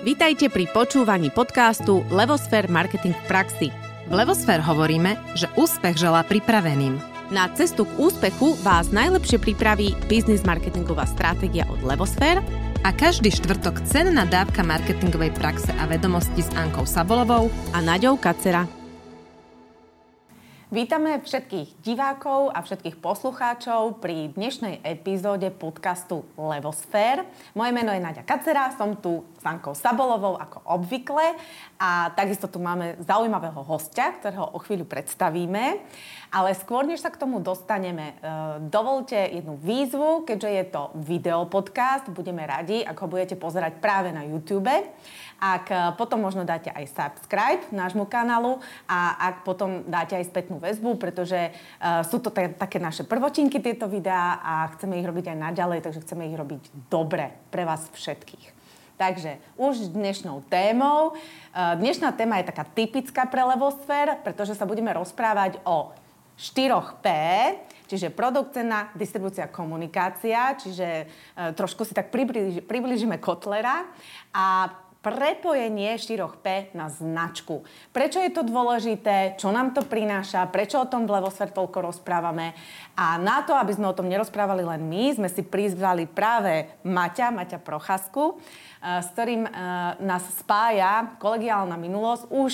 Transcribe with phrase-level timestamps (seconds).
[0.00, 3.68] Vítajte pri počúvaní podcastu Levosfér Marketing v praxi.
[4.08, 6.96] V Levosfér hovoríme, že úspech želá pripraveným.
[7.28, 12.40] Na cestu k úspechu vás najlepšie pripraví biznis marketingová stratégia od Levosfér
[12.80, 18.79] a každý štvrtok cenná dávka marketingovej praxe a vedomosti s Ankou Sabolovou a Naďou Kacera.
[20.70, 27.26] Vítame všetkých divákov a všetkých poslucháčov pri dnešnej epizóde podcastu Levosfér.
[27.58, 31.34] Moje meno je Nadia Kacera, som tu s Ankou Sabolovou ako obvykle
[31.74, 35.82] a takisto tu máme zaujímavého hostia, ktorého o chvíľu predstavíme.
[36.30, 38.30] Ale skôr, než sa k tomu dostaneme, e,
[38.70, 44.22] dovolte jednu výzvu, keďže je to videopodcast, budeme radi, ak ho budete pozerať práve na
[44.22, 44.70] YouTube.
[45.40, 50.60] Ak e, potom možno dáte aj subscribe nášmu kanálu a ak potom dáte aj spätnú
[50.60, 55.32] väzbu, pretože uh, sú to t- také naše prvočinky tieto videá a chceme ich robiť
[55.32, 58.60] aj naďalej, takže chceme ich robiť dobre pre vás všetkých.
[59.00, 61.16] Takže už dnešnou témou.
[61.56, 65.96] Dnešná téma je taká typická pre Levosfér, pretože sa budeme rozprávať o
[66.36, 67.06] 4P,
[67.88, 71.04] čiže produkt, cena, distribúcia, komunikácia, čiže e,
[71.52, 73.84] trošku si tak približ, približíme Kotlera
[74.32, 77.64] a prepojenie 4P na značku.
[77.88, 82.52] Prečo je to dôležité, čo nám to prináša, prečo o tom v Levosfer toľko rozprávame.
[83.00, 87.32] A na to, aby sme o tom nerozprávali len my, sme si prizvali práve Maťa,
[87.32, 89.50] Maťa Prochasku, e, s ktorým e,
[90.04, 92.52] nás spája kolegiálna minulosť už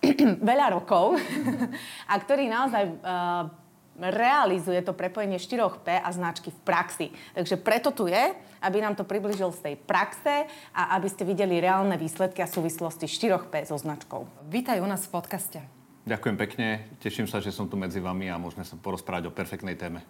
[0.50, 1.14] veľa rokov
[2.10, 3.59] a ktorý naozaj uh,
[3.98, 7.06] realizuje to prepojenie 4P a značky v praxi.
[7.34, 8.32] Takže preto tu je,
[8.62, 13.08] aby nám to približil z tej praxe a aby ste videli reálne výsledky a súvislosti
[13.08, 14.28] 4P so značkou.
[14.48, 15.58] Vítaj u nás v podcaste.
[16.08, 16.66] Ďakujem pekne,
[16.96, 20.00] teším sa, že som tu medzi vami a môžeme sa porozprávať o perfektnej téme.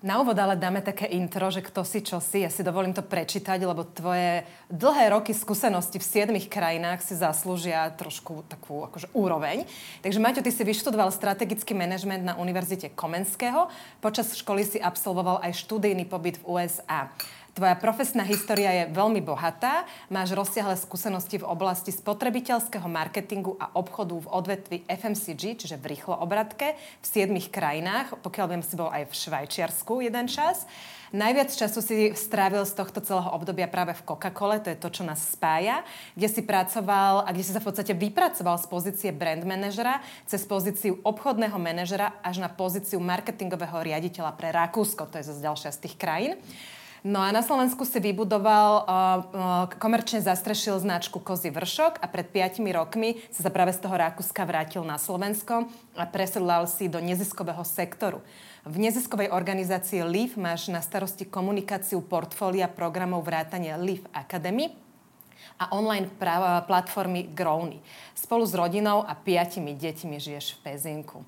[0.00, 2.40] Na úvod ale dáme také intro, že kto si čo si.
[2.40, 7.84] Ja si dovolím to prečítať, lebo tvoje dlhé roky skúsenosti v siedmých krajinách si zaslúžia
[8.00, 9.68] trošku takú akože úroveň.
[10.00, 13.68] Takže Maťo, ty si vyštudoval strategický manažment na Univerzite Komenského.
[14.00, 17.12] Počas školy si absolvoval aj študijný pobyt v USA.
[17.50, 24.14] Tvoja profesná história je veľmi bohatá, máš rozsiahle skúsenosti v oblasti spotrebiteľského marketingu a obchodu
[24.22, 28.22] v odvetvi FMCG, čiže v rýchlo obratke, v siedmých krajinách.
[28.22, 30.62] Pokiaľ viem, si bol aj v Švajčiarsku jeden čas.
[31.10, 35.02] Najviac času si strávil z tohto celého obdobia práve v Coca-Cole, to je to, čo
[35.02, 35.82] nás spája,
[36.14, 39.98] kde si pracoval a kde si sa v podstate vypracoval z pozície brand manažera
[40.30, 45.70] cez pozíciu obchodného manažera až na pozíciu marketingového riaditeľa pre Rakúsko, to je zase ďalšia
[45.74, 46.38] z tých krajín.
[47.00, 49.18] No a na Slovensku si vybudoval, uh, uh,
[49.80, 54.84] komerčne zastrešil značku Kozy vršok a pred 5 rokmi sa práve z toho Rakúska vrátil
[54.84, 55.64] na Slovensko
[55.96, 58.20] a presedlal si do neziskového sektoru.
[58.68, 64.68] V neziskovej organizácii LEAF máš na starosti komunikáciu portfólia programov vrátane LEAF Academy
[65.56, 66.04] a online
[66.68, 67.80] platformy Growny.
[68.12, 71.24] Spolu s rodinou a piatimi deťmi žiješ v Pezinku.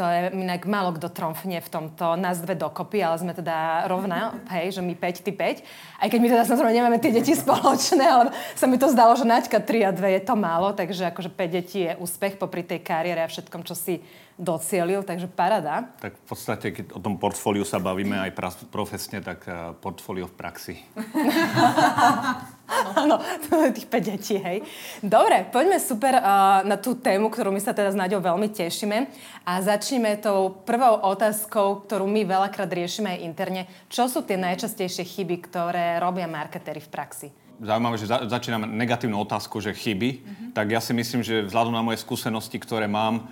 [0.00, 4.32] To je inak málo kto tromfne v tomto, nás dve dokopy, ale sme teda rovná,
[4.48, 5.60] hej, že my 5, ty 5.
[6.00, 9.28] Aj keď my teda samozrejme nemáme tie deti spoločné, ale sa mi to zdalo, že
[9.28, 12.80] Naďka 3 a 2 je to málo, takže akože 5 detí je úspech popri tej
[12.80, 14.00] kariére a všetkom, čo si
[14.40, 15.92] docielil, takže parada.
[16.00, 18.32] Tak v podstate, keď o tom portfóliu sa bavíme aj
[18.72, 20.74] profesne, tak uh, portfólio v praxi.
[22.96, 24.64] Áno, to je tých 5 detí, hej.
[25.04, 29.10] Dobre, poďme super uh, na tú tému, ktorú my sa teda s Naďou veľmi tešíme.
[29.44, 33.62] A začneme tou prvou otázkou, ktorú my veľakrát riešime aj interne.
[33.92, 37.28] Čo sú tie najčastejšie chyby, ktoré robia marketéry v praxi?
[37.60, 40.50] zaujímavé, že za, začínam negatívnu otázku, že chyby, mm-hmm.
[40.56, 43.28] tak ja si myslím, že vzhľadom na moje skúsenosti, ktoré mám,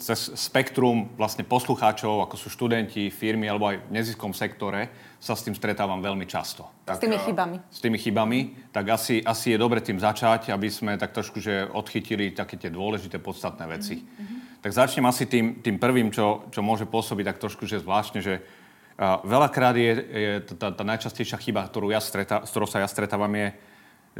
[0.00, 4.88] cez spektrum vlastne poslucháčov, ako sú študenti, firmy alebo aj v neziskom sektore,
[5.20, 6.64] sa s tým stretávam veľmi často.
[6.88, 7.56] Tak, s tými chybami.
[7.68, 8.40] S tými chybami.
[8.72, 12.72] Tak asi, asi je dobre tým začať, aby sme tak trošku že odchytili také tie
[12.72, 14.00] dôležité, podstatné veci.
[14.00, 14.64] Mm-hmm.
[14.64, 18.40] Tak začnem asi tým, tým prvým, čo, čo môže pôsobiť tak trošku že zvláštne, že
[18.40, 22.88] uh, veľakrát je, je tá, tá najčastejšia chyba, ktorú ja streta, s ktorou sa ja
[22.88, 23.48] stretávam, je,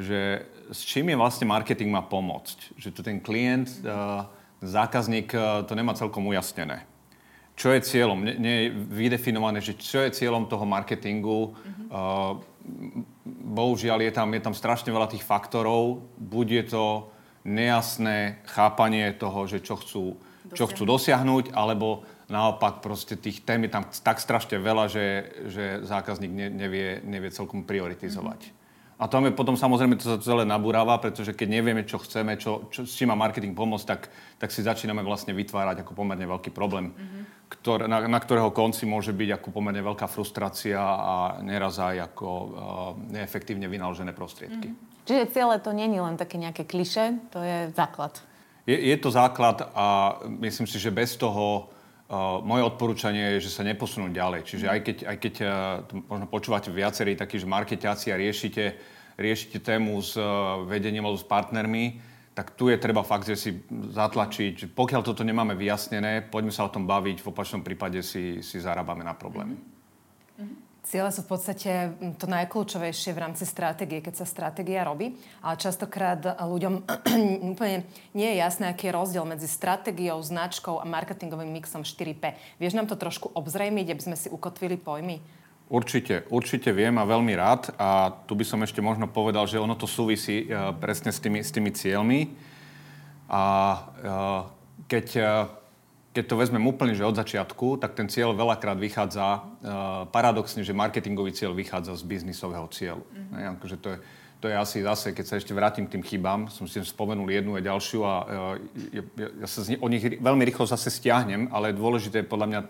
[0.04, 0.20] že
[0.68, 2.76] s čím je vlastne marketing má pomôcť.
[2.76, 3.72] Že tu ten klient...
[3.80, 4.28] Uh,
[4.62, 6.86] zákazník eh, to nemá celkom ujasnené.
[7.54, 8.18] Čo je cieľom?
[8.18, 11.54] Nie, nie je vydefinované, že čo je cieľom toho marketingu.
[11.54, 11.86] Mm-hmm.
[11.86, 12.42] Uh,
[13.54, 16.02] bohužiaľ, je tam, je tam strašne veľa tých faktorov.
[16.18, 16.84] Buď je to
[17.46, 20.56] nejasné chápanie toho, že čo chcú, dosiahnuť.
[20.58, 25.06] čo chcú dosiahnuť, alebo naopak proste tých tém je tam tak strašne veľa, že,
[25.46, 28.50] že zákazník ne, nevie, nevie celkom prioritizovať.
[28.50, 28.63] Mm-hmm.
[28.94, 32.70] A to je potom samozrejme to sa celé nabúrava, pretože keď nevieme, čo chceme, čo,
[32.70, 34.06] čo, s čím má marketing pomôcť, tak,
[34.38, 37.22] tak si začíname vlastne vytvárať ako pomerne veľký problém, mm-hmm.
[37.58, 42.28] ktor, na, na ktorého konci môže byť ako pomerne veľká frustrácia a neraz aj ako
[42.30, 42.48] uh,
[43.10, 44.70] neefektívne vynaložené prostriedky.
[44.70, 44.92] Mm-hmm.
[45.04, 48.14] Čiže cieľe to je len také nejaké kliše, to je základ.
[48.64, 51.73] Je, je to základ a myslím si, že bez toho
[52.44, 54.44] moje odporúčanie je, že sa neposunú ďalej.
[54.44, 55.50] Čiže aj keď, aj keď uh,
[56.04, 58.76] možno počúvate viacerí takí, že marketiaci a riešite,
[59.16, 62.00] riešite tému s uh, vedením alebo s partnermi,
[62.34, 64.74] tak tu je treba fakt, že si zatlačiť.
[64.74, 69.06] Pokiaľ toto nemáme vyjasnené, poďme sa o tom baviť, v opačnom prípade si, si zarábame
[69.06, 69.54] na problémy.
[69.54, 69.73] Mm-hmm.
[70.84, 76.20] Ciele sú v podstate to najkľúčovejšie v rámci stratégie, keď sa stratégia robí, ale častokrát
[76.36, 76.84] ľuďom
[77.56, 82.36] úplne nie je jasné, aký je rozdiel medzi stratégiou, značkou a marketingovým mixom 4P.
[82.60, 85.24] Vieš nám to trošku obzrejmiť, aby sme si ukotvili pojmy?
[85.72, 87.72] Určite, určite viem a veľmi rád.
[87.80, 91.40] A tu by som ešte možno povedal, že ono to súvisí uh, presne s tými,
[91.40, 92.28] s tými cieľmi.
[93.32, 93.42] A
[93.72, 94.40] uh,
[94.84, 95.24] keď uh,
[96.14, 100.70] keď to vezmem úplne, že od začiatku, tak ten cieľ veľakrát vychádza, uh, paradoxne, že
[100.70, 103.02] marketingový cieľ vychádza z biznisového cieľu.
[103.02, 103.34] Mm-hmm.
[103.34, 103.98] Ne, akože to, je,
[104.38, 107.58] to je asi zase, keď sa ešte vrátim k tým chybám, som si spomenul jednu
[107.58, 108.54] a ďalšiu a uh,
[108.94, 109.02] ja,
[109.42, 112.60] ja sa z, o nich veľmi rýchlo zase stiahnem, ale je dôležité podľa mňa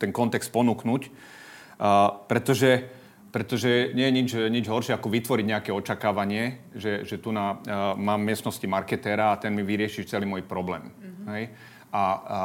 [0.00, 3.04] ten kontext ponúknuť, uh, pretože
[3.34, 7.98] pretože nie je nič, nič horšie, ako vytvoriť nejaké očakávanie, že, že tu na, uh,
[7.98, 10.86] mám miestnosti marketéra a ten mi vyrieši celý môj problém.
[10.86, 11.26] Mm-hmm.
[11.34, 11.44] Hej?
[11.90, 12.40] A, a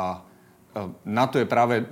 [1.05, 1.85] na to je práve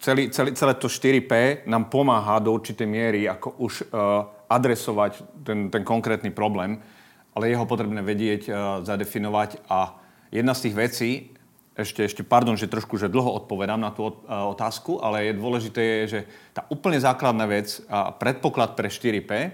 [0.00, 5.68] celý, celý, celé to 4P nám pomáha do určitej miery ako už uh, adresovať ten,
[5.68, 6.80] ten konkrétny problém,
[7.36, 10.00] ale je ho potrebné vedieť, uh, zadefinovať a
[10.32, 11.10] jedna z tých vecí,
[11.78, 14.12] ešte, ešte pardon, že trošku že dlho odpovedám na tú uh,
[14.50, 16.20] otázku, ale je dôležité, je, že
[16.56, 19.50] tá úplne základná vec a predpoklad pre 4P uh,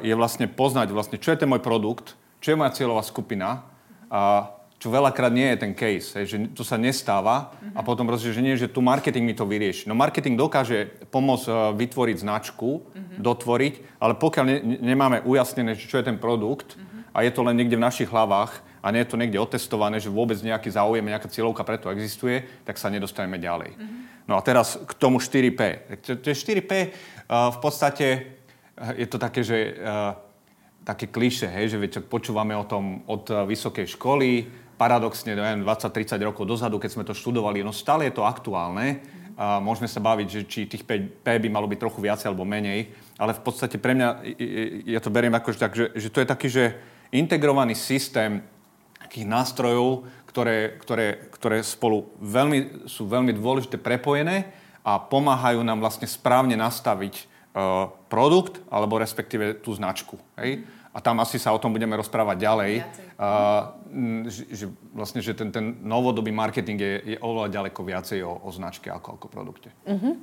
[0.00, 3.66] je vlastne poznať vlastne, čo je ten môj produkt, čo je moja cieľová skupina,
[4.08, 7.78] uh, čo veľakrát nie je ten case, hej, že to sa nestáva uh-huh.
[7.78, 9.86] a potom proste, že nie, že tu marketing mi to vyrieši.
[9.86, 13.22] No marketing dokáže pomôcť uh, vytvoriť značku, uh-huh.
[13.22, 17.14] dotvoriť, ale pokiaľ ne, nemáme ujasnené, čo je ten produkt uh-huh.
[17.14, 20.10] a je to len niekde v našich hlavách a nie je to niekde otestované, že
[20.10, 23.78] vôbec nejaký záujem, nejaká cieľovka preto existuje, tak sa nedostaneme ďalej.
[23.78, 23.86] Uh-huh.
[24.26, 25.94] No a teraz k tomu 4P.
[26.10, 28.06] To 4P uh, v podstate
[28.82, 30.18] uh, je to také, že uh,
[30.82, 36.42] také kliše, hej, že viete, počúvame o tom od vysokej školy, paradoxne, neviem, 20-30 rokov
[36.42, 38.98] dozadu, keď sme to študovali, no stále je to aktuálne.
[39.38, 42.44] A môžeme sa baviť, že či tých 5 P by malo byť trochu viacej alebo
[42.44, 44.08] menej, ale v podstate pre mňa,
[44.84, 46.64] ja to beriem ako, tak, že, že to je taký, že
[47.14, 48.42] integrovaný systém
[48.98, 54.48] takých nástrojov, ktoré, ktoré, ktoré spolu veľmi, sú veľmi dôležité prepojené
[54.80, 60.16] a pomáhajú nám vlastne správne nastaviť uh, produkt alebo respektíve tú značku.
[60.40, 60.64] Hej?
[60.92, 62.72] A tam asi sa o tom budeme rozprávať ďalej,
[63.16, 63.72] uh,
[64.28, 68.48] že, že vlastne, že ten, ten novodobý marketing je, je oveľa ďaleko viacej o, o
[68.52, 69.72] značke ako o produkte.
[69.88, 70.20] Uh-huh.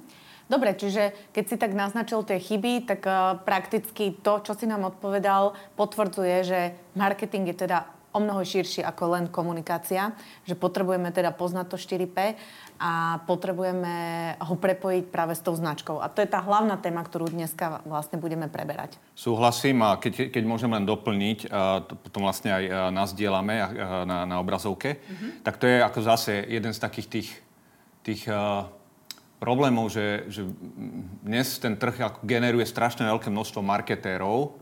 [0.50, 4.86] Dobre, čiže keď si tak naznačil tie chyby, tak uh, prakticky to, čo si nám
[4.86, 6.60] odpovedal, potvrdzuje, že
[6.94, 10.12] marketing je teda o mnoho širší ako len komunikácia,
[10.44, 12.36] že potrebujeme teda poznať to 4P
[12.80, 13.96] a potrebujeme
[14.36, 16.04] ho prepojiť práve s tou značkou.
[16.04, 19.00] A to je tá hlavná téma, ktorú dneska vlastne budeme preberať.
[19.16, 23.64] Súhlasím a keď, keď môžem len doplniť, a to potom vlastne aj nás dielame
[24.04, 25.32] na, na obrazovke, mm-hmm.
[25.48, 27.30] tak to je ako zase jeden z takých tých,
[28.04, 28.68] tých uh,
[29.40, 30.44] problémov, že, že
[31.24, 34.59] dnes ten trh generuje strašne veľké množstvo marketérov.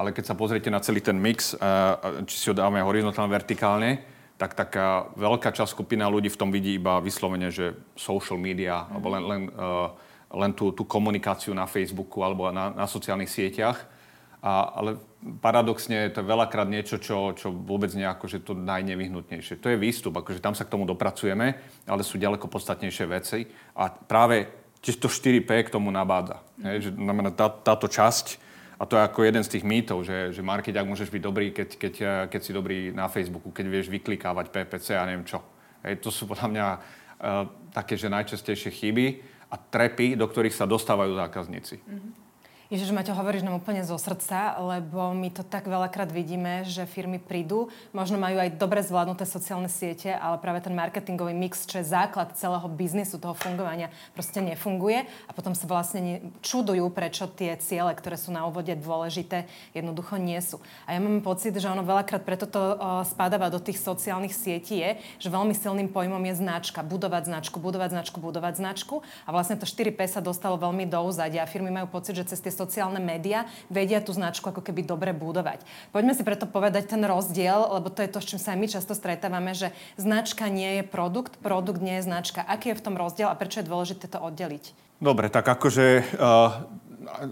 [0.00, 4.00] Ale keď sa pozriete na celý ten mix, uh, či si ho dáme horizontálne, vertikálne,
[4.40, 8.90] tak taká veľká časť skupina ľudí v tom vidí iba vyslovene, že social media, mm.
[8.96, 9.92] alebo len, len, uh,
[10.32, 13.76] len tú, tú komunikáciu na Facebooku alebo na, na sociálnych sieťach.
[14.40, 14.96] A, ale
[15.44, 19.60] paradoxne to je veľakrát niečo, čo, čo vôbec nie že to najnevyhnutnejšie.
[19.60, 23.44] To je výstup, akože tam sa k tomu dopracujeme, ale sú ďaleko podstatnejšie veci.
[23.76, 24.48] A práve
[24.80, 26.40] to 4P k tomu nabádza.
[26.56, 26.64] Mm.
[26.64, 28.48] Hej, že znamená tá, táto časť,
[28.80, 31.68] a to je ako jeden z tých mýtov, že, že markeťák môžeš byť dobrý, keď,
[31.76, 35.44] keď, eh, keď si dobrý na Facebooku, keď vieš vyklikávať PPC a neviem čo.
[35.84, 39.06] Hej, to sú podľa mňa uh, také, že najčastejšie chyby
[39.48, 41.80] a trepy, do ktorých sa dostávajú zákazníci.
[41.80, 42.29] Mm-hmm.
[42.70, 47.18] Ježiš, Maťo, hovoríš nám úplne zo srdca, lebo my to tak veľakrát vidíme, že firmy
[47.18, 51.90] prídu, možno majú aj dobre zvládnuté sociálne siete, ale práve ten marketingový mix, čo je
[51.90, 57.90] základ celého biznisu, toho fungovania, proste nefunguje a potom sa vlastne čudujú, prečo tie ciele,
[57.90, 60.62] ktoré sú na úvode dôležité, jednoducho nie sú.
[60.86, 64.90] A ja mám pocit, že ono veľakrát preto to spadáva do tých sociálnych sietí je,
[65.18, 69.02] že veľmi silným pojmom je značka, budovať značku, budovať značku, budovať značku.
[69.26, 72.59] A vlastne to 4P sa dostalo veľmi do úzadia firmy majú pocit, že cez tie
[72.60, 75.64] sociálne médiá vedia tú značku ako keby dobre budovať.
[75.96, 78.92] Poďme si preto povedať ten rozdiel, lebo to je to, s čím sa my často
[78.92, 82.44] stretávame, že značka nie je produkt, produkt nie je značka.
[82.44, 84.76] Aký je v tom rozdiel a prečo je dôležité to oddeliť?
[85.00, 86.60] Dobre, tak akože uh,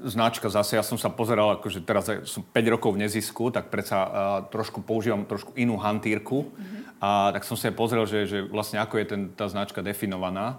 [0.09, 3.99] značka zase, ja som sa pozeral, akože teraz som 5 rokov v nezisku, tak predsa
[4.01, 4.11] uh,
[4.49, 6.49] trošku používam trošku inú hantírku.
[6.49, 6.81] Mm-hmm.
[6.99, 10.59] A tak som si aj pozrel, že, že vlastne ako je ten, tá značka definovaná.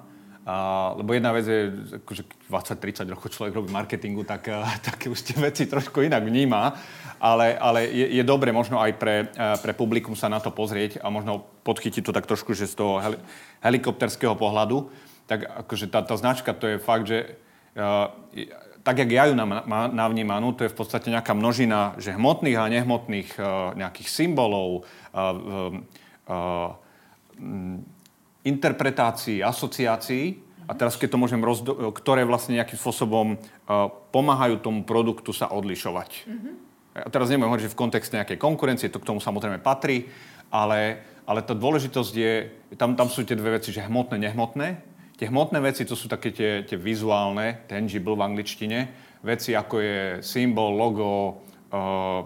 [0.50, 0.54] A,
[0.98, 1.70] lebo jedna vec je,
[2.02, 4.50] akože 20-30 rokov človek robí marketingu, tak,
[4.88, 6.74] tak už tie veci trošku inak vníma.
[7.20, 11.12] Ale, ale je, je dobre možno aj pre, pre publikum sa na to pozrieť a
[11.14, 13.20] možno podchytiť to tak trošku, že z toho heli,
[13.62, 14.90] helikopterského pohľadu.
[15.28, 17.38] Tak akože tá, tá značka, to je fakt, že
[17.76, 18.10] uh,
[18.88, 19.36] tak, jak ja ju
[19.94, 25.76] navnímanú, to je v podstate nejaká množina že hmotných a nehmotných uh, nejakých symbolov, uh,
[26.26, 26.72] uh,
[28.44, 30.40] interpretácií, asociácií.
[30.70, 35.50] A teraz, keď to môžem rozdo- ktoré vlastne nejakým spôsobom uh, pomáhajú tomu produktu sa
[35.50, 36.30] odlišovať.
[36.30, 36.54] Mm-hmm.
[37.06, 40.10] A teraz neviem hovoriť, že v kontexte nejakej konkurencie, to k tomu samozrejme patrí,
[40.54, 42.34] ale, ale tá dôležitosť je,
[42.78, 44.68] tam, tam sú tie dve veci, že hmotné, nehmotné.
[45.18, 48.80] Tie hmotné veci, to sú také tie, tie vizuálne, tangible v angličtine,
[49.26, 51.44] veci ako je symbol, logo,
[51.74, 52.24] uh,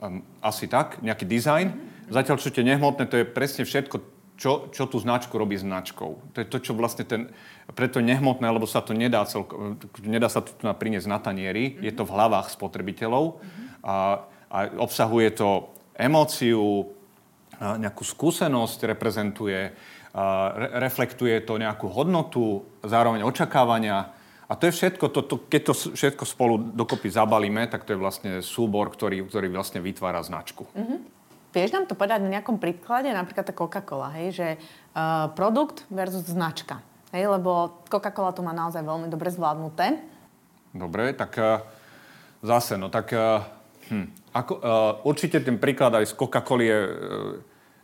[0.00, 1.66] um, asi tak, nejaký dizajn.
[2.12, 4.11] Zatiaľ, čo tie nehmotné, to je presne všetko,
[4.42, 6.34] čo, čo tú značku robí značkou.
[6.34, 7.30] To je to, čo vlastne ten...
[7.78, 11.86] Preto nehmotné, lebo sa to nedá, celko, nedá sa to priniesť na tanieri, mm-hmm.
[11.86, 13.66] je to v hlavách spotrebiteľov mm-hmm.
[13.86, 13.96] a,
[14.50, 16.90] a obsahuje to emóciu,
[17.62, 19.70] nejakú skúsenosť reprezentuje,
[20.10, 24.10] re, reflektuje to nejakú hodnotu, zároveň očakávania.
[24.50, 28.02] A to je všetko, to, to, keď to všetko spolu dokopy zabalíme, tak to je
[28.02, 30.66] vlastne súbor, ktorý, ktorý vlastne vytvára značku.
[30.74, 31.21] Mm-hmm.
[31.52, 36.24] Vieš nám to povedať na nejakom príklade, napríklad tá Coca-Cola, hej, že uh, produkt versus
[36.24, 36.80] značka.
[37.12, 40.00] Hej, lebo Coca-Cola to má naozaj veľmi dobre zvládnuté.
[40.72, 41.60] Dobre, tak uh,
[42.40, 43.44] zase, no tak uh,
[43.92, 46.80] hm, ako, uh, určite ten príklad aj z Coca-Coly je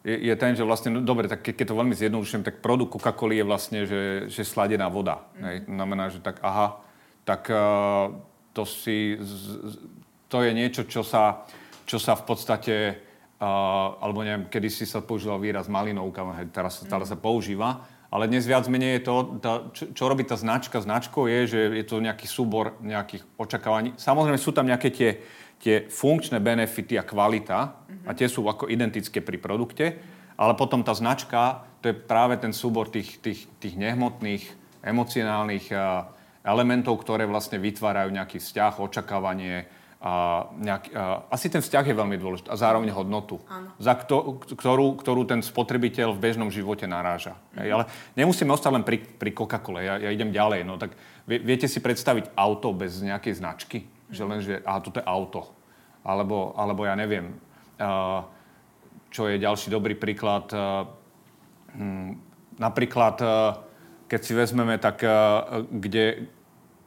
[0.08, 3.42] je, je ten, že vlastne, no, dobre, tak keď to veľmi zjednodušujem, tak produkt Coca-Coly
[3.42, 5.26] je vlastne, že, že sladená voda.
[5.36, 5.44] Mm.
[5.44, 5.56] Hej.
[5.68, 6.80] Znamená, že tak aha,
[7.28, 8.14] tak uh,
[8.56, 9.58] to si, z,
[10.30, 11.44] to je niečo, čo sa,
[11.84, 12.74] čo sa v podstate,
[13.40, 17.08] uh, alebo neviem, kedy si sa používal výraz malinovka, hej, teraz mm.
[17.08, 21.28] sa používa, ale dnes viac menej je to, tá, čo, čo robí tá značka značkou,
[21.28, 23.92] je, že je to nejaký súbor nejakých očakávaní.
[24.00, 25.10] Samozrejme sú tam nejaké tie
[25.58, 28.06] tie funkčné benefity a kvalita, mm-hmm.
[28.06, 29.98] a tie sú ako identické pri produkte,
[30.38, 34.46] ale potom tá značka, to je práve ten súbor tých, tých, tých nehmotných,
[34.86, 35.74] emocionálnych
[36.46, 39.66] elementov, ktoré vlastne vytvárajú nejaký vzťah, očakávanie,
[39.98, 43.74] a nejak, a, asi ten vzťah je veľmi dôležitý a zároveň hodnotu, Áno.
[43.82, 47.34] za kto, ktorú, ktorú ten spotrebiteľ v bežnom živote naráža.
[47.58, 50.62] Hej, ale nemusíme ostať len pri, pri Coca-Cole, ja, ja idem ďalej.
[50.62, 50.94] No, tak
[51.26, 53.78] vie, viete si predstaviť auto bez nejakej značky?
[54.14, 55.50] Že len, že aha, toto je auto.
[56.06, 57.34] Alebo, alebo ja neviem,
[57.82, 58.22] uh,
[59.10, 60.46] čo je ďalší dobrý príklad.
[60.54, 60.86] Uh,
[61.74, 62.22] hm,
[62.54, 63.66] napríklad, uh,
[64.06, 65.04] keď si vezmeme, tak
[65.68, 66.32] kde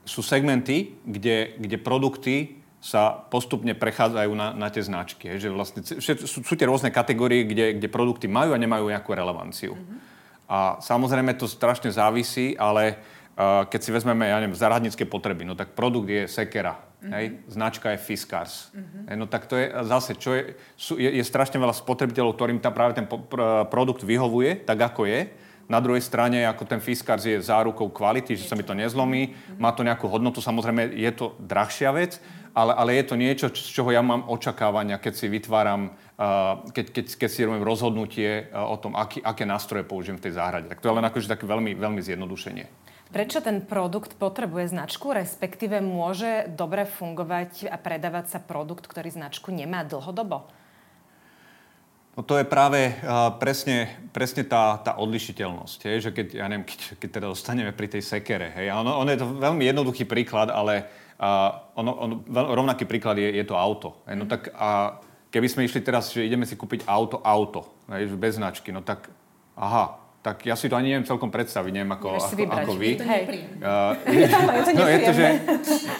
[0.09, 5.37] sú segmenty, kde, kde produkty sa postupne prechádzajú na, na tie značky.
[5.37, 9.77] Že vlastne sú, sú tie rôzne kategórie, kde, kde produkty majú a nemajú nejakú relevanciu.
[9.77, 9.97] Mm-hmm.
[10.49, 12.97] A samozrejme to strašne závisí, ale
[13.37, 16.73] uh, keď si vezmeme, ja neviem, záhradnícke potreby, no tak produkt je sekera.
[16.73, 17.13] Mm-hmm.
[17.13, 17.25] Hej?
[17.53, 18.73] Značka je Fiskars.
[18.73, 19.03] Mm-hmm.
[19.13, 20.41] Hej, no tak to je zase, čo je,
[20.73, 24.81] sú, je, je strašne veľa spotrebiteľov, ktorým tam práve ten po, pr, produkt vyhovuje, tak
[24.81, 25.29] ako je.
[25.69, 29.61] Na druhej strane, ako ten Fiskars je zárukou kvality, že sa mi to nezlomí, mm-hmm.
[29.61, 32.19] má to nejakú hodnotu, samozrejme je to drahšia vec,
[32.51, 35.95] ale, ale je to niečo, z čoho ja mám očakávania, keď si vytváram,
[36.71, 40.67] keď, keď, keď si robím rozhodnutie o tom, aký, aké nástroje použijem v tej záhrade.
[40.67, 42.65] Tak to je len akože také veľmi, veľmi zjednodušenie.
[43.11, 49.51] Prečo ten produkt potrebuje značku, respektíve môže dobre fungovať a predávať sa produkt, ktorý značku
[49.51, 50.47] nemá dlhodobo?
[52.11, 55.79] No to je práve uh, presne, presne tá, tá odlišiteľnosť.
[55.87, 59.09] Hej, že keď, ja neviem, keď, keď teda dostaneme pri tej sekere, hej, ono, ono
[59.11, 64.01] je to veľmi jednoduchý príklad, ale uh, ono, ono, rovnaký príklad je, je to auto.
[64.09, 64.97] No tak a
[65.29, 69.07] keby sme išli teraz, že ideme si kúpiť auto, auto, hej, bez značky, no tak
[69.55, 72.91] aha, tak ja si to ani neviem celkom predstaviť, neviem ako, ako, ako vy.
[72.97, 73.23] Hej.
[73.61, 73.93] Uh,
[74.77, 75.27] no, je to, že...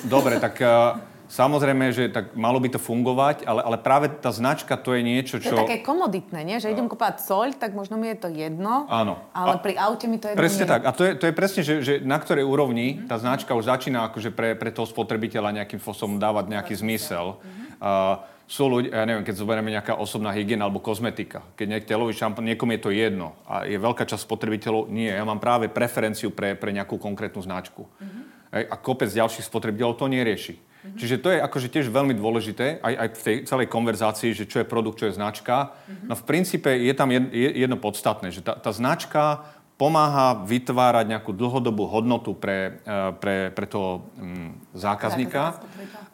[0.09, 0.97] Dobre, tak uh,
[1.31, 5.39] samozrejme, že tak malo by to fungovať, ale, ale práve tá značka to je niečo,
[5.39, 5.55] čo...
[5.55, 6.59] To je také komoditné, nie?
[6.59, 8.85] Že idem kúpať soľ, tak možno mi je to jedno.
[8.91, 9.23] Áno.
[9.31, 10.71] Ale a pri aute mi to jedno Presne nie.
[10.75, 10.81] tak.
[10.83, 14.11] A to je, to je presne, že, že na ktorej úrovni tá značka už začína
[14.11, 17.39] akože pre, pre toho spotrebiteľa nejakým spôsobom dávať nejaký zmysel.
[17.79, 18.19] Uh,
[18.51, 22.43] sú ľudia, ja neviem, keď zoberieme nejaká osobná hygiena alebo kozmetika, keď niekto telový šampón,
[22.43, 26.59] niekomu je to jedno a je veľká časť spotrebiteľov, nie, ja mám práve preferenciu pre,
[26.59, 27.87] pre nejakú konkrétnu značku.
[27.87, 28.67] Mm-hmm.
[28.67, 30.59] A kopec ďalších spotrebiteľov to nerieši.
[30.81, 30.97] Mm-hmm.
[30.97, 34.61] Čiže to je akože tiež veľmi dôležité, aj, aj v tej celej konverzácii, že čo
[34.61, 35.77] je produkt, čo je značka.
[35.77, 36.07] Mm-hmm.
[36.09, 39.45] No v princípe je tam jedno podstatné, že tá, tá značka
[39.81, 45.57] pomáha vytvárať nejakú dlhodobú hodnotu pre, e, pre, pre toho mm, zákazníka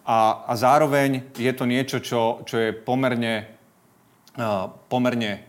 [0.07, 3.43] a, a zároveň je to niečo, čo, čo je pomerne,
[4.39, 5.43] uh, pomerne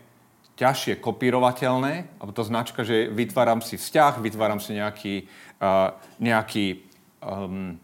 [0.59, 5.31] ťažšie kopírovateľné, alebo to značka, že vytváram si vzťah, vytváram si nejaký,
[5.63, 6.83] uh, nejaký,
[7.23, 7.79] um,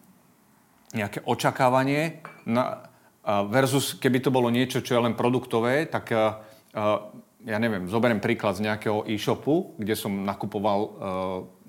[0.95, 2.87] nejaké očakávanie na,
[3.51, 6.13] versus keby to bolo niečo, čo je len produktové, tak
[7.45, 10.79] ja neviem, zoberiem príklad z nejakého e-shopu, kde som nakupoval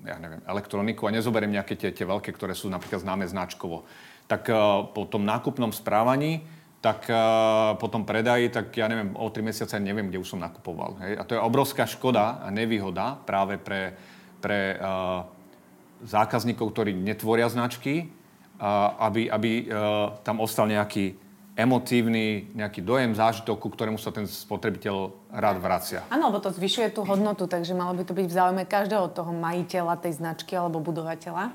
[0.05, 3.89] ja neviem, elektroniku a nezoberiem nejaké tie, tie veľké, ktoré sú napríklad známe značkovo.
[4.29, 4.53] Tak
[4.93, 6.45] po tom nákupnom správaní
[6.77, 10.41] tak uh, po tom predaji, tak ja neviem, o 3 mesiace neviem, kde už som
[10.41, 11.01] nakupoval.
[11.01, 11.17] Hej?
[11.17, 13.97] A to je obrovská škoda a nevýhoda práve pre,
[14.37, 15.25] pre uh,
[16.05, 18.13] zákazníkov, ktorí netvoria značky,
[18.97, 21.13] aby, aby uh, tam ostal nejaký
[21.57, 26.05] emotívny nejaký dojem, zážitok, ku ktorému sa ten spotrebiteľ rád vracia.
[26.13, 29.33] Áno, lebo to zvyšuje tú hodnotu, takže malo by to byť v záujme každého toho
[29.33, 31.49] majiteľa tej značky alebo budovateľa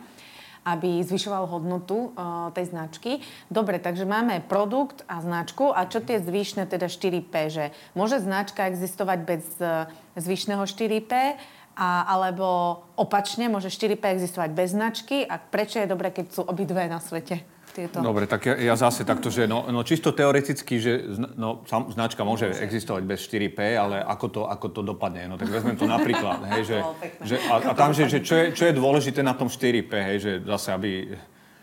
[0.63, 3.19] aby zvyšoval hodnotu uh, tej značky.
[3.51, 5.75] Dobre, takže máme produkt a značku.
[5.75, 7.35] A čo tie zvyšné, teda 4P?
[7.51, 7.65] Že
[7.99, 11.35] môže značka existovať bez uh, zvyšného 4P?
[11.73, 15.25] A, alebo opačne, môže 4P existovať bez značky?
[15.25, 17.63] A prečo je dobré, keď sú obidve na svete?
[17.73, 18.05] tieto...
[18.05, 22.53] Dobre, tak ja, ja zase takto, že no, no čisto teoreticky, že no, značka môže
[22.53, 25.25] existovať bez 4P, ale ako to, ako to dopadne?
[25.27, 26.79] No tak vezmem to napríklad, hej, že,
[27.33, 30.17] že, a, a tam, že, že čo, je, čo je dôležité na tom 4P, hej,
[30.21, 30.91] že zase, aby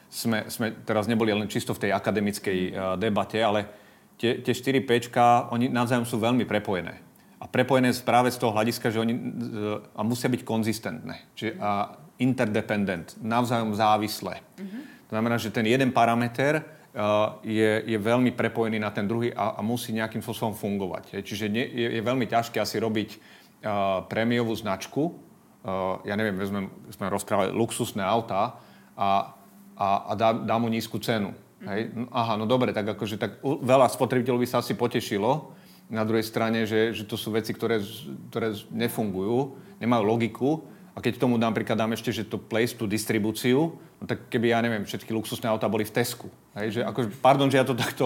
[0.09, 3.69] sme, sme teraz neboli len čisto v tej akademickej uh, debate, ale
[4.17, 4.89] tie, tie 4P,
[5.53, 7.08] oni navzájom sú veľmi prepojené.
[7.39, 11.23] A prepojené práve z toho hľadiska, že oni uh, a musia byť konzistentné.
[11.39, 14.43] Čiže a interdependent, navzájom závislé.
[14.59, 14.81] Mm-hmm.
[15.07, 19.55] To znamená, že ten jeden parameter uh, je, je veľmi prepojený na ten druhý a,
[19.55, 21.23] a musí nejakým spôsobom fungovať.
[21.23, 25.15] Čiže nie, je, je veľmi ťažké asi robiť uh, prémiovú značku.
[25.63, 28.59] Uh, ja neviem, vezmem, sme rozprávali luxusné autá
[28.99, 29.31] a,
[29.79, 31.31] a, a dá, dá mu nízku cenu.
[31.63, 31.91] Hej?
[31.95, 35.55] No, aha, no dobre, tak akože tak veľa spotrebiteľov by sa asi potešilo.
[35.89, 37.81] Na druhej strane, že, že to sú veci, ktoré,
[38.29, 40.61] ktoré nefungujú, nemajú logiku
[40.93, 44.61] a keď tomu napríklad dám ešte, že to place tú distribúciu, no tak keby, ja
[44.61, 46.29] neviem, všetky luxusné autá boli v Tesku.
[46.53, 48.05] Hej, že ako, pardon, že ja to takto...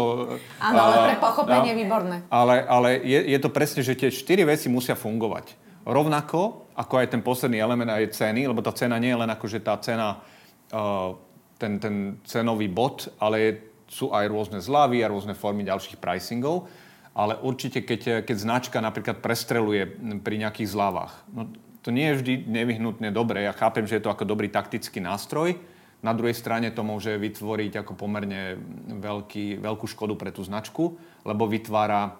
[0.64, 2.16] Áno, ale pre pochopenie no, výborné.
[2.32, 5.58] Ale, ale je, je to presne, že tie štyri veci musia fungovať.
[5.84, 9.46] Rovnako, ako aj ten posledný element aj ceny, lebo tá cena nie je len ako,
[9.52, 10.24] že tá cena,
[10.72, 11.18] uh,
[11.60, 13.52] ten, ten cenový bod, ale je,
[13.92, 16.72] sú aj rôzne zľavy a rôzne formy ďalších pricingov.
[17.14, 19.86] Ale určite, keď, keď značka napríklad prestreluje
[20.26, 21.46] pri nejakých zľavách, no,
[21.84, 23.46] to nie je vždy nevyhnutne dobré.
[23.46, 25.60] Ja chápem, že je to ako dobrý taktický nástroj.
[26.04, 28.58] Na druhej strane to môže vytvoriť ako pomerne
[29.00, 32.18] veľký, veľkú škodu pre tú značku, lebo vytvára,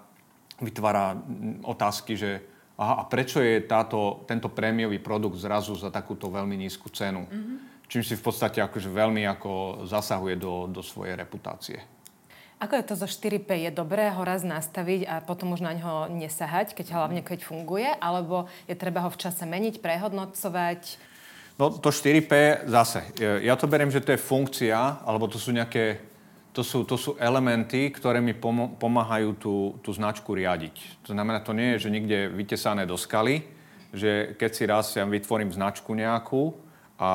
[0.60, 1.20] vytvára
[1.64, 2.44] otázky, že
[2.80, 7.28] aha, a prečo je táto, tento prémiový produkt zrazu za takúto veľmi nízku cenu?
[7.28, 7.58] Mm-hmm.
[7.88, 11.84] Čím si v podstate akože veľmi ako zasahuje do, do svojej reputácie.
[12.64, 13.68] Ako je to zo 4P?
[13.68, 17.92] Je dobré ho raz nastaviť a potom už na ňo nesahať, keď hlavne keď funguje?
[18.00, 20.96] Alebo je treba ho v čase meniť, prehodnocovať?
[21.60, 23.04] No to 4P zase.
[23.20, 26.00] Ja to beriem, že to je funkcia, alebo to sú nejaké
[26.54, 28.32] to sú, to sú elementy, ktoré mi
[28.78, 31.02] pomáhajú tú, tú značku riadiť.
[31.10, 33.42] To znamená, to nie je, že niekde vytesané do skaly,
[33.90, 36.54] že keď si raz ja vytvorím značku nejakú
[37.02, 37.12] a,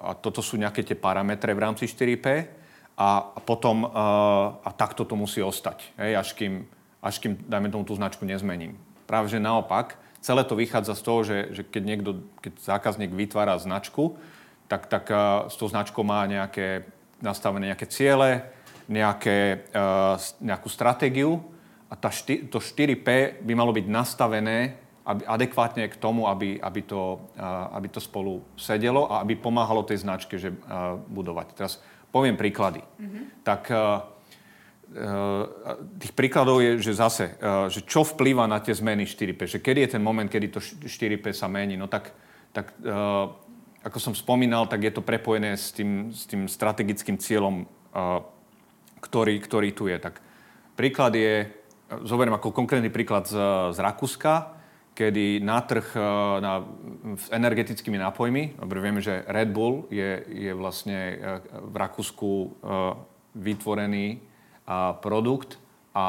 [0.00, 2.59] a toto sú nejaké tie parametre v rámci 4P,
[3.00, 6.68] a potom uh, a takto to musí ostať, hej, až, kým,
[7.00, 8.76] až kým, dajme tomu, tú značku nezmením.
[9.08, 12.10] Práve že naopak, celé to vychádza z toho, že, že keď niekto,
[12.44, 14.20] keď zákazník vytvára značku,
[14.68, 16.84] tak, tak uh, s tou značkou má nejaké
[17.24, 18.44] nastavené nejaké ciele,
[18.84, 21.40] nejaké, uh, nejakú stratégiu
[21.88, 24.76] a tá šty, to 4P by malo byť nastavené
[25.08, 29.82] aby, adekvátne k tomu, aby, aby, to, uh, aby to spolu sedelo a aby pomáhalo
[29.82, 31.56] tej značke že, uh, budovať.
[31.56, 31.80] Teraz
[32.10, 32.82] Poviem príklady.
[32.82, 33.24] Mm-hmm.
[33.46, 34.02] Tak uh,
[36.02, 39.86] tých príkladov je, že zase, uh, že čo vplýva na tie zmeny 4P, že kedy
[39.86, 42.10] je ten moment, kedy to 4P sa mení, no tak,
[42.50, 42.74] tak
[43.86, 47.64] ako som spomínal, tak je to prepojené s tým, s tým strategickým cieľom,
[49.00, 49.96] ktorý, ktorý tu je.
[49.96, 50.18] Tak
[50.74, 51.48] príklad je,
[52.04, 53.38] zoberiem ako konkrétny príklad z,
[53.72, 54.59] z Rakúska,
[55.00, 56.04] kedy na trh eh,
[56.44, 56.60] na,
[57.16, 62.48] s energetickými nápojmi, dobre vieme, že Red Bull je, je vlastne eh, v Rakúsku eh,
[63.32, 64.28] vytvorený
[65.02, 65.58] produkt
[65.90, 66.06] a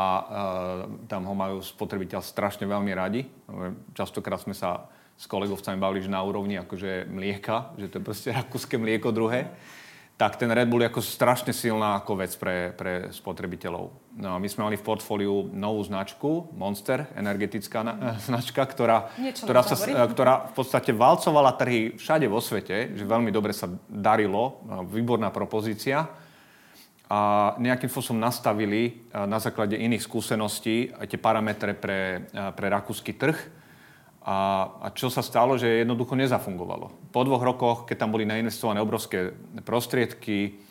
[1.10, 3.26] tam ho majú spotrebiteľ strašne veľmi radi.
[3.98, 4.86] Častokrát sme sa
[5.18, 9.50] s kolegovcami bavili, že na úrovni akože mlieka, že to je proste rakúske mlieko druhé.
[10.22, 13.90] Tak ten Red Bull je ako strašne silná ako vec pre, pre spotrebiteľov.
[14.22, 19.74] No, my sme mali v portfóliu novú značku, Monster, energetická na, značka, ktorá, ktorá, sa,
[20.06, 24.62] ktorá v podstate valcovala trhy všade vo svete, že veľmi dobre sa darilo,
[24.94, 26.06] výborná propozícia.
[27.10, 33.61] A nejakým spôsobom nastavili na základe iných skúseností aj tie parametre pre, pre rakúsky trh
[34.22, 37.10] a, a čo sa stalo, že jednoducho nezafungovalo.
[37.10, 39.34] Po dvoch rokoch, keď tam boli nainvestované obrovské
[39.66, 40.62] prostriedky,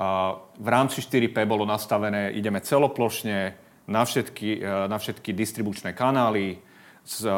[0.00, 3.52] a v rámci 4P bolo nastavené, ideme celoplošne
[3.84, 6.56] na všetky, e, na všetky distribučné kanály
[7.04, 7.28] s, e,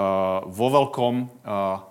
[0.47, 1.43] vo veľkom.
[1.43, 1.83] A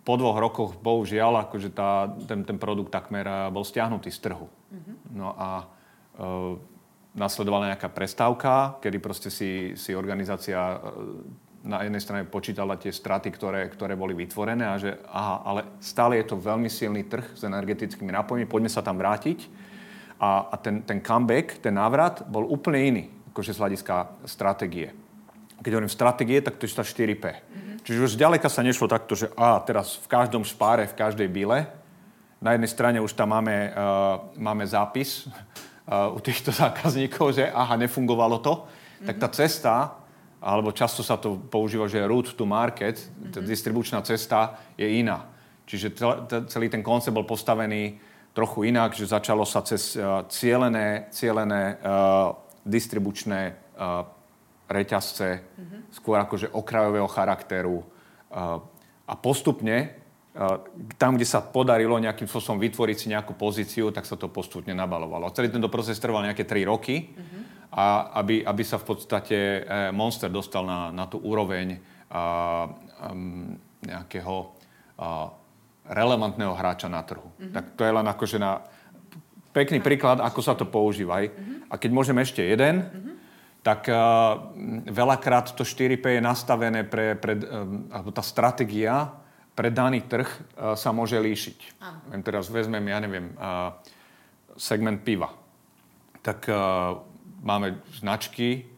[0.00, 4.48] po dvoch rokoch, bohužiaľ, akože tá, ten, ten produkt takmer e, bol stiahnutý z trhu.
[4.48, 4.96] Mm-hmm.
[5.20, 5.64] No a e,
[7.12, 10.80] nasledovala nejaká prestávka, kedy proste si, si organizácia
[11.60, 16.16] na jednej strane počítala tie straty, ktoré, ktoré boli vytvorené a že aha, ale stále
[16.16, 19.44] je to veľmi silný trh s energetickými nápojmi, poďme sa tam vrátiť.
[20.20, 23.94] A, a ten, ten comeback, ten návrat bol úplne iný, akože z hľadiska
[24.28, 24.92] stratégie.
[25.60, 27.24] Keď hovorím stratégie, tak to je tá 4P.
[27.24, 27.76] Mm-hmm.
[27.84, 31.68] Čiže už zďaleka sa nešlo takto, že a teraz v každom špáre, v každej bile.
[32.40, 37.76] Na jednej strane už tam máme, uh, máme zápis uh, u týchto zákazníkov, že aha,
[37.76, 38.64] nefungovalo to.
[38.64, 39.06] Mm-hmm.
[39.08, 39.72] Tak tá cesta
[40.40, 43.44] alebo často sa to používa, že route to market, mm-hmm.
[43.44, 45.28] distribučná cesta je iná.
[45.68, 45.94] Čiže
[46.48, 48.00] celý ten koncept bol postavený
[48.32, 54.02] trochu inak, že začalo sa cez uh, cielené, cielené uh, distribučné uh,
[54.66, 55.80] reťazce, mm-hmm.
[55.92, 57.84] skôr akože okrajového charakteru.
[58.32, 58.58] Uh,
[59.06, 59.92] a postupne,
[60.34, 60.58] uh,
[60.96, 65.30] tam, kde sa podarilo nejakým spôsobom vytvoriť si nejakú pozíciu, tak sa to postupne nabalovalo.
[65.36, 67.12] Celý tento proces trval nejaké 3 roky.
[67.12, 71.78] Mm-hmm a aby, aby sa v podstate eh, Monster dostal na, na tú úroveň
[72.10, 72.66] a,
[73.06, 73.54] um,
[73.86, 74.50] nejakého
[74.98, 75.30] a,
[75.86, 77.30] relevantného hráča na trhu.
[77.38, 77.54] Mm-hmm.
[77.54, 78.66] Tak to je len akože na
[79.54, 81.22] pekný príklad, ako sa to používa.
[81.22, 81.70] Mm-hmm.
[81.70, 83.14] A keď môžem ešte jeden, mm-hmm.
[83.62, 84.50] tak uh,
[84.90, 89.14] veľakrát to 4P je nastavené pre, pre um, alebo tá stratégia
[89.54, 91.58] pre daný trh uh, sa môže líšiť.
[91.82, 92.02] Ah.
[92.26, 93.74] Teraz vezmem, ja neviem, uh,
[94.58, 95.30] segment piva.
[96.26, 97.09] Tak uh,
[97.40, 98.68] máme značky,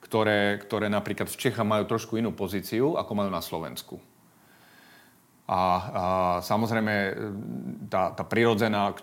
[0.00, 4.00] ktoré, ktoré napríklad v Čechách majú trošku inú pozíciu, ako majú na Slovensku.
[5.50, 5.62] A, a
[6.46, 6.94] samozrejme
[7.90, 8.94] tá, tá prirodzená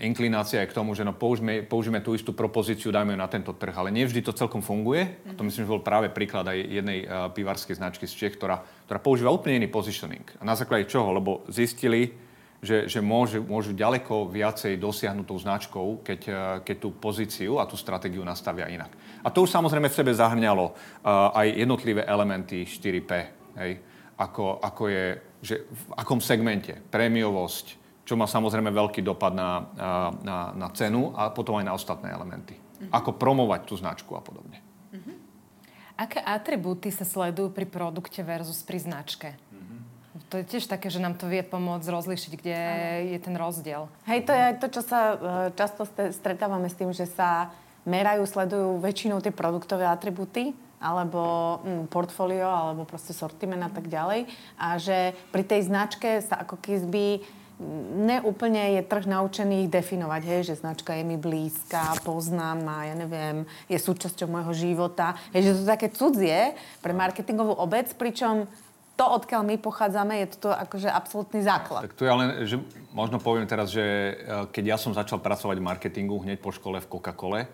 [0.00, 3.52] inklinácia je k tomu, že no použíme, použijeme tú istú propozíciu, dajme ju na tento
[3.56, 3.72] trh.
[3.72, 5.08] Ale nevždy to celkom funguje.
[5.28, 8.60] A to myslím, že bol práve príklad aj jednej uh, pivarskej značky z Čech, ktorá,
[8.84, 10.24] ktorá používa úplne iný positioning.
[10.40, 11.12] A na základe čoho?
[11.12, 12.12] Lebo zistili,
[12.58, 17.68] že, že môžu, môžu ďaleko viacej dosiahnuť tou značkou, keď, eh, keď tú pozíciu a
[17.70, 18.90] tú stratégiu nastavia inak.
[19.22, 23.12] A to už samozrejme v sebe zahrňalo uh, aj jednotlivé elementy 4P.
[23.58, 23.72] Hej?
[24.14, 25.06] Ako, ako je,
[25.42, 27.66] že v akom segmente, prémiovosť,
[28.06, 32.08] čo má samozrejme veľký dopad na, eh, na, na cenu a potom aj na ostatné
[32.10, 32.56] elementy.
[32.56, 32.90] Uh-huh.
[32.94, 34.62] Ako promovať tú značku a podobne.
[34.94, 35.14] Uh-huh.
[35.98, 39.34] Aké atribúty sa sledujú pri produkte versus pri značke?
[40.28, 43.10] To je tiež také, že nám to vie pomôcť rozlišiť, kde ano.
[43.16, 43.82] je ten rozdiel.
[44.04, 45.16] Hej, to je aj to, čo sa e,
[45.56, 47.48] často stretávame s tým, že sa
[47.88, 54.28] merajú, sledujú väčšinou tie produktové atributy, alebo hm, portfólio, alebo proste sortiment a tak ďalej.
[54.60, 57.24] A že pri tej značke sa ako keby
[57.98, 62.94] neúplne je trh naučený ich definovať, hej, že značka je mi blízka, poznám a ja
[62.94, 65.18] neviem, je súčasťou môjho života.
[65.34, 68.46] Hej, že to sú také cudzie pre marketingovú obec, pričom
[68.98, 71.86] to, odkiaľ my pochádzame, je to akože absolútny základ.
[71.86, 72.56] Tak to je len, že
[72.90, 74.12] možno poviem teraz, že e,
[74.50, 77.46] keď ja som začal pracovať v marketingu hneď po škole v Coca-Cole,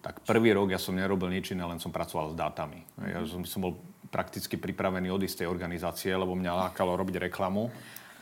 [0.00, 2.80] tak prvý rok ja som nerobil nič iné, len som pracoval s dátami.
[3.04, 3.76] Ja som, som bol
[4.08, 7.68] prakticky pripravený od istej organizácie, lebo mňa lákalo robiť reklamu.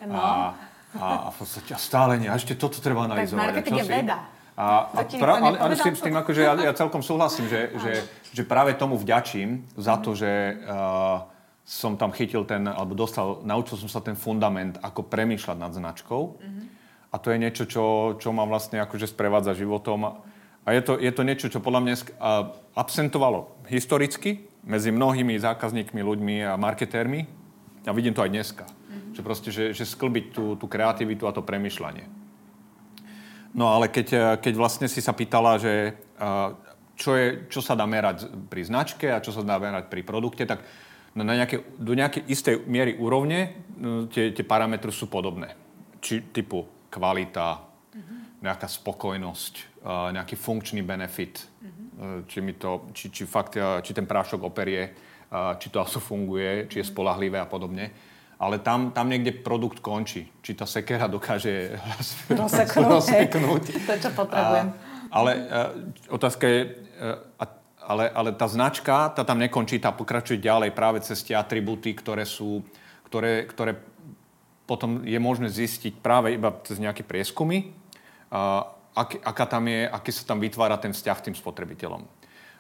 [0.02, 0.16] No.
[0.18, 0.58] A,
[0.98, 2.26] a, a v podstate stále nie.
[2.26, 3.38] A ešte toto treba analyzovať.
[3.38, 4.18] Tak marketing je veda.
[4.54, 7.70] A, a pra, ale, ale s tým, s tým akože ja, ja celkom súhlasím, že,
[7.84, 7.92] že,
[8.34, 11.33] že práve tomu vďačím za to, že uh,
[11.64, 16.22] som tam chytil ten, alebo dostal, naučil som sa ten fundament, ako premýšľať nad značkou.
[16.36, 16.66] Mm-hmm.
[17.08, 17.84] A to je niečo, čo,
[18.20, 20.20] čo ma vlastne akože sprevádza životom.
[20.64, 21.94] A je to, je to niečo, čo podľa mňa
[22.76, 27.24] absentovalo historicky medzi mnohými zákazníkmi, ľuďmi a marketérmi.
[27.88, 28.64] A vidím to aj dneska.
[28.68, 29.12] Mm-hmm.
[29.16, 32.04] Že proste, že, že sklbiť tú, tú kreativitu a to premyšľanie.
[33.54, 35.94] No ale keď, keď vlastne si sa pýtala, že
[36.98, 40.42] čo, je, čo sa dá merať pri značke a čo sa dá merať pri produkte,
[40.42, 40.66] tak
[41.14, 45.54] na nejaké, do nejakej istej miery úrovne no, tie, tie parametre sú podobné.
[46.02, 47.74] Či typu kvalita,
[48.44, 52.28] nejaká spokojnosť, uh, nejaký funkčný benefit, uh-huh.
[52.28, 54.92] či, mi to, či, či, fakt, uh, či ten prášok operie,
[55.32, 58.12] uh, či to aso funguje, či je spolahlivé a podobne.
[58.36, 60.28] ale tam, tam niekde produkt končí.
[60.44, 61.80] Či tá sekera dokáže
[62.28, 62.84] rozseknúť.
[63.00, 63.64] rozseknúť.
[63.88, 64.68] to, čo potrebujem.
[65.08, 65.70] A, ale uh,
[66.12, 66.60] otázka je,
[67.00, 71.92] uh, ale, ale tá značka, tá tam nekončí, tá pokračuje ďalej práve cez tie atributy,
[71.92, 72.64] ktoré sú,
[73.06, 73.76] ktoré, ktoré
[74.64, 77.70] potom je možné zistiť práve iba cez nejaké prieskumy,
[78.32, 78.64] uh,
[78.96, 82.02] ak, aká tam je, aký sa tam vytvára ten vzťah tým spotrebiteľom.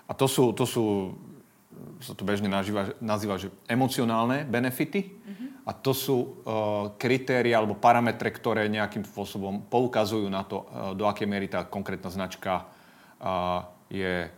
[0.04, 0.84] A to sú, to sú
[2.00, 5.48] sa to bežne nazýva, nazýva že emocionálne benefity mm-hmm.
[5.66, 6.30] a to sú uh,
[7.00, 12.10] kritéria alebo parametre, ktoré nejakým spôsobom poukazujú na to, uh, do akej miery tá konkrétna
[12.12, 12.68] značka
[13.18, 14.28] uh, je,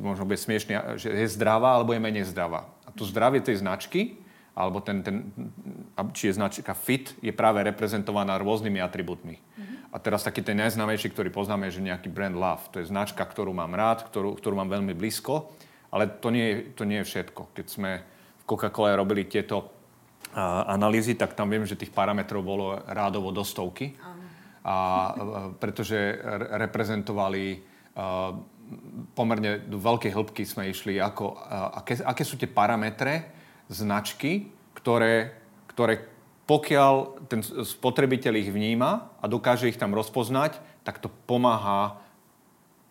[0.00, 2.68] možno bude smiešne, že je zdravá alebo je menej zdravá.
[2.84, 5.32] A to zdravie tej značky alebo ten, ten,
[6.12, 9.40] či je značka fit, je práve reprezentovaná rôznymi atribútmi.
[9.40, 9.76] Mm-hmm.
[9.92, 12.68] A teraz taký ten najznámejší, ktorý poznáme, je že nejaký brand love.
[12.76, 15.48] To je značka, ktorú mám rád, ktorú, ktorú mám veľmi blízko,
[15.88, 17.56] ale to nie, to nie je všetko.
[17.56, 17.90] Keď sme
[18.40, 23.44] v Coca-Cole robili tieto uh, analýzy, tak tam viem, že tých parametrov bolo rádovo do
[23.44, 23.96] stovky.
[23.96, 24.08] Uh-huh.
[24.68, 25.12] A, uh,
[25.56, 28.36] pretože re- reprezentovali uh,
[29.16, 31.36] pomerne do veľkej hĺbky sme išli, ako,
[31.82, 33.32] aké, aké sú tie parametre,
[33.72, 35.32] značky, ktoré,
[35.70, 36.12] ktoré
[36.44, 36.94] pokiaľ
[37.30, 42.02] ten spotrebiteľ ich vníma a dokáže ich tam rozpoznať, tak to pomáha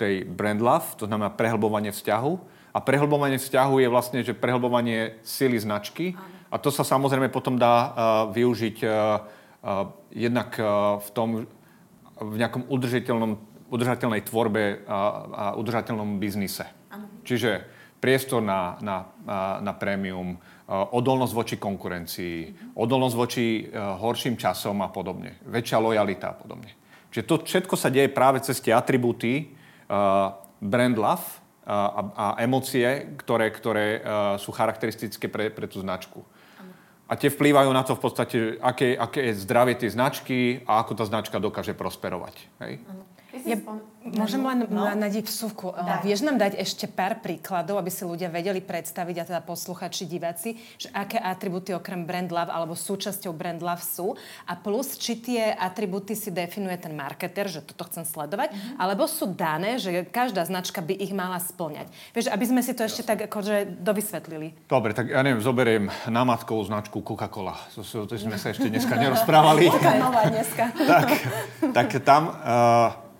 [0.02, 2.34] tej brand love, to znamená prehlbovanie vzťahu.
[2.72, 6.16] A prehlbovanie vzťahu je vlastne, že prehlbovanie sily značky.
[6.50, 7.92] A to sa samozrejme potom dá uh,
[8.32, 11.30] využiť uh, uh, jednak uh, v tom,
[12.18, 13.38] v nejakom udržateľnom,
[13.72, 15.00] udržateľnej tvorbe a,
[15.32, 16.68] a udržateľnom biznise.
[16.92, 17.08] Ano.
[17.24, 17.64] Čiže
[18.04, 19.08] priestor na, na,
[19.62, 20.36] na prémium,
[20.72, 22.38] odolnosť voči konkurencii,
[22.80, 26.72] odolnosť voči eh, horším časom a podobne, väčšia lojalita a podobne.
[27.12, 29.52] Čiže to všetko sa deje práve cez tie atribúty
[29.92, 30.32] uh,
[30.64, 32.88] brand love a, a emócie,
[33.20, 36.24] ktoré, ktoré uh, sú charakteristické pre, pre tú značku.
[37.12, 40.96] A tie vplývajú na to v podstate, aké, aké je zdravie tej značky a ako
[40.96, 42.48] tá značka dokáže prosperovať.
[42.64, 42.80] Hej?
[43.46, 43.58] Ja,
[44.02, 44.90] Môžem len no.
[44.90, 45.78] nadiť vsuvku.
[45.78, 46.02] Daj.
[46.02, 50.58] Vieš nám dať ešte pár príkladov, aby si ľudia vedeli predstaviť, a teda posluchači, diváci,
[50.82, 54.18] že aké atributy okrem brand love alebo súčasťou brand love sú
[54.50, 58.82] a plus, či tie atributy si definuje ten marketer, že toto chcem sledovať, mm-hmm.
[58.82, 61.94] alebo sú dané, že každá značka by ich mala splňať.
[62.18, 64.66] Vieš, aby sme si to ešte tak akože dovysvetlili.
[64.66, 67.54] Dobre, tak ja neviem, zoberiem námatkovú značku Coca-Cola.
[67.78, 69.70] To, to sme sa ešte dneska nerozprávali.
[70.26, 70.66] dneska.
[70.74, 71.08] tak,
[71.70, 72.24] tak tam...
[72.42, 73.11] Uh,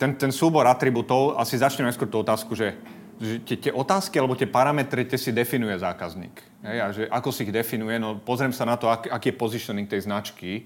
[0.00, 2.72] ten, ten súbor atribútov, asi začneme skôr tú otázku, že,
[3.20, 6.40] že tie, tie otázky alebo tie parametre tie si definuje zákazník.
[6.64, 9.36] Hej, a že ako si ich definuje, no pozriem sa na to, ak, aký je
[9.36, 10.64] positioning tej značky,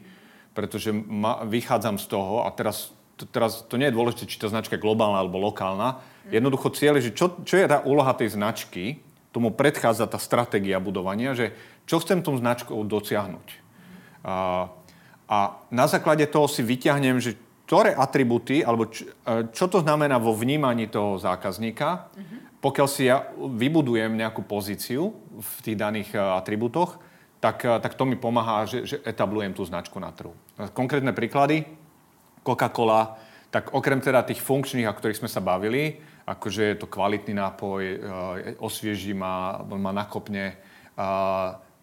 [0.55, 4.47] pretože ma, vychádzam z toho a teraz, to, teraz to nie je dôležité, či tá
[4.47, 5.99] značka je globálna alebo lokálna.
[6.31, 9.03] Jednoducho cieľ je, že čo, čo je tá úloha tej značky,
[9.35, 11.51] tomu predchádza tá stratégia budovania, že
[11.91, 13.49] čo chcem tou značkou dosiahnuť.
[14.23, 14.71] A,
[15.27, 15.39] a
[15.75, 20.37] na základe toho si vyťahnem, že ktoré atributy, alebo čo, e, čo to znamená vo
[20.37, 22.61] vnímaní toho zákazníka, uh-huh.
[22.61, 27.01] pokiaľ si ja vybudujem nejakú pozíciu v tých daných e, atributoch,
[27.41, 30.37] tak, e, tak to mi pomáha, že, že etablujem tú značku na trhu.
[30.77, 31.65] Konkrétne príklady.
[32.45, 33.17] Coca-Cola,
[33.49, 35.97] tak okrem teda tých funkčných, o ktorých sme sa bavili,
[36.29, 37.81] akože je to kvalitný nápoj,
[38.61, 40.53] osvieží ma, ma nakopne,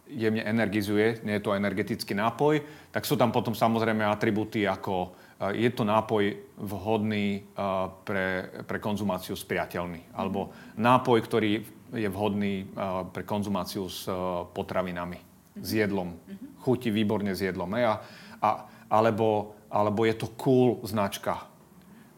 [0.05, 2.61] jemne energizuje, nie je to energetický nápoj,
[2.93, 5.17] tak sú tam potom samozrejme atributy ako
[5.49, 7.49] je to nápoj vhodný
[8.05, 10.13] pre, pre konzumáciu s priateľmi.
[10.13, 11.65] Alebo nápoj, ktorý
[11.97, 12.69] je vhodný
[13.09, 14.05] pre konzumáciu s
[14.53, 15.17] potravinami,
[15.57, 16.13] s jedlom.
[16.61, 17.73] Chutí výborne s jedlom.
[17.73, 17.97] A,
[18.37, 18.49] a,
[18.85, 21.49] alebo, alebo je to cool značka.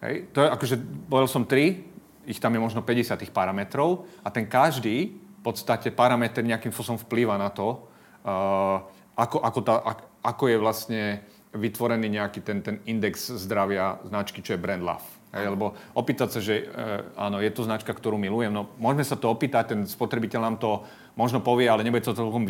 [0.04, 0.28] Hej.
[0.36, 0.76] To je, akože,
[1.08, 1.88] povedal som tri,
[2.28, 7.00] ich tam je možno 50 tých parametrov a ten každý v podstate parameter nejakým spôsobom
[7.04, 7.84] vplýva na to,
[8.24, 8.84] uh,
[9.16, 9.76] ako, ako, tá,
[10.24, 11.02] ako je vlastne
[11.54, 15.06] vytvorený nejaký ten, ten index zdravia značky, čo je brand love.
[15.34, 16.66] Hej, lebo opýtať sa, že e,
[17.18, 20.86] áno, je to značka, ktorú milujem, no môžeme sa to opýtať, ten spotrebiteľ nám to
[21.18, 22.46] možno povie, ale nebude to celkom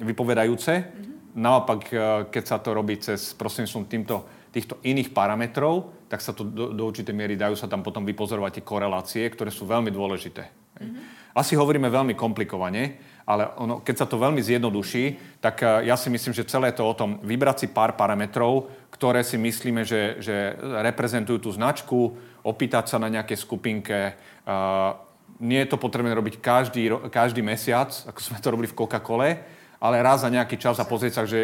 [0.00, 0.72] vypovedajúce.
[0.80, 1.36] Mm-hmm.
[1.36, 1.96] Naopak, e,
[2.32, 6.88] keď sa to robí cez prostredníctvom týmto, týchto iných parametrov, tak sa to do, do
[6.88, 10.48] určitej miery dajú sa tam potom vypozorovať tie korelácie, ktoré sú veľmi dôležité.
[10.48, 11.36] Mm-hmm.
[11.36, 12.96] Asi hovoríme veľmi komplikovane,
[13.28, 16.88] ale ono, keď sa to veľmi zjednoduší, tak eh, ja si myslím, že celé to
[16.88, 22.88] o tom vybrať si pár parametrov, ktoré si myslíme, že, že reprezentujú tú značku, opýtať
[22.88, 24.16] sa na nejaké skupinke.
[24.48, 24.96] Uh,
[25.36, 29.30] nie je to potrebné robiť každý, každý mesiac, ako sme to robili v Coca-Cole,
[29.76, 31.38] ale raz za nejaký čas a pozrieť sa, že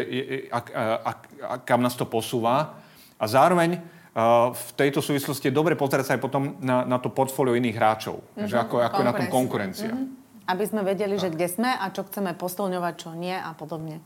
[0.49, 2.81] ak, ak, ak, kam nás to posúva.
[3.15, 7.13] A zároveň uh, v tejto súvislosti je dobre pozerať sa aj potom na, na to
[7.13, 8.25] portfólio iných hráčov.
[8.33, 8.49] Mm-hmm.
[8.49, 9.93] Že ako, ako je na tom konkurencia.
[9.93, 10.24] Mm-hmm.
[10.45, 11.21] Aby sme vedeli, tak.
[11.25, 13.97] že kde sme a čo chceme posilňovať, čo nie a podobne.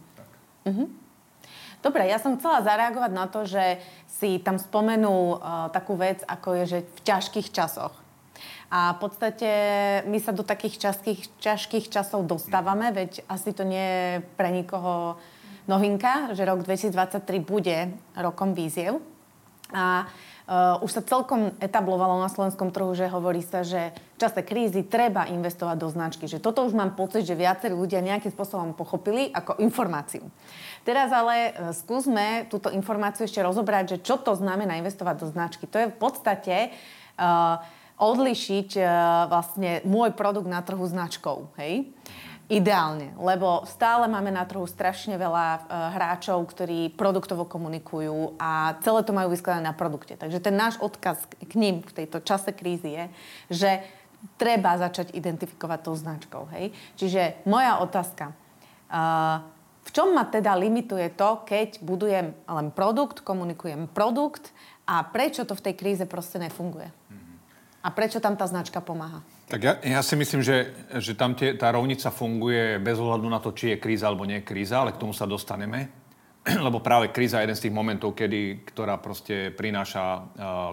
[0.64, 0.88] Uh-huh.
[1.80, 6.60] Dobre, ja som chcela zareagovať na to, že si tam spomenul uh, takú vec, ako
[6.60, 7.96] je, že v ťažkých časoch.
[8.70, 9.50] A v podstate
[10.06, 15.18] my sa do takých ťažkých, ťažkých časov dostávame, veď asi to nie je pre nikoho
[15.66, 19.02] novinka, že rok 2023 bude rokom víziev.
[19.74, 20.06] A
[20.50, 24.82] Uh, už sa celkom etablovalo na slovenskom trhu, že hovorí sa, že v čase krízy
[24.82, 26.26] treba investovať do značky.
[26.26, 30.26] Že toto už mám pocit, že viacerí ľudia nejakým spôsobom pochopili ako informáciu.
[30.82, 35.70] Teraz ale uh, skúsme túto informáciu ešte rozobrať, že čo to znamená investovať do značky.
[35.70, 36.74] To je v podstate
[37.22, 37.62] uh,
[38.02, 38.90] odlišiť uh,
[39.30, 41.46] vlastne môj produkt na trhu značkou.
[41.62, 41.94] Hej?
[42.50, 49.06] Ideálne, lebo stále máme na trhu strašne veľa uh, hráčov, ktorí produktovo komunikujú a celé
[49.06, 50.18] to majú vyskladané na produkte.
[50.18, 53.06] Takže ten náš odkaz k ním v tejto čase krízy je,
[53.54, 53.72] že
[54.42, 56.50] treba začať identifikovať tou značkou.
[56.58, 56.74] Hej?
[56.98, 58.34] Čiže moja otázka.
[58.90, 59.46] Uh,
[59.86, 64.50] v čom ma teda limituje to, keď budujem len produkt, komunikujem produkt
[64.90, 66.90] a prečo to v tej kríze proste nefunguje?
[67.80, 69.22] A prečo tam tá značka pomáha?
[69.50, 73.42] Tak ja, ja si myslím, že, že tam tie, tá rovnica funguje bez ohľadu na
[73.42, 75.90] to, či je kríza alebo nie je kríza, ale k tomu sa dostaneme.
[76.70, 80.22] Lebo práve kríza je jeden z tých momentov, kedy, ktorá proste prináša uh,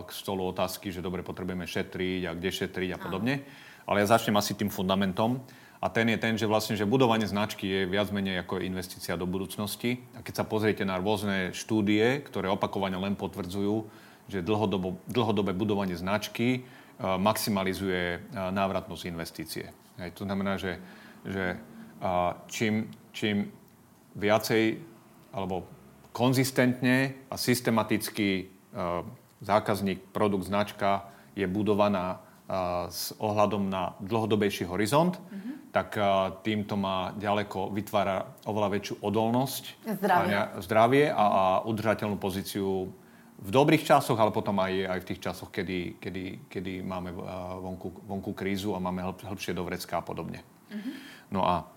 [0.05, 3.49] k stolu otázky, že dobre, potrebujeme šetriť a kde šetriť a podobne.
[3.89, 5.41] Ale ja začnem asi tým fundamentom.
[5.81, 9.25] A ten je ten, že vlastne, že budovanie značky je viac menej ako investícia do
[9.25, 10.05] budúcnosti.
[10.13, 13.89] A keď sa pozriete na rôzne štúdie, ktoré opakovane len potvrdzujú,
[14.29, 16.69] že dlhodobo, dlhodobé budovanie značky
[17.01, 19.67] maximalizuje eh, návratnosť investície.
[20.01, 20.81] Hej, to znamená, že,
[21.25, 23.53] že eh, čím, čím
[24.17, 24.81] viacej
[25.37, 25.69] alebo
[26.17, 28.49] konzistentne a systematicky
[29.45, 32.25] zákazník, produkt, značka je budovaná
[32.89, 35.77] s ohľadom na dlhodobejší horizont, mm-hmm.
[35.77, 36.01] tak
[36.41, 39.65] týmto má ďaleko, vytvára oveľa väčšiu odolnosť,
[40.01, 42.89] zdravie a, zdravie a, a udržateľnú pozíciu
[43.37, 47.13] v dobrých časoch, ale potom aj, aj v tých časoch, kedy, kedy, kedy máme
[47.61, 50.41] vonku, vonku krízu a máme hĺbšie do vrecka a podobne.
[50.73, 50.95] Mm-hmm.
[51.37, 51.69] No a,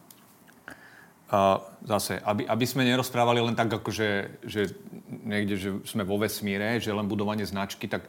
[1.30, 4.72] a zase, aby, aby sme nerozprávali len tak, ako že, že
[5.10, 8.08] niekde, že sme vo vesmíre, že len budovanie značky, tak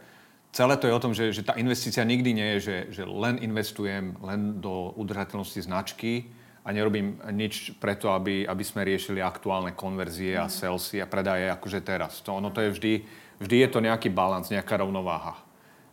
[0.54, 3.34] celé to je o tom, že, že tá investícia nikdy nie je, že, že len
[3.42, 6.30] investujem len do udržateľnosti značky
[6.62, 10.54] a nerobím nič preto, aby, aby sme riešili aktuálne konverzie a mhm.
[10.54, 12.22] salesy a predaje akože teraz.
[12.22, 12.94] To, ono to je vždy
[13.40, 15.40] vždy je to nejaký balans, nejaká rovnováha.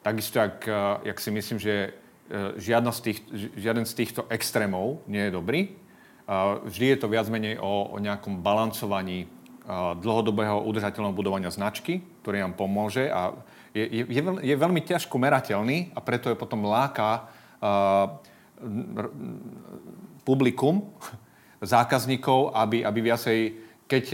[0.04, 1.92] Takisto, jak, eh, jak si myslím, že eh,
[2.60, 3.20] žiadna z tých,
[3.56, 5.62] žiaden z týchto extrémov nie je dobrý.
[6.68, 9.28] Vždy je to viac menej o, o nejakom balancovaní eh,
[9.96, 13.32] dlhodobého udržateľného budovania značky, ktorý nám pomôže a
[13.72, 14.04] je, je,
[14.44, 17.30] je, veľmi ťažko merateľný a preto je potom láka
[17.62, 18.10] uh,
[20.26, 20.82] publikum,
[21.62, 23.38] zákazníkov, aby, aby viacej,
[23.86, 24.06] keď,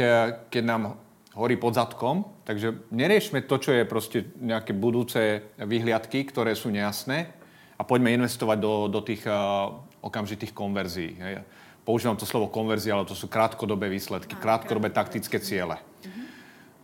[0.52, 1.00] keď nám
[1.34, 7.34] horí pod zadkom, takže neriešme to, čo je proste nejaké budúce vyhliadky, ktoré sú nejasné
[7.78, 9.74] a poďme investovať do, do tých uh,
[10.06, 11.18] okamžitých konverzií.
[11.18, 11.42] Hej.
[11.82, 15.82] Používam to slovo konverzia, ale to sú krátkodobé výsledky, krátkodobé taktické ciele.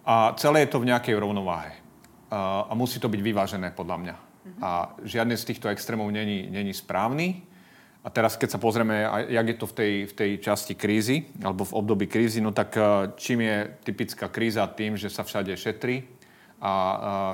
[0.03, 1.77] A celé je to v nejakej rovnováhe.
[2.29, 4.15] Uh, a musí to byť vyvážené, podľa mňa.
[4.59, 7.45] A žiadny z týchto extrémov není, není správny.
[7.99, 11.67] A teraz, keď sa pozrieme, jak je to v tej, v tej časti krízy, alebo
[11.67, 16.07] v období krízy, no tak eh, čím je typická kríza tým, že sa všade šetrí
[16.59, 16.71] a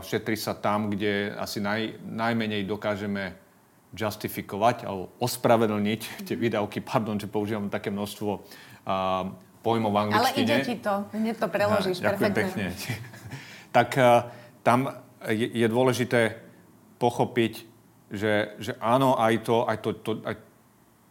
[0.05, 3.33] šetrí sa tam, kde asi naj, najmenej dokážeme
[3.97, 9.33] justifikovať alebo ospravedlniť tie výdavky, pardon, že používam také množstvo uh,
[9.65, 10.29] pojmov v angličtine.
[10.29, 12.65] Ale ide ti to, hneď to preložíš ja, ďakujem pekne.
[13.81, 13.89] tak
[14.61, 14.93] tam
[15.25, 16.37] je, je dôležité
[17.01, 17.65] pochopiť,
[18.13, 20.35] že, že áno, aj to, aj to, to, aj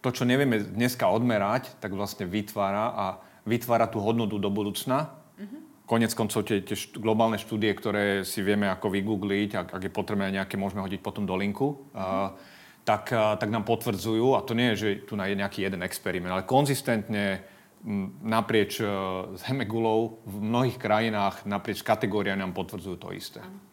[0.05, 3.07] to, čo nevieme dneska odmerať, tak vlastne vytvára a
[3.49, 5.17] vytvára tú hodnotu do budúcna.
[5.41, 5.61] Mm-hmm.
[5.89, 10.29] Konec koncov tie, tie globálne štúdie, ktoré si vieme ako vygoogliť, ak, ak je potrebné
[10.29, 11.97] nejaké, môžeme hodiť potom do linku, mm-hmm.
[11.97, 12.37] uh,
[12.85, 16.37] tak, uh, tak nám potvrdzujú, a to nie je, že tu je nejaký jeden experiment,
[16.37, 17.41] ale konzistentne
[17.81, 23.41] m, naprieč uh, zemegulou v mnohých krajinách, naprieč kategóriami nám potvrdzujú to isté.
[23.41, 23.64] Mm-hmm.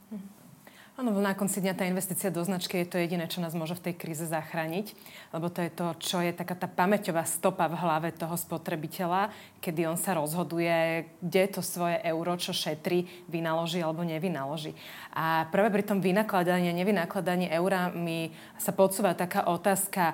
[1.02, 3.90] Áno, na konci dňa tá investícia do značky je to jediné, čo nás môže v
[3.90, 4.94] tej kríze zachrániť,
[5.34, 9.34] lebo to je to, čo je taká tá pamäťová stopa v hlave toho spotrebiteľa,
[9.66, 14.78] kedy on sa rozhoduje, kde to svoje euro, čo šetrí, vynaloží alebo nevynaloží.
[15.18, 18.30] A práve pri tom vynakladaní a nevynakladaní eura mi
[18.62, 20.14] sa podsúva taká otázka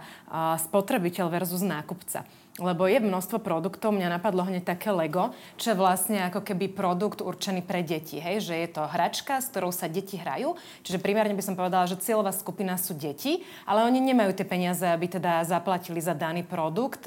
[0.72, 2.24] spotrebiteľ versus nákupca.
[2.58, 7.22] Lebo je množstvo produktov, mňa napadlo hneď také Lego, čo je vlastne ako keby produkt
[7.22, 8.42] určený pre deti, hej?
[8.42, 10.58] že je to hračka, s ktorou sa deti hrajú.
[10.82, 14.84] Čiže primárne by som povedala, že cieľová skupina sú deti, ale oni nemajú tie peniaze,
[14.84, 17.06] aby teda zaplatili za daný produkt.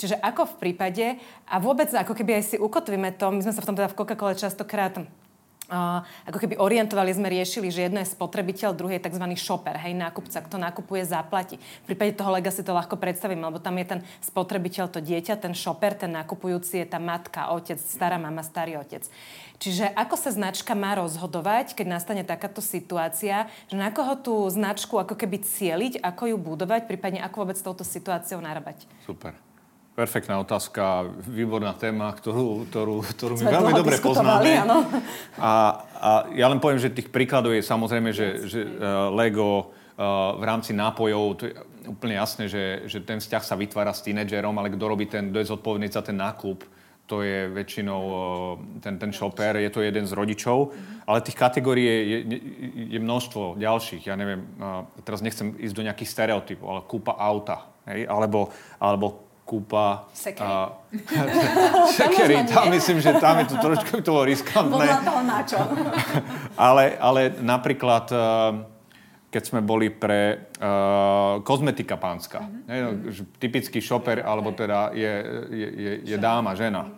[0.00, 1.06] Čiže ako v prípade,
[1.44, 3.98] a vôbec ako keby aj si ukotvíme to, my sme sa v tom teda v
[4.00, 5.04] Coca-Cole častokrát
[6.28, 9.24] ako keby orientovali sme, riešili, že jedno je spotrebiteľ, druhý je tzv.
[9.40, 11.56] shopper, hej, nákupca, kto nakupuje, zaplatí.
[11.84, 15.40] V prípade toho lega si to ľahko predstavím, lebo tam je ten spotrebiteľ, to dieťa,
[15.40, 19.08] ten shopper, ten nakupujúci je tá matka, otec, stará mama, starý otec.
[19.62, 24.98] Čiže ako sa značka má rozhodovať, keď nastane takáto situácia, že na koho tú značku
[24.98, 28.82] ako keby cieliť, ako ju budovať, prípadne ako vôbec s touto situáciou narábať?
[29.06, 29.38] Super.
[29.92, 34.64] Perfektná otázka, výborná téma, ktorú, ktorú, ktorú my veľmi dobre poznáme.
[35.36, 40.32] A, a ja len poviem, že tých príkladov je samozrejme, že, že uh, Lego uh,
[40.40, 41.52] v rámci nápojov, to je
[41.92, 45.44] úplne jasné, že, že ten vzťah sa vytvára s tínedžerom, ale kto robí ten, kto
[45.44, 46.64] je zodpovedný za ten nákup,
[47.04, 48.16] to je väčšinou uh,
[48.80, 51.04] ten, ten shopper, je to jeden z rodičov, mm-hmm.
[51.04, 52.18] ale tých kategórií je, je,
[52.96, 54.08] je množstvo ďalších.
[54.08, 58.08] Ja neviem, uh, teraz nechcem ísť do nejakých stereotypov, ale kúpa auta, hej?
[58.08, 58.48] Alebo,
[58.80, 60.06] alebo kúpa...
[60.14, 60.48] Sekery.
[61.98, 64.86] sekery, tam myslím, že tam je to trošku to riskantné.
[64.86, 65.58] Podľa toho na čo.
[66.70, 68.18] ale, ale napríklad, eh,
[69.32, 73.40] keď sme boli pre uh, kozmetika pánska, mm-hmm.
[73.40, 75.12] typický šoper, alebo teda je,
[75.48, 76.92] je, je, je dáma, žena.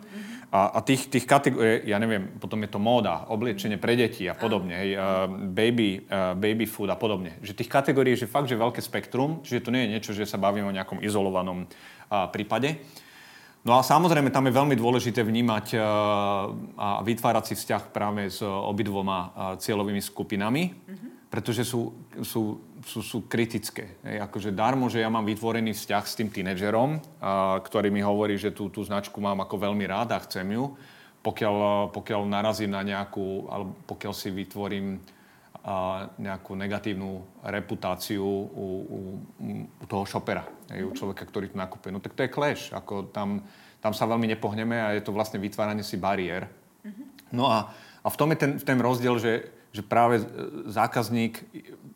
[0.51, 4.35] A, a tých, tých kategórií, ja neviem, potom je to móda, obliečenie pre deti a
[4.35, 7.39] podobne, hej, uh, baby, uh, baby food a podobne.
[7.39, 10.27] Že tých kategórií je že fakt, že veľké spektrum, čiže to nie je niečo, že
[10.27, 11.94] sa bavíme o nejakom izolovanom uh,
[12.31, 12.81] prípade.
[13.65, 15.81] No a samozrejme, tam je veľmi dôležité vnímať uh,
[16.77, 21.09] a vytvárať si vzťah práve s obidvoma uh, cieľovými skupinami, mm-hmm.
[21.33, 21.89] pretože sú,
[22.21, 23.97] sú sú, sú kritické.
[24.05, 28.37] Hej, akože darmo, že ja mám vytvorený vzťah s tým tínedžerom, a, ktorý mi hovorí,
[28.37, 30.77] že tú, tú značku mám ako veľmi rád a chcem ju.
[31.25, 35.01] Pokiaľ, pokiaľ narazím na nejakú, alebo pokiaľ si vytvorím
[36.21, 38.99] nejakú negatívnu reputáciu u, u,
[39.81, 41.89] u toho šopera, u človeka, ktorý tu nakupuje.
[41.89, 42.69] No tak to je clash.
[42.69, 43.41] Ako tam,
[43.81, 46.45] tam sa veľmi nepohneme a je to vlastne vytváranie si bariér.
[47.33, 47.73] No a,
[48.05, 50.21] a v tom je ten, ten rozdiel, že, že práve
[50.69, 51.41] zákazník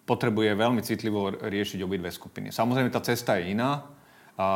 [0.09, 2.49] potrebuje veľmi citlivo riešiť obidve skupiny.
[2.49, 3.85] Samozrejme, tá cesta je iná.
[4.33, 4.47] A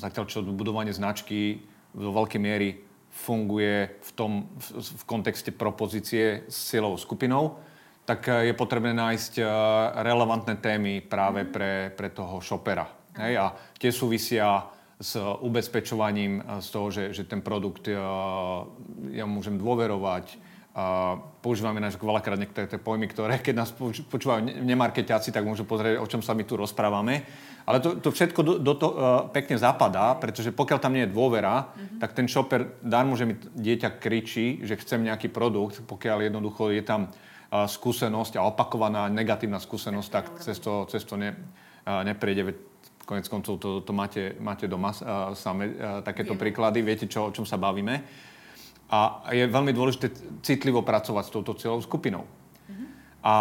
[0.00, 1.60] zatiaľ, čo budovanie značky
[1.92, 2.80] do veľkej miery
[3.12, 7.60] funguje v, tom, v, v kontexte propozície s cieľovou skupinou,
[8.06, 9.44] tak je potrebné nájsť e,
[10.06, 12.86] relevantné témy práve pre, pre toho šopera.
[13.18, 13.34] Hej?
[13.42, 13.46] A
[13.76, 14.62] tie súvisia
[14.96, 17.98] s ubezpečovaním e, z toho, že, že ten produkt e,
[19.10, 20.38] ja môžem dôverovať,
[20.76, 23.72] a používame náš veľakrát niektoré tie pojmy, ktoré keď nás
[24.12, 27.24] počúvajú nemarketiaci, tak môžu pozrieť, o čom sa my tu rozprávame.
[27.64, 31.16] Ale to, to všetko do, do to uh, pekne zapadá, pretože pokiaľ tam nie je
[31.16, 31.98] dôvera, mm-hmm.
[31.98, 36.84] tak ten shopper darmo, že mi dieťa kričí, že chcem nejaký produkt, pokiaľ jednoducho je
[36.84, 42.52] tam uh, skúsenosť a opakovaná negatívna skúsenosť, tak cez to, cez to ne, uh, neprejde.
[43.08, 46.42] Konec koncov to, to máte, máte doma uh, same uh, takéto Viem.
[46.42, 48.04] príklady, viete, čo, o čom sa bavíme.
[48.86, 50.14] A je veľmi dôležité
[50.46, 52.22] citlivo pracovať s touto cieľovou skupinou.
[52.22, 52.86] Mm-hmm.
[53.26, 53.34] A,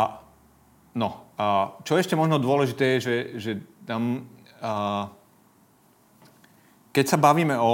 [0.98, 3.52] no, a čo ešte možno dôležité je, že, že
[3.86, 4.26] tam,
[4.58, 5.06] a,
[6.90, 7.74] keď sa bavíme o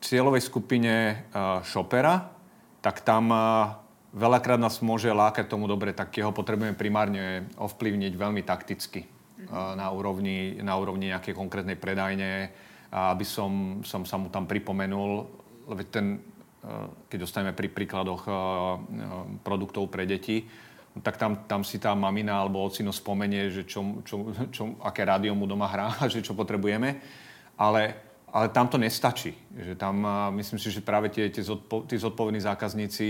[0.00, 2.32] cieľovej skupine a, shopera,
[2.80, 3.76] tak tam a,
[4.16, 9.76] veľakrát nás môže lákať tomu dobre, tak jeho potrebujeme primárne ovplyvniť veľmi takticky mm-hmm.
[9.76, 12.48] na, úrovni, na úrovni nejakej konkrétnej predajne,
[12.90, 15.28] aby som, som sa mu tam pripomenul,
[15.68, 16.29] lebo ten
[17.08, 18.38] keď dostaneme pri príkladoch eh, eh,
[19.40, 20.44] produktov pre deti,
[21.00, 25.32] tak tam, tam si tá mamina alebo ocino spomenie, že čo, čo, čo, aké rádio
[25.32, 27.00] mu doma hrá, že čo potrebujeme.
[27.56, 27.94] Ale,
[28.28, 29.32] ale tam to nestačí.
[29.56, 30.10] Že tam, eh,
[30.44, 33.08] myslím si, že práve tie, tie, zodpo, tí zodpovední zákazníci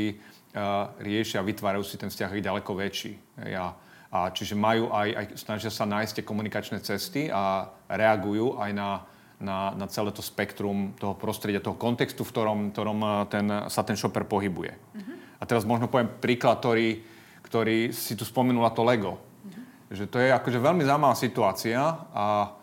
[0.54, 3.18] uh, riešia, vytvárajú si ten vzťah ďaleko väčší.
[3.50, 3.74] Ja,
[4.10, 9.06] a čiže majú aj, aj, snažia sa nájsť tie komunikačné cesty a reagujú aj na,
[9.40, 13.82] na, na celé to spektrum toho prostredia, toho kontextu, v ktorom, ktorom eh, ten, sa
[13.82, 14.72] ten shopper pohybuje.
[14.76, 15.16] Uh-huh.
[15.40, 17.00] A teraz možno poviem príklad, ktorý,
[17.42, 19.16] ktorý si tu spomenula to Lego.
[19.16, 19.96] Uh-huh.
[19.96, 21.80] Že to je akože veľmi zaujímavá situácia
[22.12, 22.54] a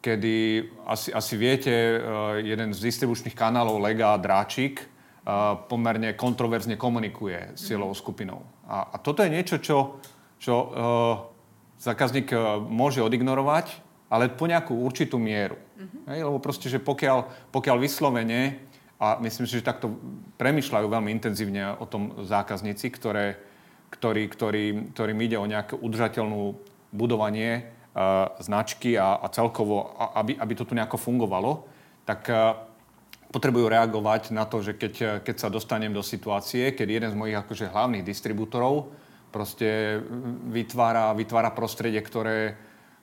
[0.00, 2.00] kedy asi, asi viete, eh,
[2.46, 4.88] jeden z distribučných kanálov Lega, Dráčik, eh,
[5.66, 8.46] pomerne kontroverzne komunikuje s cieľovou skupinou.
[8.70, 9.98] A, a toto je niečo, čo,
[10.38, 10.70] čo uh,
[11.82, 12.30] zákazník
[12.70, 15.54] môže odignorovať, ale po nejakú určitú mieru.
[15.54, 16.10] Uh-huh.
[16.10, 18.58] Hej, lebo proste, že pokiaľ, pokiaľ vyslovene,
[19.00, 19.96] a myslím si, že takto
[20.36, 23.40] premyšľajú veľmi intenzívne o tom zákazníci, ktoré,
[23.88, 26.60] ktorý, ktorý, ktorým ide o nejakú udržateľnú
[26.92, 27.64] budovanie
[27.96, 31.64] uh, značky a, a celkovo, a, aby, aby to tu nejako fungovalo,
[32.04, 32.60] tak uh,
[33.32, 37.40] potrebujú reagovať na to, že keď, keď sa dostanem do situácie, keď jeden z mojich
[37.40, 38.90] akože hlavných distribútorov
[39.30, 40.02] proste
[40.50, 42.58] vytvára, vytvára prostredie, ktoré,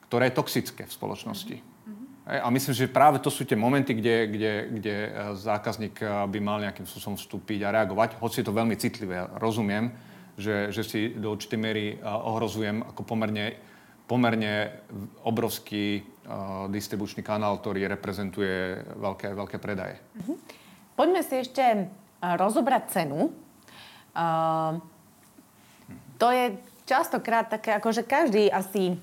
[0.07, 1.55] ktoré je toxické v spoločnosti.
[1.59, 2.43] Mm-hmm.
[2.43, 6.39] A myslím, že práve to sú tie momenty, kde, kde, kde e, zákazník e, by
[6.39, 9.27] mal nejakým spôsobom vstúpiť a reagovať, hoci je to veľmi citlivé.
[9.39, 9.91] Rozumiem,
[10.39, 13.59] že, že si do určitej miery e, ohrozujem ako pomerne,
[14.07, 14.83] pomerne
[15.27, 16.03] obrovský
[16.67, 19.95] distribučný kanál, ktorý reprezentuje veľké, veľké predaje.
[19.95, 20.37] Mm-hmm.
[20.99, 21.87] Poďme si ešte
[22.19, 23.31] rozobrať cenu.
[24.11, 24.81] Uh,
[26.17, 26.57] to je
[26.89, 28.97] častokrát také, ako že každý asi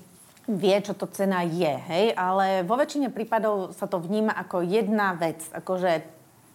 [0.45, 5.17] vie, čo to cena je, hej, ale vo väčšine prípadov sa to vníma ako jedna
[5.17, 6.05] vec, akože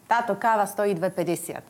[0.06, 1.62] táto káva stojí 2,50.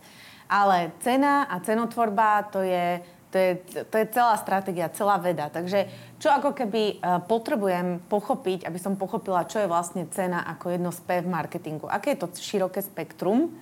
[0.51, 3.01] Ale cena a cenotvorba to je,
[3.31, 3.53] to je,
[3.87, 5.53] to je celá stratégia, celá veda.
[5.53, 5.87] Takže
[6.21, 10.91] čo ako keby uh, potrebujem pochopiť, aby som pochopila, čo je vlastne cena ako jedno
[10.91, 11.87] z P v marketingu.
[11.87, 13.55] Aké je to široké spektrum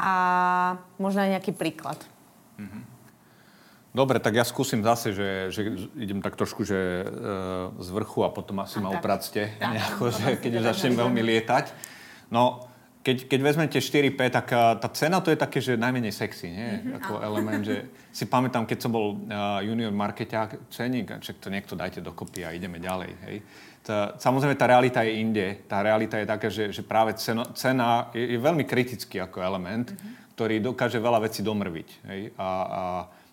[0.00, 0.12] a
[0.98, 2.00] možno aj nejaký príklad.
[2.58, 2.99] Mm-hmm.
[3.90, 5.60] Dobre, tak ja skúsim zase, že, že
[5.98, 7.06] idem tak trošku že, e,
[7.82, 11.74] z vrchu a potom asi a ma upracte, nejako, že keď už začnem veľmi lietať.
[12.30, 12.70] No,
[13.00, 16.68] keď, keď vezmete 4P, tak uh, tá cena to je také, že najmenej sexy, nie?
[16.68, 16.96] Mm-hmm.
[17.00, 21.72] Ako element, že si pamätám, keď som bol uh, junior markeťák, ceník, čak to niekto
[21.72, 23.36] dajte dokopy a ideme ďalej, hej.
[23.80, 25.64] Tá, samozrejme, tá realita je inde.
[25.64, 29.96] Tá realita je taká, že, že práve cena, cena je, je veľmi kritický ako element,
[29.96, 30.36] mm-hmm.
[30.36, 32.36] ktorý dokáže veľa vecí domrviť, hej.
[32.36, 32.82] A, a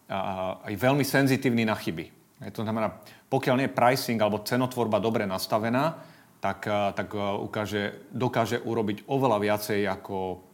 [0.07, 2.05] aj veľmi senzitívny na chyby.
[2.53, 5.99] To znamená, pokiaľ nie je pricing alebo cenotvorba dobre nastavená,
[6.37, 10.45] tak, tak ukáže, dokáže urobiť oveľa viacej ako,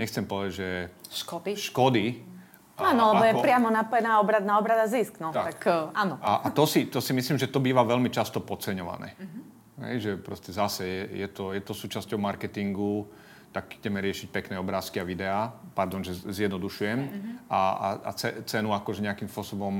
[0.00, 0.68] nechcem povedať, že...
[1.12, 1.52] Škody.
[1.52, 2.06] Škody.
[2.76, 5.16] Áno, lebo je priamo napojená obrad na obrad a zisk.
[5.16, 5.32] No.
[5.32, 5.64] Tak.
[5.64, 6.20] tak áno.
[6.20, 9.16] A, a to, si, to si myslím, že to býva veľmi často podceňované.
[9.16, 9.42] Uh-huh.
[9.88, 13.08] Hej, že proste zase je, je, to, je to súčasťou marketingu
[13.56, 17.34] tak ideme riešiť pekné obrázky a videá, pardon, že zjednodušujem, mm-hmm.
[17.48, 18.10] a, a, a
[18.44, 19.74] cenu akože nejakým spôsobom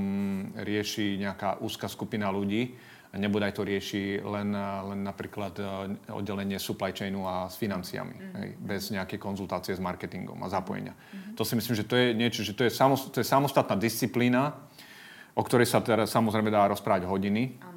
[0.56, 2.72] rieši nejaká úzka skupina ľudí
[3.16, 5.64] nebodaj to rieši len, len napríklad e,
[6.12, 8.36] oddelenie supply chainu a s financiami, mm-hmm.
[8.40, 10.92] hej, bez nejakej konzultácie s marketingom a zapojenia.
[10.92, 11.34] Mm-hmm.
[11.34, 14.56] To si myslím, že to je niečo, že to je, samost, to je samostatná disciplína,
[15.36, 17.60] o ktorej sa teda samozrejme dá rozprávať hodiny.
[17.60, 17.75] Áno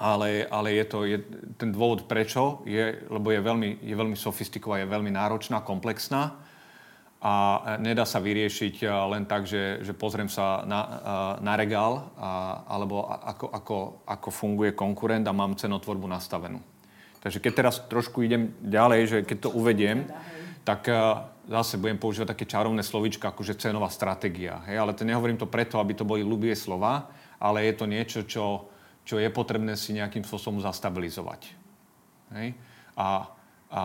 [0.00, 1.20] ale, ale je to, je,
[1.60, 6.40] ten dôvod prečo je, lebo je veľmi, je veľmi sofistikovaná, je veľmi náročná, komplexná
[7.20, 7.32] a
[7.76, 10.80] nedá sa vyriešiť len tak, že, že pozriem sa na,
[11.44, 13.76] na regál a, alebo ako, ako,
[14.08, 16.64] ako funguje konkurent a mám cenotvorbu nastavenú.
[17.20, 20.08] Takže keď teraz trošku idem ďalej, že keď to uvediem,
[20.64, 20.88] tak
[21.44, 24.64] zase budem používať také čarovné slovička, akože cenová stratégia.
[24.64, 24.80] Hej?
[24.80, 28.72] Ale to nehovorím to preto, aby to boli ľubie slova, ale je to niečo, čo,
[29.04, 31.50] čo je potrebné si nejakým spôsobom zastabilizovať.
[32.36, 32.54] Hej?
[32.94, 33.26] A,
[33.70, 33.82] a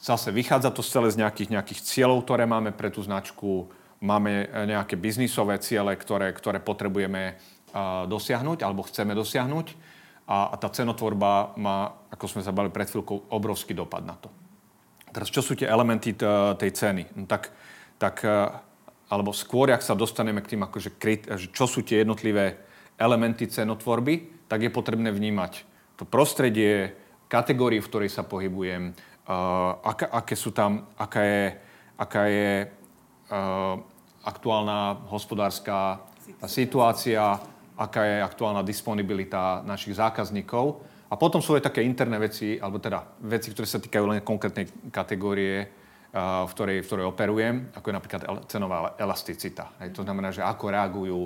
[0.00, 3.68] zase vychádza to celé z nejakých, nejakých cieľov, ktoré máme pre tú značku,
[4.00, 9.66] máme nejaké biznisové ciele, ktoré, ktoré potrebujeme uh, dosiahnuť alebo chceme dosiahnuť
[10.24, 14.32] a, a tá cenotvorba má, ako sme sa bali pred chvíľkou, obrovský dopad na to.
[15.10, 17.02] Teraz, čo sú tie elementy t- tej ceny?
[17.18, 17.52] No tak,
[18.00, 18.56] tak, uh,
[19.12, 20.96] alebo skôr, ak sa dostaneme k tým, akože,
[21.52, 22.56] čo sú tie jednotlivé
[22.96, 25.62] elementy cenotvorby, tak je potrebné vnímať
[25.94, 26.98] to prostredie,
[27.30, 31.44] kategórii, v ktorej sa pohybujem, uh, aká, aké sú tam, aká je,
[31.94, 33.78] aká je uh,
[34.26, 36.02] aktuálna hospodárska
[36.50, 37.38] situácia,
[37.78, 40.82] aká je aktuálna disponibilita našich zákazníkov.
[41.10, 44.66] A potom sú aj také interné veci, alebo teda veci, ktoré sa týkajú len konkrétnej
[44.90, 45.70] kategórie,
[46.10, 49.78] uh, v, ktorej, v ktorej operujem, ako je napríklad cenová elasticita.
[49.78, 51.20] Hej, to znamená, že ako reagujú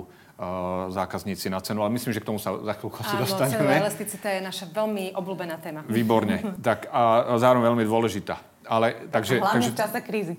[0.91, 3.71] zákazníci na cenu, ale myslím, že k tomu sa za chvíľku asi dostaneme.
[3.71, 5.87] Áno, elasticita je naša veľmi obľúbená téma.
[5.87, 6.43] Výborne.
[6.67, 8.35] tak a, a zároveň veľmi dôležitá.
[8.67, 10.35] Ale, takže, Hlavne takže, v čase krízy.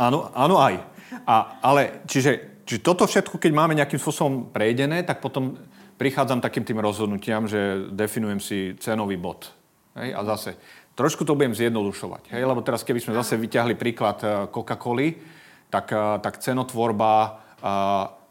[0.00, 0.80] Áno, áno aj.
[1.28, 5.60] A, ale čiže, čiže toto všetko, keď máme nejakým spôsobom prejdené, tak potom
[6.00, 9.52] prichádzam takým tým rozhodnutiam, že definujem si cenový bod.
[10.00, 10.16] Hej?
[10.16, 10.56] A zase,
[10.96, 12.32] trošku to budem zjednodušovať.
[12.32, 12.42] Hej?
[12.48, 15.20] Lebo teraz, keby sme zase vyťahli príklad eh, Coca-Coly,
[15.68, 17.12] tak, eh, tak cenotvorba
[17.60, 17.72] a,
[18.12, 18.21] Mm,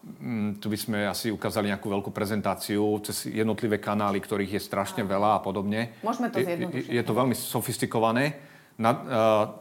[0.58, 5.38] tu by sme asi ukázali nejakú veľkú prezentáciu cez jednotlivé kanály, ktorých je strašne veľa
[5.38, 5.94] a podobne.
[6.02, 6.90] Môžeme to zjednodušiť.
[6.90, 8.42] Je, je to veľmi sofistikované.
[8.82, 9.02] Na, uh,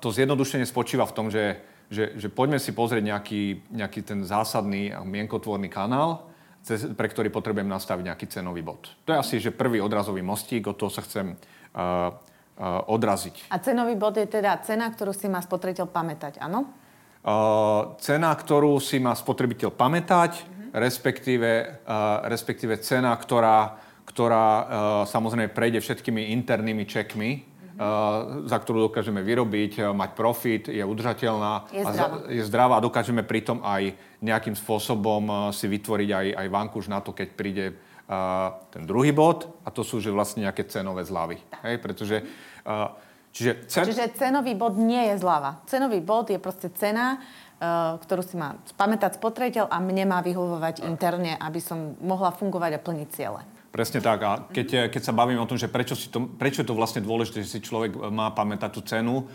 [0.00, 1.60] to zjednodušenie spočíva v tom, že,
[1.92, 6.32] že, že poďme si pozrieť nejaký, nejaký ten zásadný a mienkotvorný kanál,
[6.64, 8.96] cez, pre ktorý potrebujem nastaviť nejaký cenový bod.
[9.04, 11.36] To je asi že prvý odrazový mostík, od toho sa chcem uh,
[11.76, 13.52] uh, odraziť.
[13.52, 16.79] A cenový bod je teda cena, ktorú si má spotrebiteľ pamätať, áno?
[18.00, 20.70] Cena, ktorú si má spotrebiteľ pamätať, mm-hmm.
[20.72, 21.50] respektíve,
[22.24, 23.76] respektíve cena, ktorá,
[24.08, 24.46] ktorá
[25.04, 27.50] samozrejme prejde všetkými internými čekmi,
[28.44, 31.72] za ktorú dokážeme vyrobiť, mať profit, je udržateľná.
[31.72, 31.96] Je a zdravá.
[31.96, 37.00] za- je zdravá a dokážeme pritom aj nejakým spôsobom si vytvoriť aj, aj vankuš na
[37.00, 41.40] to, keď príde eh, ten druhý bod a to sú že vlastne nejaké cenové zľavy.
[41.64, 42.88] Hej, pretože eh,
[43.32, 43.84] čiže, cen...
[43.86, 45.62] Čiže cenový bod nie je zľava.
[45.66, 50.86] Cenový bod je proste cena, eh, ktorú si má pamätať spotrebiteľ a mne má vyhovovať
[50.86, 53.40] interne, aby som mohla fungovať a plniť ciele.
[53.70, 54.18] Presne tak.
[54.26, 57.06] A keď, keď sa bavím o tom, že prečo, si to, prečo je to vlastne
[57.06, 59.30] dôležité, že si človek má pamätať tú cenu,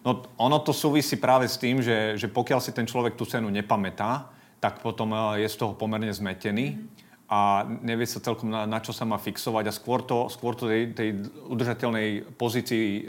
[0.00, 3.52] no ono to súvisí práve s tým, že, že pokiaľ si ten človek tú cenu
[3.52, 6.93] nepamätá, tak potom eh, je z toho pomerne zmetený
[7.24, 10.68] a nevie sa celkom na, na čo sa má fixovať a skôr to, skôr to
[10.68, 11.10] tej, tej
[11.48, 13.02] udržateľnej pozícii e,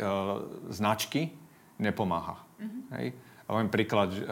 [0.72, 1.36] značky
[1.76, 2.40] nepomáha.
[2.96, 3.12] Hej?
[3.46, 4.24] A poviem príklad, e,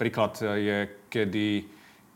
[0.00, 0.78] príklad je,
[1.12, 1.48] kedy,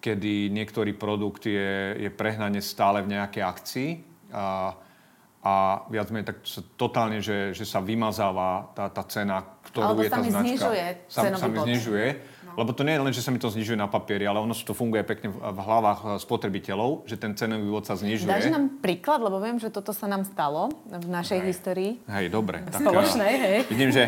[0.00, 3.90] kedy niektorý produkt je, je prehnane stále v nejakej akcii
[4.32, 4.72] a,
[5.44, 5.54] a
[5.92, 6.38] viac menej tak
[6.80, 10.40] totálne, že, že sa vymazáva tá, tá cena, ktorú Alebo je tá značka.
[10.48, 12.06] znižuje sa, sa mi znižuje.
[12.56, 14.76] Lebo to nie je len, že sa mi to znižuje na papieri, ale ono to
[14.76, 18.28] funguje pekne v, v hlavách eh, spotrebiteľov, že ten cenový bod sa znižuje.
[18.28, 21.48] Dáš nám príklad, lebo viem, že toto sa nám stalo v našej Hej.
[21.48, 21.90] histórii.
[22.06, 22.64] Hej, dobre.
[22.68, 23.58] Tak, Spoločnej, eh, hej.
[23.72, 24.02] Vidím, že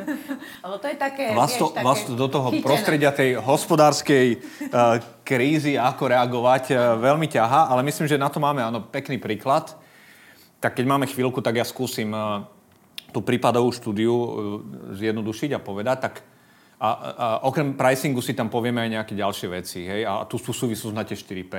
[0.64, 2.66] Lebo to je také, vás to, také vás to do toho chytené.
[2.66, 8.42] prostredia tej hospodárskej uh, krízy, ako reagovať, uh, veľmi ťaha, ale myslím, že na to
[8.42, 9.72] máme áno, pekný príklad.
[10.58, 12.42] Tak keď máme chvíľku, tak ja skúsim uh,
[13.14, 14.14] tú prípadovú štúdiu
[14.92, 15.96] zjednodušiť a povedať.
[16.04, 16.14] Tak
[16.78, 19.82] a, a, okrem pricingu si tam povieme aj nejaké ďalšie veci.
[19.82, 20.06] Hej?
[20.06, 20.38] A tu
[20.94, 21.54] na tie 4P.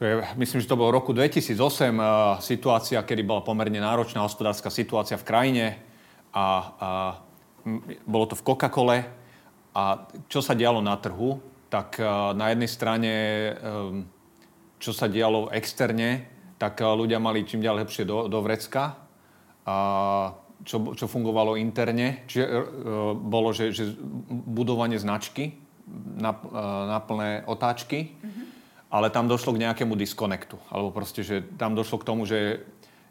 [0.00, 4.24] To je, myslím, že to bolo v roku 2008 uh, situácia, kedy bola pomerne náročná
[4.24, 5.66] hospodárska situácia v krajine
[6.32, 6.90] a, a
[7.68, 8.98] m, bolo to v Coca-Cole
[9.76, 9.82] a
[10.32, 11.38] čo sa dialo na trhu,
[11.68, 13.12] tak uh, na jednej strane,
[13.60, 14.08] um,
[14.80, 16.26] čo sa dialo externe,
[16.56, 18.96] tak uh, ľudia mali čím ďalej lepšie do, do vrecka
[19.62, 19.76] a
[20.62, 22.60] čo, čo fungovalo interne, čiže uh,
[23.14, 23.94] bolo, že, že
[24.30, 25.58] budovanie značky
[26.18, 28.14] na, uh, na plné otáčky,
[28.92, 30.60] ale tam došlo k nejakému diskonektu.
[30.68, 32.62] Alebo proste, že tam došlo k tomu, že,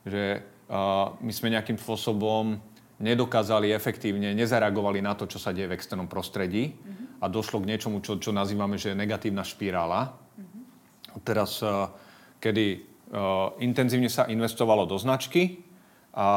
[0.08, 2.60] že uh, my sme nejakým spôsobom
[3.02, 6.78] nedokázali efektívne, nezareagovali na to, čo sa deje v externom prostredí
[7.18, 10.14] a došlo k niečomu, čo, čo nazývame, že je negatívna špirála.
[11.26, 11.90] Teraz, uh,
[12.38, 12.92] kedy
[13.60, 15.71] intenzívne sa investovalo do značky
[16.12, 16.28] a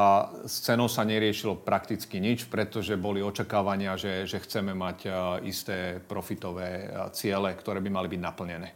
[0.47, 5.13] s cenou sa neriešilo prakticky nič, pretože boli očakávania, že, že chceme mať uh,
[5.43, 8.71] isté profitové uh, ciele, ktoré by mali byť naplnené.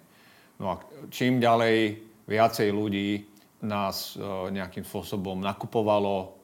[0.59, 3.23] No a čím ďalej viacej ľudí
[3.63, 6.39] nás uh, nejakým spôsobom nakupovalo,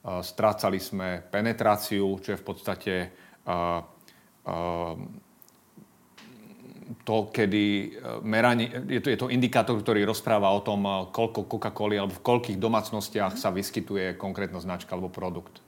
[0.00, 2.94] strácali sme penetráciu, čo je v podstate
[7.06, 7.88] to, kedy e,
[8.26, 12.24] meranie, je to, je to indikátor, ktorý rozpráva o tom, e, koľko Coca-Coly alebo v
[12.24, 15.62] koľkých domácnostiach sa vyskytuje konkrétna značka alebo produkt.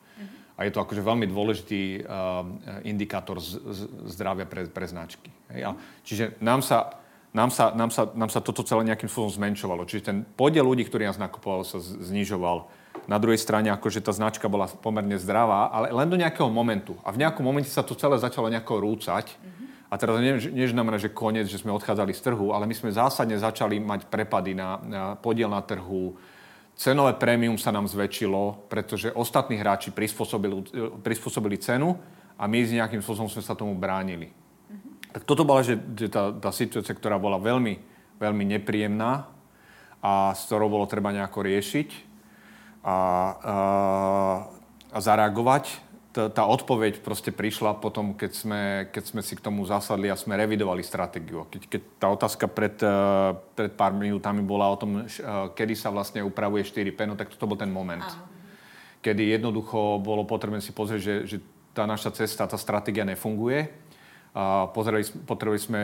[0.53, 2.45] A je to akože veľmi dôležitý uh,
[2.85, 3.81] indikátor z, z,
[4.15, 5.33] zdravia pre, pre značky.
[5.49, 5.65] Hej?
[5.65, 5.71] A,
[6.05, 7.03] čiže nám sa,
[7.33, 9.89] nám, sa, nám, sa, nám sa toto celé nejakým spôsobom zmenšovalo.
[9.89, 12.69] Čiže ten podiel ľudí, ktorý nás nakupoval, sa znižoval.
[13.09, 17.01] Na druhej strane, akože tá značka bola pomerne zdravá, ale len do nejakého momentu.
[17.03, 19.35] A v nejakom momente sa to celé začalo nejako rúcať.
[19.93, 22.97] A teraz nie, nie znamená, že koniec, že sme odchádzali z trhu, ale my sme
[22.97, 26.17] zásadne začali mať prepady na, na podiel na trhu.
[26.73, 30.65] Cenové prémium sa nám zväčšilo, pretože ostatní hráči prispôsobili,
[31.05, 32.01] prispôsobili cenu
[32.41, 34.33] a my s nejakým spôsobom sme sa tomu bránili.
[35.13, 37.77] Tak toto bola že, že tá, tá situácia, ktorá bola veľmi,
[38.17, 39.29] veľmi nepríjemná
[40.01, 41.89] a s ktorou bolo treba nejako riešiť
[42.81, 42.97] a, a,
[44.89, 45.92] a zareagovať.
[46.13, 50.17] Tá, tá odpoveď proste prišla potom, keď sme, keď sme si k tomu zasadli a
[50.17, 51.49] sme revidovali stratégiu.
[51.49, 55.09] Keď, keď tá otázka pred, eh, pred pár minútami bola o tom, eh,
[55.57, 58.05] kedy sa vlastne upravuje 4P, no tak toto bol ten moment.
[59.01, 61.37] Kedy jednoducho bolo potrebné si pozrieť, že, že
[61.73, 63.73] tá naša cesta, tá stratégia nefunguje.
[64.37, 65.83] A pozreli, potrebovali sme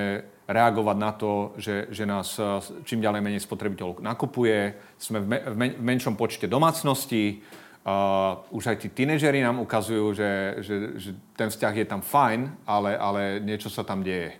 [0.48, 4.76] reagovať na to, že, že nás eh, čím ďalej menej spotrebiteľov nakupuje.
[5.00, 7.40] Sme v, me, v, men, v menšom počte domácností.
[7.88, 12.68] Uh, už aj tí tínežeri nám ukazujú, že, že, že ten vzťah je tam fajn,
[12.68, 14.36] ale, ale niečo sa tam deje.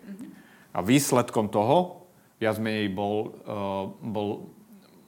[0.77, 2.05] A výsledkom toho
[2.37, 4.53] viac menej bol, uh, bol,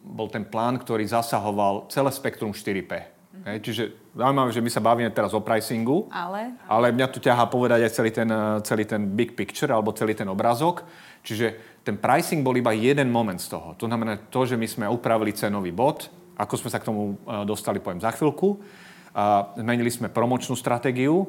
[0.00, 3.20] bol ten plán, ktorý zasahoval celé spektrum 4P.
[3.44, 3.82] Hej, čiže
[4.12, 7.92] zaujímavé, že my sa bavíme teraz o pricingu, Ale ale mňa tu ťahá povedať aj
[7.92, 10.84] celý ten, eh, celý ten big picture, alebo celý ten obrázok.
[11.24, 13.76] Čiže ten pricing bol iba jeden moment z toho.
[13.80, 16.08] To znamená to, že my sme upravili cenový bod,
[16.40, 18.60] ako sme sa k tomu eh, dostali, poviem za chvíľku.
[19.58, 21.26] Zmenili sme promočnú stratégiu,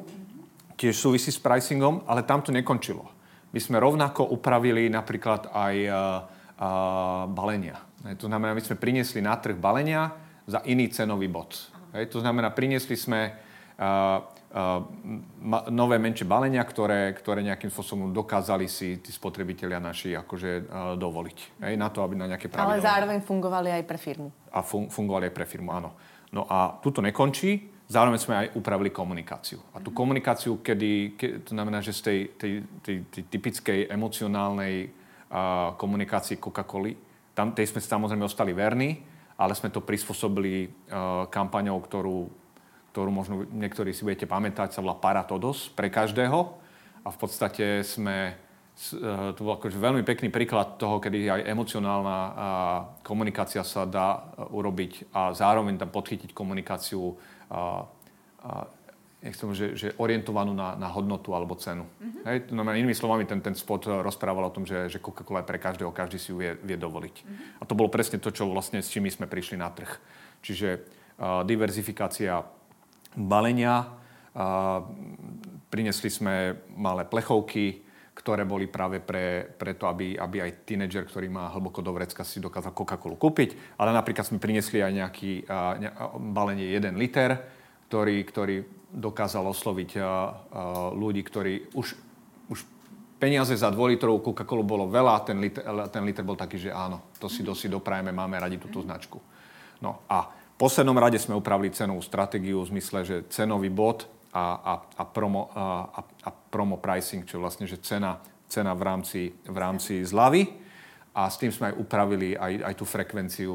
[0.78, 3.02] tiež súvisí s pricingom, ale tam to nekončilo.
[3.50, 5.94] My sme rovnako upravili napríklad aj uh,
[6.62, 7.82] uh, balenia.
[8.22, 10.14] To znamená, my sme priniesli na trh balenia
[10.46, 11.54] za iný cenový bod.
[11.90, 13.34] To znamená, priniesli sme
[15.72, 21.38] nové menšie balenia, ktoré, ktoré nejakým spôsobom dokázali si tí spotrebitelia naši akože uh, dovoliť.
[21.64, 22.76] Hej, na to, aby na nejaké pravidlá...
[22.76, 24.28] Ale zároveň fungovali aj pre firmu.
[24.52, 25.96] A fun- fungovali aj pre firmu, áno.
[26.36, 29.56] No a tuto nekončí, zároveň sme aj upravili komunikáciu.
[29.72, 32.52] A tú komunikáciu, kedy, ke, to znamená, že z tej, tej,
[32.84, 34.92] tej, tej typickej emocionálnej
[35.32, 36.92] uh, komunikácii Coca-Coly,
[37.32, 39.00] tam tej sme samozrejme ostali verní,
[39.40, 42.41] ale sme to prispôsobili uh, kampaňou, ktorú,
[42.92, 46.60] ktorú možno niektorí si budete pamätať, sa volá Paratodos pre každého.
[47.02, 52.18] A v podstate sme, uh, to bol akože veľmi pekný príklad toho, kedy aj emocionálna
[53.02, 57.16] komunikácia sa dá uh, urobiť a zároveň tam podchytiť komunikáciu uh,
[57.50, 58.64] uh,
[59.22, 61.86] nechcem, že, že orientovanú na, na hodnotu alebo cenu.
[61.86, 62.22] Mm-hmm.
[62.26, 65.62] Hej, no, inými slovami, ten, ten spot rozprával o tom, že, že Coca-Cola je pre
[65.62, 67.16] každého, každý si ju vie, vie dovoliť.
[67.22, 67.62] Mm-hmm.
[67.62, 69.88] A to bolo presne to, čo vlastne s čím my sme prišli na trh.
[70.42, 70.68] Čiže
[71.22, 72.42] uh, diverzifikácia
[73.16, 73.88] balenia,
[75.68, 81.32] prinesli sme malé plechovky, ktoré boli práve pre, pre to, aby, aby aj tínedžer, ktorý
[81.32, 83.80] má hlboko do vrecka, si dokázal Coca-Colu kúpiť.
[83.80, 85.32] Ale napríklad sme priniesli aj nejaký
[85.80, 85.88] ne,
[86.32, 87.40] balenie 1 liter,
[87.88, 88.56] ktorý, ktorý
[88.92, 89.90] dokázal osloviť
[90.92, 91.96] ľudí, ktorí už,
[92.52, 92.58] už
[93.16, 97.16] peniaze za 2 litrovú Coca-Colu bolo veľa, ten liter, ten liter bol taký, že áno,
[97.16, 99.16] to si dosi doprajeme, máme radi túto značku.
[99.80, 104.74] No a poslednom rade sme upravili cenovú stratégiu v zmysle, že cenový bod a, a,
[105.02, 110.06] a, promo, a, a promo pricing, čo vlastne, že cena, cena v, rámci, v rámci
[110.06, 110.62] zľavy.
[111.18, 113.52] A s tým sme aj upravili aj, aj tú frekvenciu,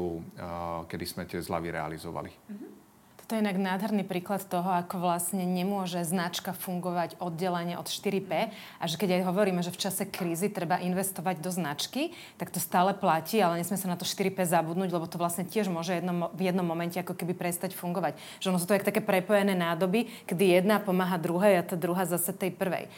[0.86, 2.30] kedy sme tie zľavy realizovali.
[2.30, 2.77] Mm-hmm.
[3.28, 8.48] To je inak nádherný príklad toho, ako vlastne nemôže značka fungovať oddelenie od 4P
[8.80, 12.56] a že keď aj hovoríme, že v čase krízy treba investovať do značky, tak to
[12.56, 16.32] stále platí, ale nesme sa na to 4P zabudnúť, lebo to vlastne tiež môže jedno,
[16.32, 18.16] v jednom momente ako keby prestať fungovať.
[18.40, 22.08] Že ono sú to jak také prepojené nádoby, kedy jedna pomáha druhej a tá druhá
[22.08, 22.88] zase tej prvej.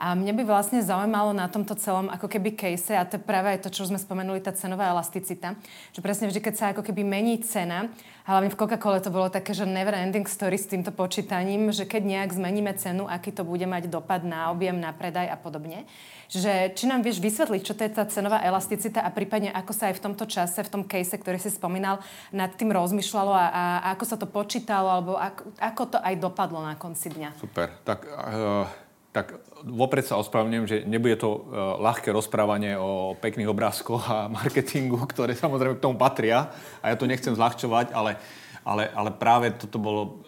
[0.00, 3.52] A mňa by vlastne zaujímalo na tomto celom ako keby case, a to je práve
[3.52, 5.60] aj to, čo sme spomenuli, tá cenová elasticita,
[5.92, 7.92] že presne vždy, keď sa ako keby mení cena,
[8.24, 12.16] hlavne v Coca-Cole to bolo také, že never ending story s týmto počítaním, že keď
[12.16, 15.84] nejak zmeníme cenu, aký to bude mať dopad na objem, na predaj a podobne.
[16.32, 19.92] Že, či nám vieš vysvetliť, čo to je tá cenová elasticita a prípadne ako sa
[19.92, 22.00] aj v tomto čase, v tom case, ktorý si spomínal,
[22.32, 26.14] nad tým rozmýšľalo a, a, a ako sa to počítalo, alebo ako, ako to aj
[26.16, 27.36] dopadlo na konci dňa.
[27.36, 27.68] Super.
[27.84, 31.40] Tak uh tak vopred sa ospravedlňujem, že nebude to uh,
[31.82, 36.54] ľahké rozprávanie o pekných obrázkoch a marketingu, ktoré samozrejme k tomu patria.
[36.78, 38.22] A ja to nechcem zľahčovať, ale,
[38.62, 40.22] ale, ale práve toto bolo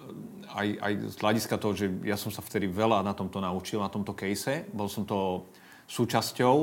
[0.53, 3.89] aj, aj z hľadiska toho, že ja som sa vtedy veľa na tomto naučil, na
[3.89, 5.49] tomto case, bol som to
[5.89, 6.57] súčasťou.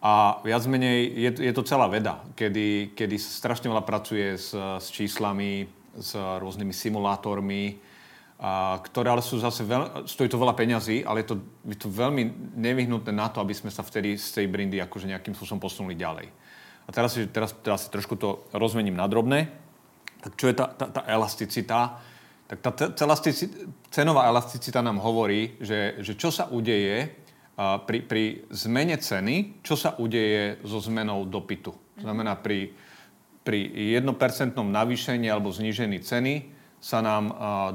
[0.00, 4.88] A viac menej je, je to celá veda, kedy, kedy strašne veľa pracuje s, s
[4.88, 7.76] číslami, s rôznymi simulátormi,
[8.40, 11.36] a, ktoré ale sú zase veľ, stojí to veľa peňazí, ale je to,
[11.68, 15.36] je to veľmi nevyhnutné na to, aby sme sa vtedy z tej brindy akože nejakým
[15.36, 16.32] spôsobom posunuli ďalej.
[16.88, 19.52] A teraz, teraz, teraz trošku to rozmením na drobné.
[20.24, 22.00] Tak čo je tá, tá, tá elasticita?
[22.48, 22.72] Tak tá
[23.04, 27.12] elasticita, cenová elasticita nám hovorí, že, že čo sa udeje
[27.60, 31.76] a, pri, pri zmene ceny, čo sa udeje so zmenou dopytu.
[31.76, 32.72] To znamená pri,
[33.44, 33.68] pri
[34.00, 34.00] 1%
[34.56, 37.24] navýšení alebo znížení ceny, sa nám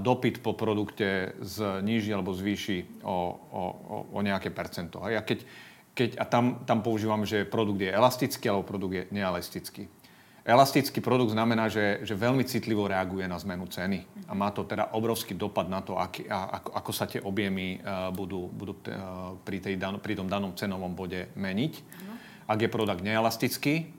[0.01, 3.17] dopyt po produkte zníži alebo zvýši o,
[3.53, 3.63] o,
[4.09, 4.97] o nejaké percento.
[5.05, 5.45] A keď,
[5.93, 9.85] keď, a tam, tam používam, že produkt je elastický alebo produkt je neelastický.
[10.45, 14.29] Elastický produkt znamená, že, že veľmi citlivo reaguje na zmenu ceny.
[14.29, 17.81] A má to teda obrovský dopad na to, aký, a, ako, ako sa tie objemy
[17.81, 21.73] uh, budú, budú uh, pri, tej dan, pri tom danom cenovom bode meniť.
[22.45, 23.89] Ak je produkt neelastický,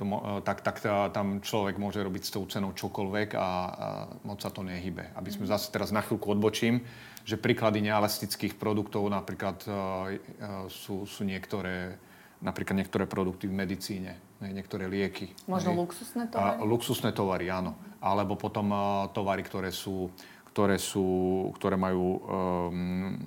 [0.00, 0.80] to, e, tak, tak
[1.12, 3.48] tam človek môže robiť s tou cenou čokoľvek a, a
[4.24, 5.12] moc sa to nehybe.
[5.12, 6.80] Aby sme zase teraz na chvíľku odbočím,
[7.28, 12.00] že príklady neelastických produktov napríklad uh, uh, sú, sú niektoré,
[12.40, 15.36] napríklad niektoré produkty v medicíne, ne, niektoré lieky.
[15.44, 16.56] Možno ne, luxusné tovary?
[16.56, 17.76] A, luxusné tovary, áno.
[18.00, 20.08] Alebo potom uh, tovary, ktoré sú,
[20.50, 21.06] ktoré sú,
[21.60, 23.20] ktoré majú um,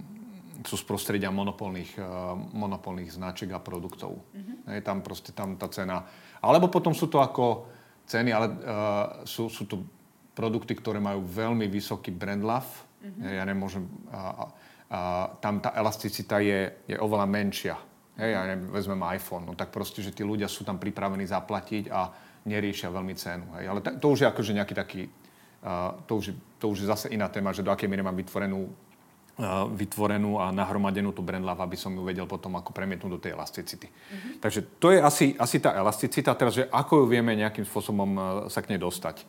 [0.64, 4.16] sú z prostredia monopolných, uh, monopolných značiek a produktov.
[4.32, 4.58] Mm-hmm.
[4.68, 6.08] Ne, tam proste tam tá cena
[6.44, 7.72] alebo potom sú to ako
[8.04, 9.80] ceny, ale uh, sú, sú to
[10.36, 12.68] produkty, ktoré majú veľmi vysoký brand love.
[13.00, 13.24] Mm-hmm.
[13.32, 13.88] Ja nemôžem...
[14.12, 14.52] Uh,
[14.92, 17.76] uh, tam tá elasticita je, je oveľa menšia.
[18.20, 21.90] Hej, ja neviem, vezmem iPhone, no tak proste, že tí ľudia sú tam pripravení zaplatiť
[21.90, 22.14] a
[22.46, 23.48] neriešia veľmi cenu.
[23.58, 23.66] Hej.
[23.72, 25.02] Ale to už je akože nejaký taký,
[25.64, 28.70] uh, to, už, to už je zase iná téma, že do akej miery mám vytvorenú
[29.74, 33.34] vytvorenú a nahromadenú tú brand love, aby som ju vedel potom ako premietnúť do tej
[33.34, 33.90] elasticity.
[33.90, 34.34] Mm-hmm.
[34.38, 36.38] Takže to je asi, asi tá elasticita.
[36.38, 38.22] Teraz, že ako ju vieme nejakým spôsobom e,
[38.54, 39.26] sa k nej dostať.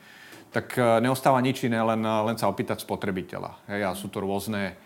[0.55, 3.59] tak neostáva nič iné, len, len sa opýtať spotrebiteľa.
[3.67, 4.79] Hej, a sú to rôzne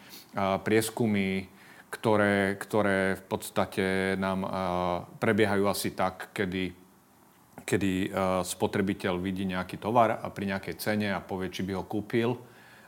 [0.64, 1.44] prieskumy,
[1.92, 4.48] ktoré, ktoré v podstate nám
[5.20, 6.72] prebiehajú asi tak, kedy,
[7.68, 7.92] kedy
[8.48, 12.32] spotrebiteľ vidí nejaký tovar a pri nejakej cene a povie, či by ho kúpil.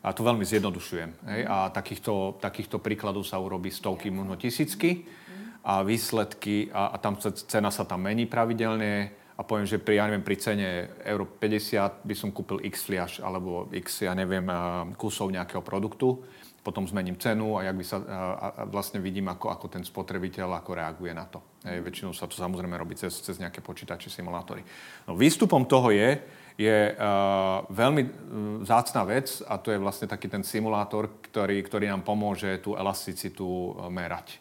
[0.00, 1.10] A to veľmi zjednodušujem.
[1.28, 1.40] Hej?
[1.44, 5.04] A takýchto, takýchto príkladov sa urobí stovky, možno tisícky.
[5.60, 9.12] A výsledky, a, a tam cena sa tam mení pravidelne.
[9.36, 10.68] A poviem, že pri, ja neviem, pri cene
[11.04, 14.44] euro 50 by som kúpil x fliaž alebo x, ja neviem,
[14.96, 16.20] kusov nejakého produktu
[16.60, 20.60] potom zmením cenu a, jak by sa, a, a vlastne vidím, ako, ako ten spotrebiteľ
[20.60, 21.40] ako reaguje na to.
[21.64, 24.60] Hej, väčšinou sa to samozrejme robí cez, cez nejaké počítače, simulátory.
[25.08, 26.20] No, výstupom toho je,
[26.58, 28.02] je uh, veľmi
[28.64, 33.76] vzácná vec a to je vlastne taký ten simulátor, ktorý, ktorý nám pomôže tú elasticitu
[33.90, 34.40] merať.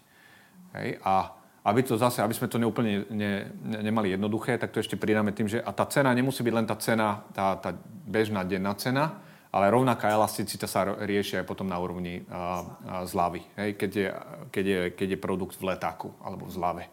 [0.74, 1.34] Hej, a
[1.66, 3.32] aby to zase, aby sme to neúplne ne,
[3.62, 6.66] ne, nemali jednoduché, tak to ešte pridáme tým, že a tá cena nemusí byť len
[6.66, 7.76] tá cena, tá, tá
[8.08, 13.42] bežná denná cena, ale rovnaká elasticita sa rieši aj potom na úrovni a, a zľavy,
[13.58, 14.08] hej, keď, je,
[14.54, 16.86] keď, je, keď je produkt v letáku alebo v zľave.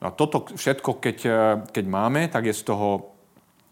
[0.00, 1.18] No a toto všetko, keď,
[1.76, 3.09] keď máme, tak je z toho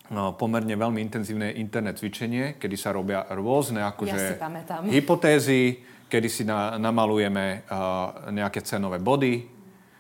[0.09, 4.41] pomerne veľmi intenzívne internet cvičenie, kedy sa robia rôzne akože, ja
[4.89, 9.45] hypotézy, kedy si na, namalujeme uh, nejaké cenové body.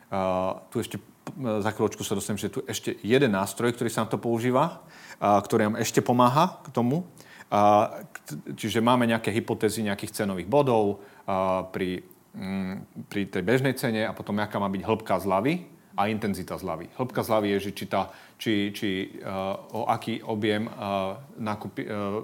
[0.08, 0.96] Uh, tu ešte
[1.36, 4.80] za chvíľočku sa dostanem, že tu ešte jeden nástroj, ktorý sa na to používa,
[5.20, 7.04] uh, ktorý nám ešte pomáha k tomu.
[7.48, 8.04] A,
[8.60, 12.04] čiže máme nejaké hypotézy nejakých cenových bodov a, pri,
[12.36, 15.64] m, mm, pri tej bežnej cene a potom aká má byť hĺbka zľavy
[15.96, 16.92] a intenzita zľavy.
[16.92, 22.22] Hĺbka zľavy je, že či, tá, či, či uh, o aký objem uh, nakupy, uh,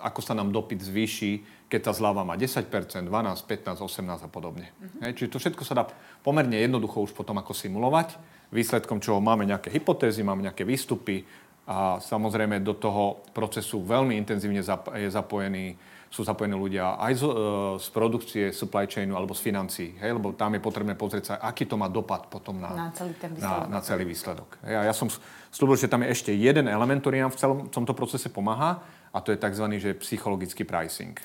[0.00, 4.70] ako sa nám dopyt zvýši, keď tá zľava má 10%, 12, 15, 18 a podobne.
[4.78, 5.02] Uh-huh.
[5.04, 5.84] Hej, čiže to všetko sa dá
[6.22, 8.14] pomerne jednoducho už potom ako simulovať.
[8.54, 11.26] Výsledkom čoho máme nejaké hypotézy, máme nejaké výstupy,
[11.68, 15.76] a samozrejme do toho procesu veľmi intenzívne je zapojený,
[16.08, 17.32] sú zapojení ľudia aj z, e,
[17.76, 21.68] z produkcie supply chainu alebo z financií, hej, lebo tam je potrebné pozrieť sa, aký
[21.68, 24.56] to má dopad potom na, na celý, ten na, na celý výsledok.
[24.64, 25.12] Hej, a ja som
[25.50, 29.18] slúbil, že tam je ešte jeden element, ktorý nám v celom tomto procese pomáha a
[29.20, 29.64] to je tzv.
[29.78, 31.16] Že psychologický pricing.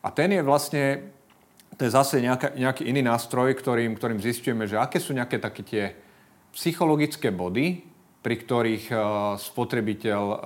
[0.00, 1.12] A ten je vlastne,
[1.76, 5.60] to je zase nejaká, nejaký iný nástroj, ktorým, ktorým zistujeme, že aké sú nejaké také
[5.60, 5.84] tie
[6.56, 7.84] psychologické body,
[8.20, 9.00] pri ktorých uh,
[9.36, 10.38] spotrebiteľ uh,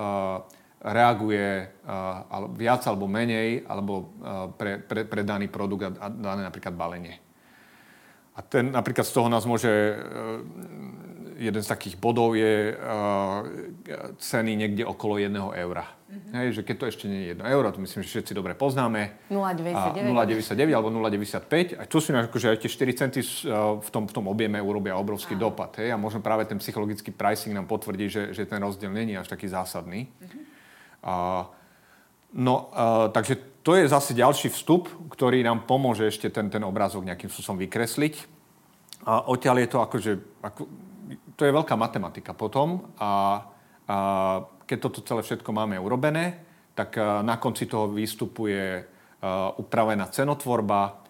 [0.85, 4.13] reaguje uh, viac alebo menej, alebo
[4.61, 7.17] pre, pre, pre daný produkt a dané napríklad balenie.
[8.35, 9.71] A ten napríklad z toho nás môže
[11.39, 13.43] jeden z takých bodov je uh,
[14.19, 15.85] ceny niekde okolo 1 eura.
[15.85, 16.33] Mm-hmm.
[16.37, 19.31] Hej, že keď to ešte nie je 1 euro, to myslím, že všetci dobre poznáme.
[19.31, 20.07] 0,99.
[20.07, 21.81] 0,99 alebo 0,95.
[21.81, 23.21] A tu si akože aj tie 4 centy
[23.81, 25.51] v tom, v tom objeme urobia obrovský Áno.
[25.51, 25.75] dopad.
[25.83, 25.91] Hej?
[25.91, 29.51] A možno práve ten psychologický pricing nám potvrdí, že, že ten rozdiel není až taký
[29.51, 30.07] zásadný.
[30.07, 30.43] Mm-hmm.
[31.05, 31.45] Uh,
[32.33, 37.09] no, uh, takže to je zase ďalší vstup, ktorý nám pomôže ešte ten, ten obrázok
[37.09, 38.15] nejakým spôsobom vykresliť.
[39.05, 40.63] A odtiaľ je to akože, ako,
[41.37, 43.45] to je veľká matematika potom a,
[43.89, 43.97] a
[44.65, 46.41] keď toto celé všetko máme urobené,
[46.75, 48.83] tak na konci toho výstupu je
[49.61, 51.01] upravená cenotvorba.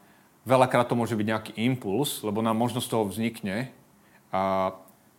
[0.44, 3.72] Veľakrát to môže byť nejaký impuls, lebo nám možno z toho vznikne
[4.28, 4.74] a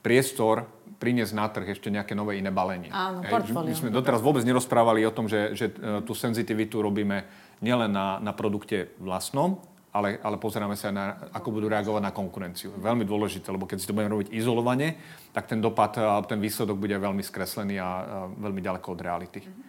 [0.06, 0.70] priestor
[1.02, 2.94] priniesť na trh ešte nejaké nové iné balenie.
[2.94, 3.74] Áno, portfólio.
[3.74, 7.26] My sme doteraz vôbec nerozprávali o tom, že, že e, tú senzitivitu robíme
[7.58, 9.58] nielen na, na produkte vlastnom,
[9.96, 12.76] ale, ale pozeráme sa aj na, ako budú reagovať na konkurenciu.
[12.76, 15.00] Veľmi dôležité, lebo keď si to budeme robiť izolovane,
[15.32, 15.96] tak ten dopad,
[16.28, 19.39] ten výsledok bude veľmi skreslený a, veľmi ďaleko od reality.
[19.39, 19.64] Mm-hmm.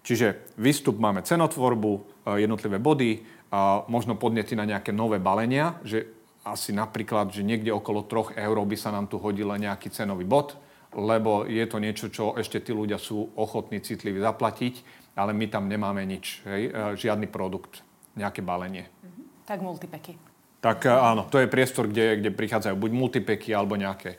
[0.00, 6.06] Čiže výstup máme cenotvorbu, jednotlivé body, a možno podnety na nejaké nové balenia, že
[6.46, 10.56] asi napríklad, že niekde okolo 3 eur by sa nám tu hodil nejaký cenový bod,
[10.94, 14.74] lebo je to niečo, čo ešte tí ľudia sú ochotní citliví zaplatiť,
[15.18, 17.82] ale my tam nemáme nič, hej, žiadny produkt,
[18.14, 18.86] nejaké balenie.
[18.86, 19.19] Mm-hmm.
[19.50, 20.14] Tak multipeky.
[20.62, 24.14] Tak e, áno, to je priestor, kde, kde prichádzajú buď multipeky alebo nejaké,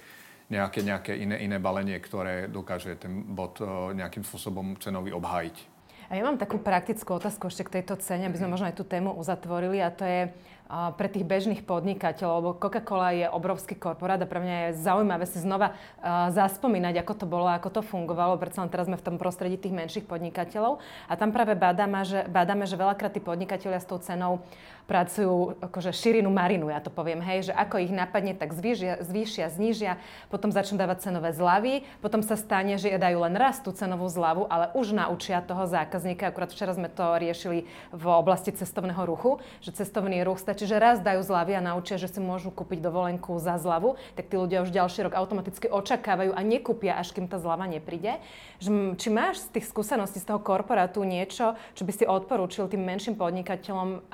[0.52, 5.72] nejaké, nejaké iné, iné balenie, ktoré dokáže ten bod e, nejakým spôsobom cenový obhájiť.
[6.12, 8.84] A ja mám takú praktickú otázku ešte k tejto cene, aby sme možno aj tú
[8.84, 10.28] tému uzatvorili a to je,
[10.72, 15.44] pre tých bežných podnikateľov, lebo Coca-Cola je obrovský korporát a pre mňa je zaujímavé si
[15.44, 15.76] znova
[16.32, 18.40] zaspomínať, ako to bolo, ako to fungovalo.
[18.40, 20.80] Predsa len teraz sme v tom prostredí tých menších podnikateľov
[21.12, 24.48] a tam práve badáme, že, badáme, že veľakrát tí podnikatelia s tou cenou
[24.90, 29.46] pracujú akože širinu marinu, ja to poviem, hej, že ako ich napadne, tak zvýšia, zvýšia
[29.52, 30.02] znížia,
[30.34, 34.48] potom začnú dávať cenové zľavy, potom sa stane, že dajú len raz tú cenovú zľavu,
[34.50, 36.30] ale už naučia toho zákazníka.
[36.30, 41.02] Akurát včera sme to riešili v oblasti cestovného ruchu, že cestovný ruch stačí že raz
[41.02, 44.72] dajú zľavy a naučia, že si môžu kúpiť dovolenku za zľavu, tak tí ľudia už
[44.72, 48.22] ďalší rok automaticky očakávajú a nekúpia, až kým tá zľava nepríde.
[48.96, 53.18] Či máš z tých skúseností z toho korporátu niečo, čo by si odporúčil tým menším
[53.18, 54.06] podnikateľom,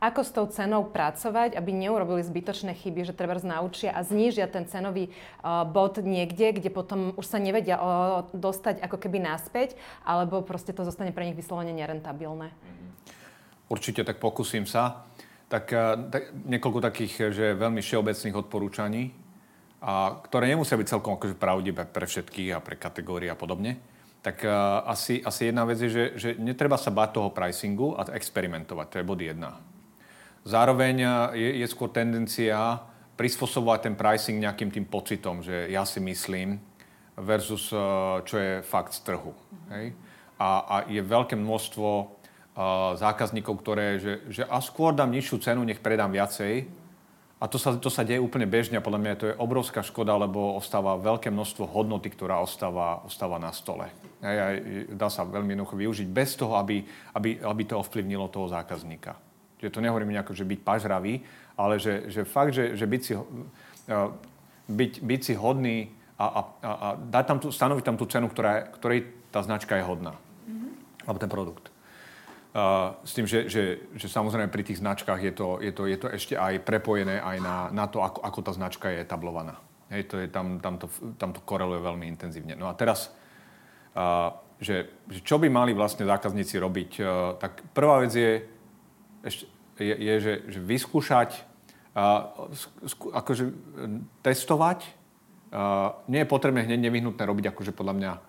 [0.00, 4.64] ako s tou cenou pracovať, aby neurobili zbytočné chyby, že treba naučia a znížia ten
[4.64, 7.76] cenový uh, bod niekde, kde potom už sa nevedia
[8.32, 12.48] dostať ako keby naspäť, alebo proste to zostane pre nich vyslovene nerentabilné.
[13.68, 15.04] Určite tak pokúsim sa.
[15.52, 19.12] Tak, uh, tak niekoľko takých, že veľmi všeobecných odporúčaní,
[19.80, 23.80] a, ktoré nemusia byť celkom akože pravdivé pre všetkých a pre kategórie a podobne.
[24.20, 28.04] Tak uh, asi, asi jedna vec je, že, že netreba sa báť toho pricingu a
[28.12, 28.86] experimentovať.
[28.92, 29.69] To je bod jedna.
[30.44, 30.94] Zároveň
[31.36, 32.80] je, je skôr tendencia
[33.20, 36.56] prispôsobovať ten pricing nejakým tým pocitom, že ja si myslím
[37.20, 37.78] versus eh,
[38.24, 39.36] čo je fakt z trhu.
[39.68, 39.92] Hej?
[40.40, 45.60] A, a je veľké množstvo uh, zákazníkov, ktoré, že, že a skôr dám nižšiu cenu,
[45.68, 46.64] nech predám viacej.
[47.36, 50.16] A to sa, to sa deje úplne bežne a podľa mňa to je obrovská škoda,
[50.16, 53.92] lebo ostáva veľké množstvo hodnoty, ktorá ostáva, ostáva na stole.
[54.24, 54.46] Hej, a
[54.96, 59.12] dá sa veľmi jednoducho využiť bez toho, aby, aby, aby to ovplyvnilo toho zákazníka.
[59.60, 61.20] Že to nehovorím nejako, že byť pažravý,
[61.54, 63.24] ale že, že fakt, že, že byť, si, uh,
[64.66, 68.28] byť, byť si hodný a, a, a, a dať tam tú, stanoviť tam tú cenu,
[68.32, 70.16] ktorá, ktorej tá značka je hodná.
[70.48, 70.70] Mm-hmm.
[71.04, 71.68] Alebo ten produkt.
[72.50, 75.96] Uh, s tým, že, že, že samozrejme pri tých značkách je to, je to, je
[76.02, 79.54] to ešte aj prepojené aj na, na to, ako, ako tá značka je etablovaná.
[79.86, 82.58] Hej, to je, tam, tam, to, tam to koreluje veľmi intenzívne.
[82.58, 83.14] No a teraz,
[83.94, 88.42] uh, že, že čo by mali vlastne zákazníci robiť, uh, tak prvá vec je,
[89.24, 89.44] ešte,
[89.80, 91.30] je, je že, že vyskúšať,
[92.86, 93.44] sku, akože
[94.22, 94.78] testovať.
[95.50, 98.20] A, nie je potrebné hneď nevyhnutné robiť akože podľa mňa a,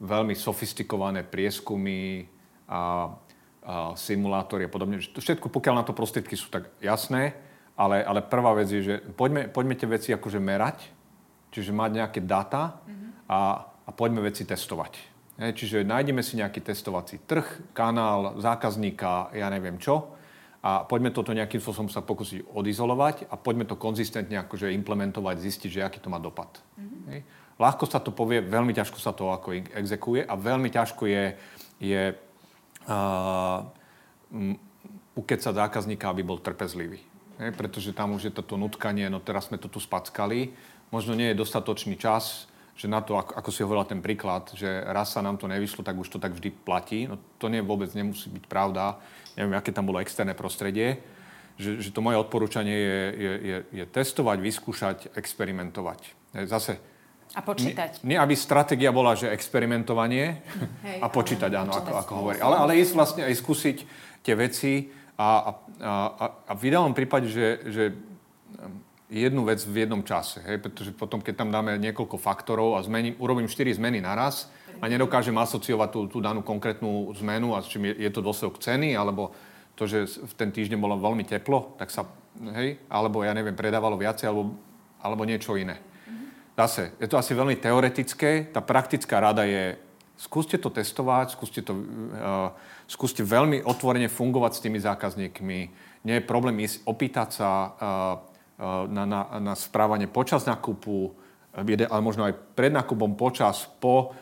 [0.00, 2.24] veľmi sofistikované prieskumy
[2.66, 4.98] a, a simulátory a podobne.
[4.98, 7.36] Všetko, pokiaľ na to prostriedky sú tak jasné,
[7.76, 10.88] ale, ale prvá vec je, že poďme, poďme tie veci akože merať,
[11.52, 13.10] čiže mať nejaké dáta mm-hmm.
[13.28, 13.40] a,
[13.88, 15.09] a poďme veci testovať.
[15.40, 20.12] Čiže nájdeme si nejaký testovací trh, kanál, zákazníka, ja neviem čo.
[20.60, 25.70] A poďme toto nejakým spôsobom sa pokúsiť odizolovať a poďme to konzistentne akože implementovať, zistiť,
[25.72, 26.60] že aký to má dopad.
[26.76, 27.02] Mm-hmm.
[27.08, 27.20] Hej.
[27.56, 31.24] Ľahko sa to povie, veľmi ťažko sa to ako exekuje a veľmi ťažko je,
[31.80, 33.58] je uh,
[35.16, 37.00] ukecať zákazníka, aby bol trpezlivý.
[37.40, 40.52] Hej, pretože tam už je toto nutkanie, no teraz sme to tu spackali,
[40.92, 42.49] možno nie je dostatočný čas,
[42.80, 45.84] že na to, ako, ako si hovorila ten príklad, že raz sa nám to nevyšlo,
[45.84, 47.04] tak už to tak vždy platí.
[47.04, 48.96] No to nie vôbec nemusí byť pravda.
[49.36, 50.96] Neviem, aké tam bolo externé prostredie.
[51.60, 56.16] Že, že to moje odporúčanie je, je, je, je testovať, vyskúšať, experimentovať.
[56.48, 56.80] Zase
[57.36, 58.02] a počítať.
[58.02, 60.40] Nie, nie, aby stratégia bola, že experimentovanie
[60.88, 62.38] Hej, a počítať, áno, ako, ako hovorí.
[62.40, 63.76] Ale, ale ísť vlastne aj skúsiť
[64.24, 64.88] tie veci
[65.20, 65.50] a, a,
[65.84, 67.84] a, a v ideálnom prípade, že, že
[69.10, 70.38] jednu vec v jednom čase.
[70.46, 70.62] Hej?
[70.62, 74.46] Pretože potom, keď tam dáme niekoľko faktorov a zmením, urobím 4 zmeny naraz
[74.78, 78.94] a nedokážem asociovať tú, tú danú konkrétnu zmenu a čím je, je to dôsledok ceny,
[78.94, 79.34] alebo
[79.74, 82.06] to, že v ten týždeň bolo veľmi teplo, tak sa,
[82.54, 84.54] hej, alebo ja neviem, predávalo viacej, alebo,
[85.02, 85.80] alebo niečo iné.
[86.60, 89.80] Zase, je to asi veľmi teoretické, tá praktická rada je,
[90.20, 92.52] skúste to testovať, skúste, to, uh,
[92.84, 95.58] skúste veľmi otvorene fungovať s tými zákazníkmi.
[96.04, 98.29] Nie je problém ísť opýtať sa, uh,
[98.86, 101.16] na, na, na správanie počas nákupu,
[101.56, 104.12] eh, ale možno aj pred nákupom, počas, po.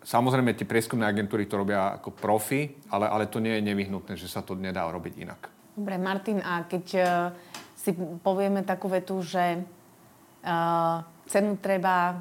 [0.00, 4.32] Samozrejme, tie prieskumné agentúry to robia ako profi, ale, ale to nie je nevyhnutné, že
[4.32, 5.40] sa to nedá robiť inak.
[5.76, 6.84] Dobre, Martin, a keď
[7.76, 7.92] si
[8.24, 12.20] povieme takú vetu, že uh, cenu treba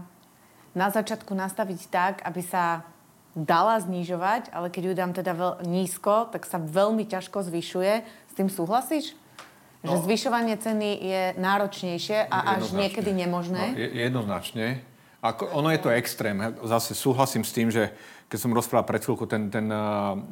[0.72, 2.88] na začiatku nastaviť tak, aby sa
[3.36, 7.94] dala znižovať, ale keď ju dám teda veľ- nízko, tak sa veľmi ťažko zvyšuje.
[8.04, 9.14] S tým súhlasíš?
[9.80, 13.64] Že no, zvyšovanie ceny je náročnejšie a až niekedy nemožné?
[13.72, 14.84] No, je, jednoznačne.
[15.24, 16.36] Ako, ono je to extrém.
[16.68, 17.92] Zase súhlasím s tým, že
[18.28, 19.72] keď som rozprával pred chvíľkou, ten, ten,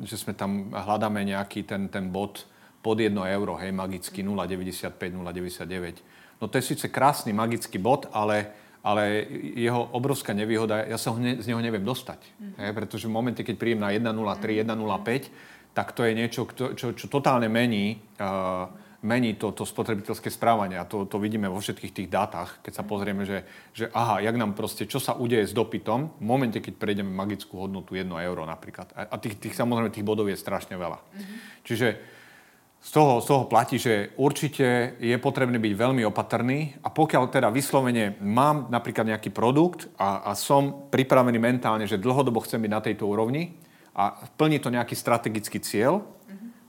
[0.03, 2.43] že sme tam hľadáme nejaký ten, ten bod
[2.83, 6.39] pod 1 euro, hej, magický 0,95, 0,99.
[6.39, 8.53] No to je síce krásny magický bod, ale,
[8.85, 9.25] ale
[9.57, 12.21] jeho obrovská nevýhoda, ja sa ho ne, z neho neviem dostať.
[12.37, 12.53] Mm.
[12.61, 16.87] Hej, pretože v momente, keď príjem na 1,03, 1,05, tak to je niečo, čo, čo,
[16.93, 18.69] čo totálne mení uh,
[19.05, 20.81] mení to, to spotrebiteľské správanie.
[20.81, 24.35] A to, to vidíme vo všetkých tých dátach, keď sa pozrieme, že, že aha, jak
[24.35, 28.43] nám proste, čo sa udeje s dopytom v momente, keď prejdeme magickú hodnotu 1 euro
[28.49, 28.89] napríklad.
[28.97, 30.97] A, a tých, tých, samozrejme tých bodov je strašne veľa.
[30.97, 31.37] Mm-hmm.
[31.61, 31.87] Čiže
[32.77, 37.49] z toho, z toho platí, že určite je potrebné byť veľmi opatrný a pokiaľ teda
[37.49, 42.81] vyslovene mám napríklad nejaký produkt a, a som pripravený mentálne, že dlhodobo chcem byť na
[42.81, 43.57] tejto úrovni
[43.97, 46.05] a plní to nejaký strategický cieľ,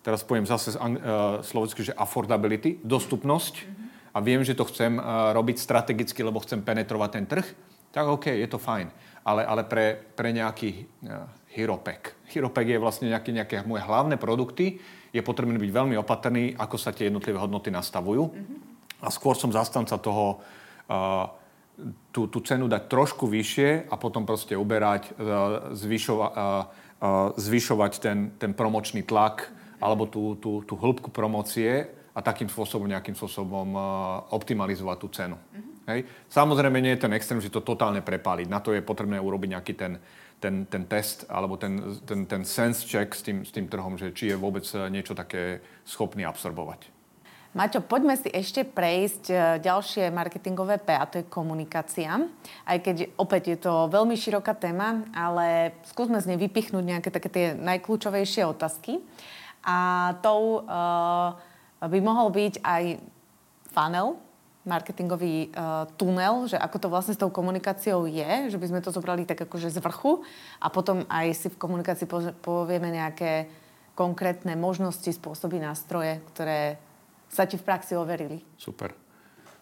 [0.03, 4.14] teraz poviem zase uh, slovensky, že affordability, dostupnosť mm-hmm.
[4.14, 7.46] a viem, že to chcem uh, robiť strategicky, lebo chcem penetrovať ten trh,
[7.92, 8.90] tak OK, je to fajn.
[9.28, 12.16] Ale, ale pre, pre nejaký uh, Hiropek.
[12.30, 16.92] Hiropek je vlastne nejaké, nejaké moje hlavné produkty, je potrebné byť veľmi opatrný, ako sa
[16.92, 18.28] tie jednotlivé hodnoty nastavujú.
[18.28, 18.59] Mm-hmm.
[19.05, 20.40] A skôr som zastanca toho,
[20.90, 21.30] uh,
[22.11, 25.14] tú, tú cenu dať trošku vyššie a potom proste uberať,
[25.78, 26.28] zvyšova,
[27.38, 29.46] zvyšovať ten, ten promočný tlak
[29.79, 33.83] alebo tú, tú, tú hĺbku promocie a takým spôsobom, nejakým spôsobom uh,
[34.35, 35.37] optimalizovať tú cenu.
[35.39, 35.74] Mm-hmm.
[35.89, 36.01] Hej.
[36.29, 38.47] Samozrejme nie je ten extrém, že to totálne prepáliť.
[38.51, 39.93] Na to je potrebné urobiť nejaký ten,
[40.37, 44.12] ten, ten test alebo ten, ten, ten sense check s tým, s tým trhom, že
[44.12, 46.99] či je vôbec niečo také schopný absorbovať.
[47.57, 52.12] Maťo, poďme si ešte prejsť e, ďalšie marketingové P, a to je komunikácia.
[52.68, 57.29] Aj keď opäť je to veľmi široká téma, ale skúsme z nej vypichnúť nejaké také
[57.33, 59.01] tie najkľúčovejšie otázky.
[59.68, 59.76] A
[60.24, 61.36] tou uh,
[61.84, 62.96] by mohol byť aj
[63.68, 64.16] funnel,
[64.64, 68.92] marketingový uh, tunel, že ako to vlastne s tou komunikáciou je, že by sme to
[68.92, 70.24] zobrali tak akože z vrchu
[70.60, 72.08] a potom aj si v komunikácii
[72.40, 73.48] povieme nejaké
[73.96, 76.78] konkrétne možnosti, spôsoby, nástroje, ktoré
[77.26, 78.40] sa ti v praxi overili.
[78.54, 78.94] Super.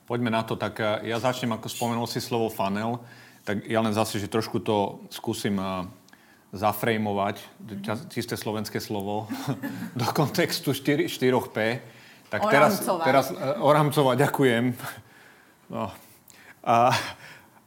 [0.07, 0.55] Poďme na to.
[0.55, 3.03] Tak eh, ja začnem, ako spomenul si slovo funnel,
[3.47, 5.87] tak ja len zase, že trošku to skúsim uh,
[6.57, 8.09] zafrejmovať, mm-hmm.
[8.09, 9.29] čisté slovenské slovo,
[10.01, 11.57] do kontextu 4, 4P.
[12.27, 14.65] Tak teraz, teraz uh, oramcovať, ďakujem.
[15.71, 15.93] No.
[16.67, 16.79] A, a,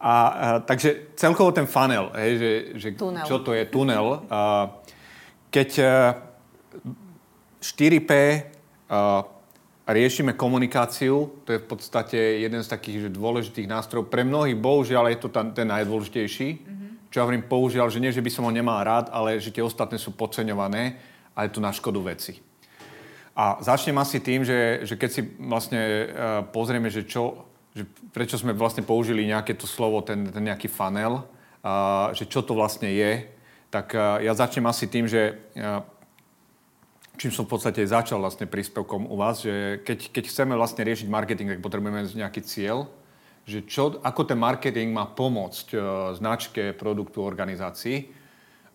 [0.04, 0.14] a,
[0.60, 3.24] takže celkovo ten funnel, hej, že, že tunel.
[3.24, 4.26] čo to je tunel.
[4.28, 4.68] A,
[5.48, 5.92] keď uh,
[7.64, 9.24] 4P uh,
[9.90, 14.12] riešime komunikáciu, to je v podstate jeden z takých že dôležitých nástrojov.
[14.12, 16.50] Pre mnohých, bohužiaľ, je to ten najdôležitejší.
[16.52, 16.79] Mm-hmm.
[17.10, 19.66] Čo ja hovorím, použiaľ, že nie, že by som ho nemal rád, ale že tie
[19.66, 20.98] ostatné sú podceňované
[21.34, 22.38] a je to na škodu veci.
[23.34, 26.06] A začnem asi tým, že, že keď si vlastne uh,
[26.54, 31.24] pozrieme, že, čo, že prečo sme vlastne použili nejaké to slovo, ten, ten nejaký funnel,
[31.24, 33.26] uh, že čo to vlastne je,
[33.72, 35.40] tak uh, ja začnem asi tým, že
[37.20, 41.12] čím som v podstate začal vlastne príspevkom u vás, že keď, keď chceme vlastne riešiť
[41.12, 42.88] marketing, tak potrebujeme nejaký cieľ,
[43.46, 45.82] že čo, ako ten marketing má pomôcť uh,
[46.16, 48.10] značke, produktu, organizácii.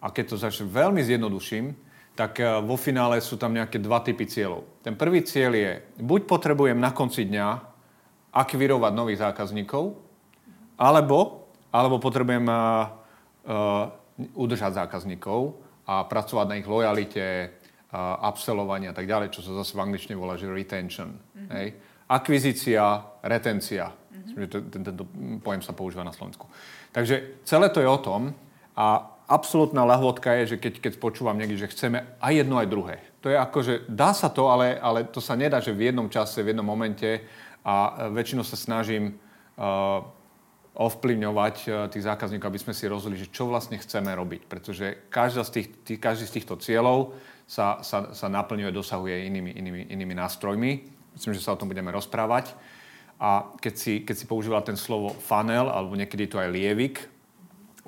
[0.05, 1.73] A keď to začne veľmi zjednoduším,
[2.15, 4.65] tak eh, vo finále sú tam nejaké dva typy cieľov.
[4.81, 7.49] Ten prvý cieľ je, buď potrebujem na konci dňa
[8.35, 9.95] akvirovať nových zákazníkov,
[10.75, 12.91] alebo, alebo potrebujem uh,
[14.35, 15.55] udržať zákazníkov
[15.87, 17.55] a pracovať na ich lojalite,
[17.95, 21.15] uh, upsellovanie a tak ďalej, čo sa zase v angličtine volá, že retention.
[21.15, 21.51] Mm-hmm.
[21.55, 21.69] Hej?
[22.11, 23.95] Akvizícia, retencia.
[24.25, 24.49] Mm-hmm.
[24.73, 25.05] Tento, tento
[25.45, 26.49] pojem sa používa na Slovensku.
[26.93, 28.33] Takže celé to je o tom
[28.75, 32.97] a absolútna lahvodka je, že keď, keď počúvam niekde, že chceme aj jedno, aj druhé.
[33.25, 36.13] To je ako, že dá sa to, ale, ale to sa nedá, že v jednom
[36.13, 37.25] čase, v jednom momente
[37.65, 39.17] a väčšinou sa snažím
[39.57, 40.05] uh,
[40.77, 44.45] ovplyvňovať uh, tých zákazníkov, aby sme si rozhodli, že čo vlastne chceme robiť.
[44.45, 47.17] Pretože každá z tých, tých, každý z týchto cieľov
[47.49, 50.71] sa, sa, sa naplňuje, dosahuje inými, inými, inými nástrojmi.
[51.17, 52.53] Myslím, že sa o tom budeme rozprávať.
[53.21, 56.97] A keď si, keď si používal ten slovo funnel, alebo niekedy to aj lievik,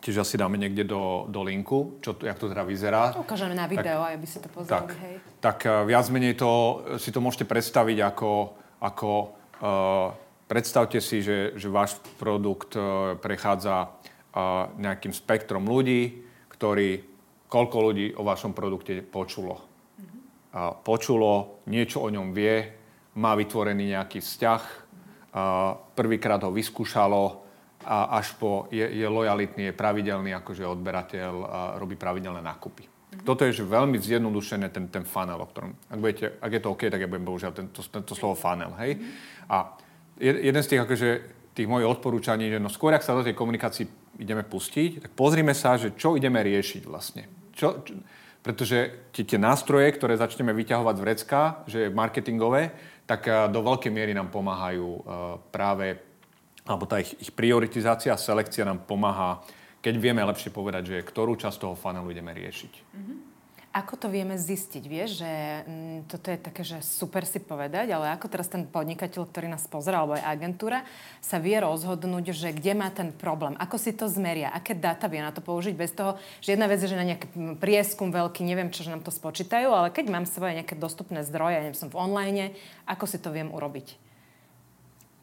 [0.01, 3.17] tiež asi dáme niekde do, do linku, čo, jak to teda vyzerá.
[3.17, 4.71] Ukážeme na video, tak, aby si to pozreli.
[4.71, 5.15] Tak, hej.
[5.43, 8.31] tak uh, viac menej to, si to môžete predstaviť ako,
[8.87, 10.15] ako uh,
[10.47, 16.23] predstavte si, že, že váš produkt uh, prechádza uh, nejakým spektrom ľudí,
[16.55, 17.03] ktorí,
[17.51, 19.59] koľko ľudí o vašom produkte počulo.
[19.59, 20.21] Mm-hmm.
[20.55, 22.69] Uh, počulo, niečo o ňom vie,
[23.17, 24.86] má vytvorený nejaký vzťah,
[25.93, 27.47] prvýkrát ho vyskúšalo,
[27.87, 31.33] a až po je, je lojalitný, je pravidelný akože odberateľ
[31.79, 32.83] robí pravidelné nákupy.
[32.83, 33.23] Mm-hmm.
[33.23, 36.73] Toto je že veľmi zjednodušené ten, ten funnel, o ktorom, ak, budete, ak je to
[36.75, 38.99] OK, tak ja budem používať tento, tento slovo funnel, hej.
[38.99, 39.55] Mm-hmm.
[39.55, 39.57] A
[40.19, 41.09] jeden z tých, akože,
[41.55, 45.55] tých mojich odporúčaní, že no skôr, ak sa do tej komunikácii ideme pustiť, tak pozrime
[45.55, 47.31] sa, že čo ideme riešiť vlastne.
[47.55, 47.95] Čo, čo,
[48.43, 52.75] pretože tie, tie nástroje, ktoré začneme vyťahovať z vrecka, že marketingové,
[53.07, 55.01] tak do veľkej miery nám pomáhajú uh,
[55.55, 56.03] práve
[56.67, 59.39] alebo tá ich, ich prioritizácia a selekcia nám pomáha,
[59.79, 62.73] keď vieme lepšie povedať, že ktorú časť toho funnelu ideme riešiť.
[62.75, 63.19] Mm-hmm.
[63.77, 64.89] Ako to vieme zistiť?
[64.89, 65.33] Vieš, že
[65.69, 69.69] mm, toto je také, že super si povedať, ale ako teraz ten podnikateľ, ktorý nás
[69.69, 70.81] pozera, alebo aj agentúra,
[71.21, 73.53] sa vie rozhodnúť, že kde má ten problém?
[73.61, 74.49] Ako si to zmeria?
[74.49, 77.29] Aké dáta vie na to použiť bez toho, že jedna vec je, že na nejaký
[77.61, 81.61] prieskum veľký, neviem, čo, že nám to spočítajú, ale keď mám svoje nejaké dostupné zdroje,
[81.61, 82.57] neviem, som v online,
[82.89, 84.01] ako si to viem urobiť?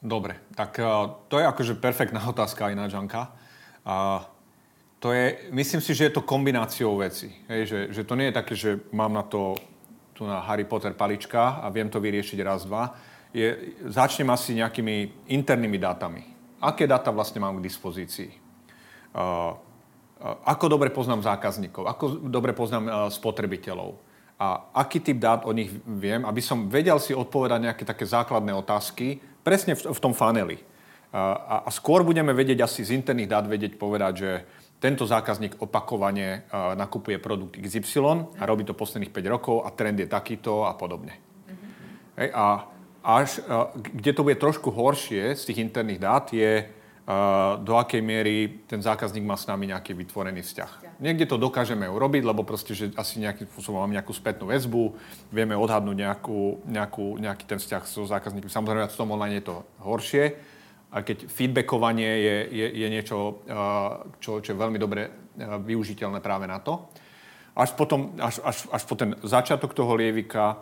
[0.06, 3.34] Dobre, tak uh, to je akože perfektná otázka aj na Žanka.
[3.82, 4.30] Uh,
[5.04, 7.28] to je, myslím si, že je to kombináciou veci.
[7.52, 9.60] Hej, že, že to nie je také, že mám na to
[10.16, 12.96] tu na Harry Potter palička a viem to vyriešiť raz, dva.
[13.36, 16.24] Je, začnem asi nejakými internými dátami.
[16.64, 18.32] Aké dáta vlastne mám k dispozícii?
[19.12, 19.60] Uh,
[20.48, 24.00] ako dobre poznám zákazníkov, ako dobre poznám spotrebiteľov
[24.40, 28.56] a aký typ dát o nich viem, aby som vedel si odpovedať nejaké také základné
[28.56, 30.64] otázky presne v, tom faneli.
[31.12, 34.32] A, a skôr budeme vedieť asi z interných dát vedieť povedať, že
[34.84, 36.44] tento zákazník opakovane
[36.76, 41.16] nakupuje produkt XY a robí to posledných 5 rokov a trend je takýto a podobne.
[41.16, 42.20] Mm-hmm.
[42.20, 42.46] Hej, a
[43.00, 43.40] až,
[43.80, 46.68] kde to bude trošku horšie z tých interných dát je
[47.60, 51.04] do akej miery ten zákazník má s nami nejaký vytvorený vzťah.
[51.04, 54.96] Niekde to dokážeme urobiť, lebo proste, že asi nejakým spôsobom máme nejakú spätnú väzbu,
[55.28, 58.48] vieme odhadnúť nejakú, nejakú, nejaký ten vzťah so zákazníkom.
[58.48, 60.40] Samozrejme, v tom online je to horšie,
[60.94, 63.42] a keď feedbackovanie je, je, je niečo,
[64.22, 65.10] čo, čo je veľmi dobre
[65.42, 66.86] využiteľné práve na to.
[67.58, 70.62] Až, potom, až, až, až po ten začiatok toho lievika,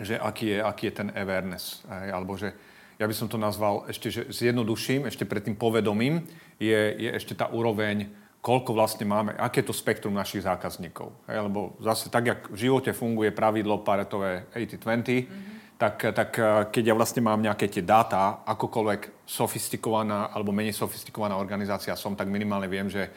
[0.00, 2.56] že aký je, aký je ten awareness, alebo že
[3.00, 6.24] ja by som to nazval ešte, že zjednoduším, ešte pred tým povedomím,
[6.60, 11.12] je, je ešte tá úroveň, koľko vlastne máme, aké je to spektrum našich zákazníkov.
[11.28, 15.59] Hej, lebo zase tak, jak v živote funguje pravidlo paretové 80-20, mm-hmm.
[15.80, 21.40] Tak, tak eh, keď ja vlastne mám nejaké tie dáta, akokoľvek sofistikovaná alebo menej sofistikovaná
[21.40, 23.08] organizácia som, tak minimálne viem, že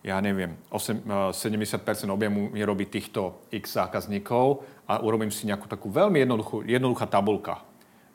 [0.00, 5.68] ja neviem, 8, 70% eh, objemu mi robí týchto x zákazníkov a urobím si nejakú
[5.68, 7.60] takú veľmi jednoduchú, jednoduchá tabulka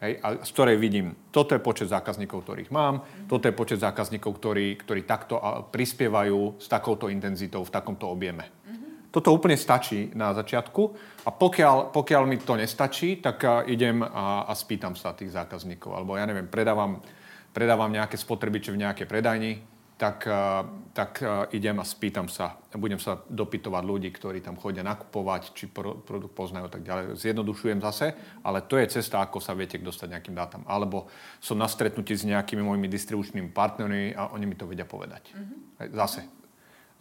[0.02, 4.42] hej, a z ktorej vidím, toto je počet zákazníkov, ktorých mám, toto je počet zákazníkov,
[4.42, 5.38] ktorí, ktorí takto
[5.70, 8.63] prispievajú s takouto intenzitou v takomto objeme.
[9.14, 10.82] Toto úplne stačí na začiatku
[11.22, 15.94] a pokiaľ, pokiaľ mi to nestačí, tak idem a, a spýtam sa tých zákazníkov.
[15.94, 16.98] Alebo ja neviem, predávam,
[17.54, 19.62] predávam nejaké spotrebiče v nejakej predajni,
[19.98, 24.84] tak, eh, tak eh, idem a spýtam sa, budem sa dopytovať ľudí, ktorí tam chodia
[24.84, 27.16] nakupovať, či produkt poznajú a tak ďalej.
[27.16, 30.62] Zjednodušujem zase, ale to je cesta, ako sa viete dostať nejakým dátam.
[30.68, 31.08] Alebo
[31.40, 35.32] som na stretnutí s nejakými mojimi distribučnými partnermi a oni mi to vedia povedať.
[35.32, 35.94] Mm-hmm.
[35.94, 36.43] Zase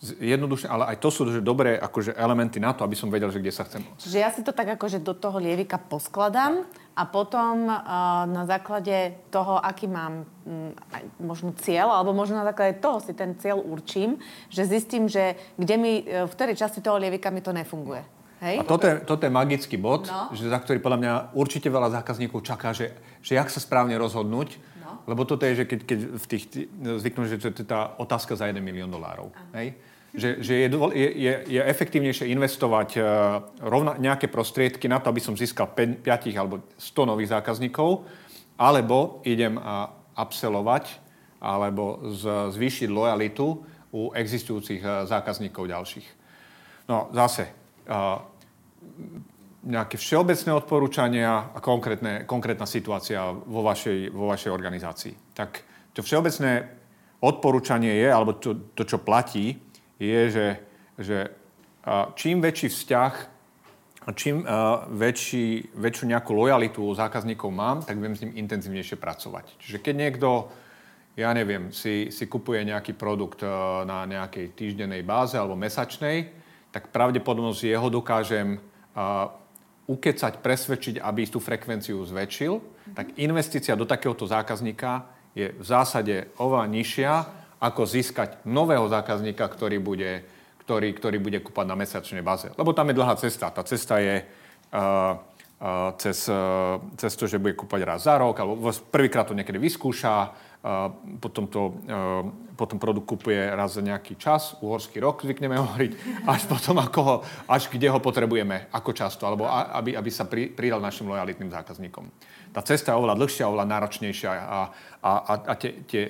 [0.02, 3.38] jednoduše, ale aj to sú že dobré akože elementy na to, aby som vedel, že
[3.38, 3.86] kde sa chcem.
[4.02, 6.66] Čiže ja si to tak akože do toho lievika poskladám
[6.98, 10.74] a potom uh, na základe toho, aký mám um,
[11.22, 14.18] možno cieľ, alebo možno na základe toho si ten cieľ určím,
[14.50, 18.02] že zistím, že kde mi, uh, v ktorej časti toho lievika mi to nefunguje.
[18.42, 18.58] Hej?
[18.58, 20.34] A toto je, toto je magický bod, no.
[20.34, 22.90] že za ktorý podľa mňa určite veľa zákazníkov čaká, že,
[23.22, 25.06] že jak sa správne rozhodnúť, no.
[25.06, 28.50] lebo toto je, že keď, keď v tých, zvyknú, že to je tá otázka za
[28.50, 29.30] 1 milión dolárov.
[29.54, 29.78] Hej?
[30.12, 30.68] Že, že je,
[31.16, 33.05] je, je efektívnejšie investovať uh,
[33.64, 38.05] rovna, nejaké prostriedky na to, aby som získal 5, 5 alebo 100 nových zákazníkov,
[38.60, 39.56] alebo idem
[40.12, 41.01] upsellovať
[41.43, 43.47] alebo z, zvýšiť lojalitu
[43.90, 46.09] u existujúcich uh, zákazníkov ďalších.
[46.86, 47.48] No zase,
[47.89, 48.20] uh,
[49.62, 55.14] nejaké všeobecné odporúčania a konkrétne, konkrétna situácia vo vašej, vo vašej organizácii.
[55.39, 55.62] Tak
[55.94, 56.66] to všeobecné
[57.22, 59.62] odporúčanie je, alebo to, to čo platí,
[60.06, 60.48] je, že,
[60.98, 61.18] že
[62.18, 63.14] čím väčší vzťah
[64.02, 64.42] a čím
[64.98, 69.62] väčší, väčšiu nejakú lojalitu zákazníkov mám, tak viem s ním intenzívnejšie pracovať.
[69.62, 70.50] Čiže keď niekto,
[71.14, 73.46] ja neviem, si, si kupuje nejaký produkt
[73.86, 76.34] na nejakej týždennej báze alebo mesačnej,
[76.74, 78.58] tak pravdepodobnosť jeho dokážem
[79.86, 82.52] ukecať, presvedčiť, aby tú frekvenciu zväčšil,
[82.98, 87.12] tak investícia do takéhoto zákazníka je v zásade oveľa nižšia,
[87.62, 90.26] ako získať nového zákazníka, ktorý bude,
[90.66, 92.51] ktorý, ktorý bude kúpať na mesačnej báze.
[92.59, 93.55] Lebo tam je dlhá cesta.
[93.55, 94.26] Tá cesta je
[94.74, 95.14] uh,
[95.62, 99.62] uh, cez, uh, cez to, že bude kúpať raz za rok, alebo prvýkrát to niekedy
[99.62, 100.90] vyskúša, uh,
[101.22, 101.78] potom, to,
[102.59, 105.93] potom produkt kupuje raz za nejaký čas, uhorský rok zvykneme hovoriť,
[106.26, 107.16] až potom, ako ho,
[107.47, 111.55] až kde ho potrebujeme, ako často, alebo a, aby, aby sa pri, pridal našim lojalitným
[111.55, 112.10] zákazníkom.
[112.51, 114.60] Tá cesta je oveľa dlhšia, oveľa náročnejšia a,
[114.98, 116.05] a, a, a tie, tie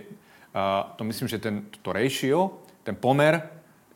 [0.97, 3.41] to myslím, že ten, to ratio, ten pomer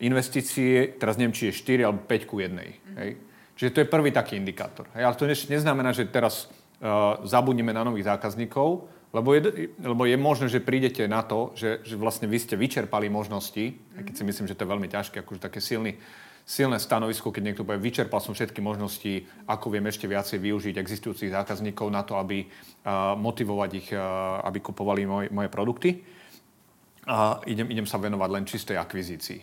[0.00, 2.52] investície, teraz neviem, či je 4 alebo 5 ku 1.
[2.52, 2.96] Mm-hmm.
[3.00, 3.10] Hej?
[3.56, 4.88] Čiže to je prvý taký indikátor.
[4.92, 5.04] Hej?
[5.04, 10.46] Ale to neznamená, že teraz uh, zabudneme na nových zákazníkov, lebo je, lebo je možné,
[10.52, 14.04] že prídete na to, že, že vlastne vy ste vyčerpali možnosti, mm-hmm.
[14.04, 15.96] keď si myslím, že to je veľmi ťažké, akože také silný,
[16.44, 21.32] silné stanovisko, keď niekto povie, vyčerpal som všetky možnosti, ako viem ešte viacej využiť existujúcich
[21.32, 26.15] zákazníkov na to, aby uh, motivovať ich, uh, aby kupovali moj, moje produkty
[27.06, 29.40] a idem, idem sa venovať len čistej akvizícii.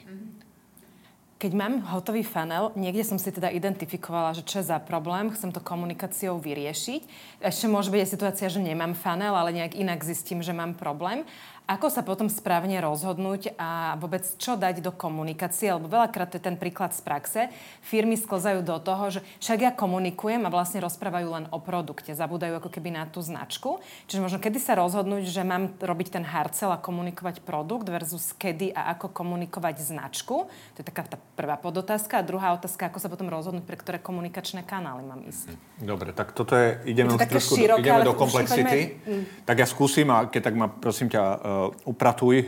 [1.43, 5.51] Keď mám hotový funnel, niekde som si teda identifikovala, že čo je za problém, chcem
[5.51, 7.03] to komunikáciou vyriešiť.
[7.43, 11.27] Ešte môže byť aj situácia, že nemám funnel, ale nejak inak zistím, že mám problém.
[11.63, 15.71] Ako sa potom správne rozhodnúť a vôbec čo dať do komunikácie?
[15.71, 17.41] Lebo veľakrát to je ten príklad z praxe.
[17.79, 22.11] Firmy sklzajú do toho, že však ja komunikujem a vlastne rozprávajú len o produkte.
[22.11, 23.79] Zabúdajú ako keby na tú značku.
[24.11, 28.75] Čiže možno kedy sa rozhodnúť, že mám robiť ten harcel a komunikovať produkt versus kedy
[28.75, 30.51] a ako komunikovať značku.
[30.51, 32.19] To je taká tá prvá podotázka.
[32.19, 35.55] A druhá otázka, ako sa potom rozhodnúť, pre ktoré komunikačné kanály mám ísť.
[35.79, 38.99] Dobre, tak toto je, ideme, je to trošku, široké, ideme do komplexity.
[39.47, 41.52] Tak ja skúsim a keď tak ma prosím ťa
[41.85, 42.45] upratuj,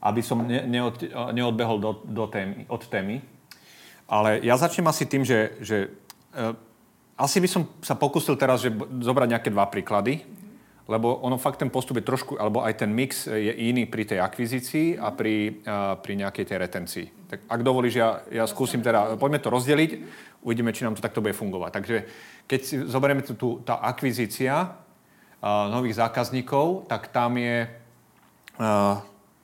[0.00, 1.04] aby som ne, neod,
[1.36, 3.20] neodbehol do, do témy, od témy.
[4.10, 5.92] Ale ja začnem asi tým, že, že
[6.34, 6.56] uh,
[7.20, 10.24] asi by som sa pokusil teraz že zobrať nejaké dva príklady,
[10.90, 14.18] lebo ono fakt ten postup je trošku, alebo aj ten mix je iný pri tej
[14.18, 17.06] akvizícii a pri, uh, pri nejakej tej retencii.
[17.30, 19.90] Tak ak dovolíš, ja, ja skúsim teda, poďme to rozdeliť,
[20.42, 21.70] uvidíme, či nám to takto bude fungovať.
[21.70, 21.96] Takže
[22.50, 24.74] keď si zoberieme tu tá akvizícia,
[25.44, 27.68] nových zákazníkov, tak tam je...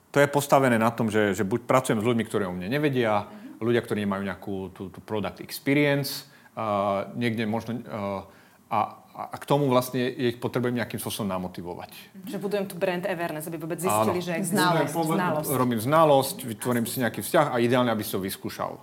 [0.07, 3.27] To je postavené na tom, že, že buď pracujem s ľuďmi, ktorí o mne nevedia,
[3.61, 7.81] ľudia, ktorí nemajú nejakú tú, tú product experience, uh, niekde možno...
[7.85, 8.21] Uh,
[8.67, 8.79] a,
[9.17, 11.89] a k tomu vlastne ich potrebujem nejakým spôsobom namotivovať.
[12.27, 14.21] Že budujem tu brand awareness, aby vôbec zistili, Áno.
[14.21, 14.61] že existuje.
[14.61, 14.93] Znalosť.
[14.93, 15.49] znalosť.
[15.57, 18.77] Robím znalosť, vytvorím si nejaký vzťah a ideálne, aby som vyskúšal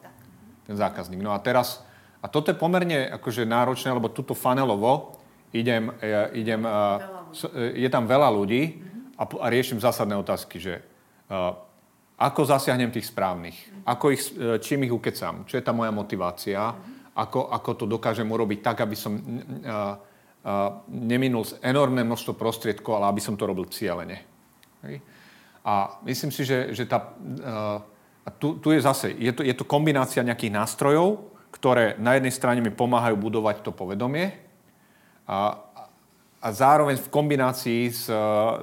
[0.66, 1.22] ten zákazník.
[1.22, 1.84] No a teraz,
[2.18, 5.20] a toto je pomerne akože náročné, lebo tuto fanelovo
[5.54, 5.94] idem,
[6.34, 6.60] idem
[7.78, 8.82] je tam veľa ľudí
[9.14, 10.82] a, a riešim zásadné otázky, že
[12.14, 16.62] ako zasiahnem tých správnych, ako ich, e, čím ich ukecam, čo je tá moja motivácia,
[17.14, 23.06] ako, ako to dokážem urobiť tak, aby som uh, uh, neminul enormné množstvo prostriedkov, ale
[23.14, 24.18] aby som to robil cieľene.
[25.62, 27.14] A myslím si, že, že tá,
[28.26, 31.22] a tu, tu je zase, je to, je to kombinácia nejakých nástrojov,
[31.54, 34.43] ktoré na jednej strane mi pomáhajú budovať to povedomie,
[35.24, 35.56] a,
[36.40, 38.12] a zároveň v kombinácii s,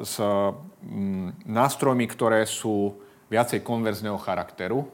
[0.05, 3.01] s mm, nástrojmi, ktoré sú
[3.31, 4.85] viacej konverzného charakteru,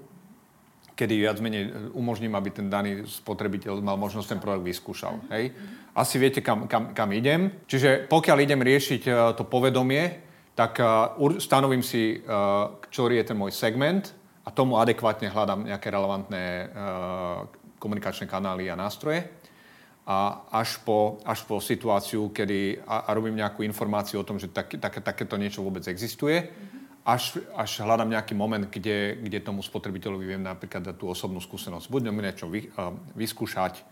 [0.98, 5.20] kedy viac menej umožním, aby ten daný spotrebiteľ mal možnosť ten produkt vyskúšal.
[5.30, 5.54] Hej?
[5.94, 7.54] Asi viete, kam, kam, kam idem.
[7.70, 10.28] Čiže pokiaľ idem riešiť uh, to povedomie,
[10.58, 10.82] tak
[11.38, 12.18] stanovím si,
[12.90, 14.10] ktorý je ten môj segment
[14.42, 16.74] a tomu adekvátne hľadám nejaké relevantné
[17.78, 19.30] komunikačné kanály a nástroje
[20.08, 24.48] a až po, až po situáciu, kedy a, a robím nejakú informáciu o tom, že
[24.48, 26.48] tak, tak, takéto niečo vôbec existuje,
[27.04, 31.92] až, až hľadám nejaký moment, kde, kde tomu spotrebiteľovi viem napríklad dať tú osobnú skúsenosť.
[31.92, 33.84] Buď niečo vy, uh, vyskúšať,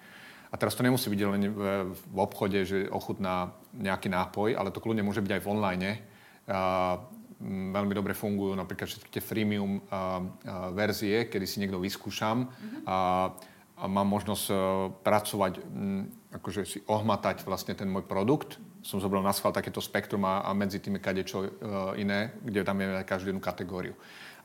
[0.52, 1.62] a teraz to nemusí byť len v,
[1.92, 5.92] v obchode, že ochutná nejaký nápoj, ale to kľudne môže byť aj v online.
[6.48, 6.96] Uh,
[7.76, 12.48] veľmi dobre fungujú napríklad všetky tie freemium uh, uh, verzie, kedy si niekto vyskúšam.
[12.48, 12.88] Mm-hmm.
[12.88, 13.36] Uh,
[13.76, 14.58] a mám možnosť uh,
[15.04, 15.60] pracovať,
[16.32, 18.56] akože si ohmatať vlastne ten môj produkt.
[18.80, 21.50] Som zobral na schvál takéto spektrum a, a medzi tými kadečo uh,
[22.00, 23.96] iné, kde tam je každú jednu kategóriu.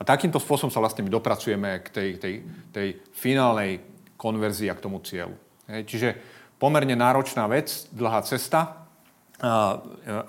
[0.00, 2.34] A takýmto spôsobom sa vlastne my dopracujeme k tej, tej,
[2.72, 3.84] tej finálnej
[4.16, 5.36] konverzii a k tomu cieľu.
[5.68, 6.16] Čiže
[6.56, 8.88] pomerne náročná vec, dlhá cesta,
[9.38, 9.78] a,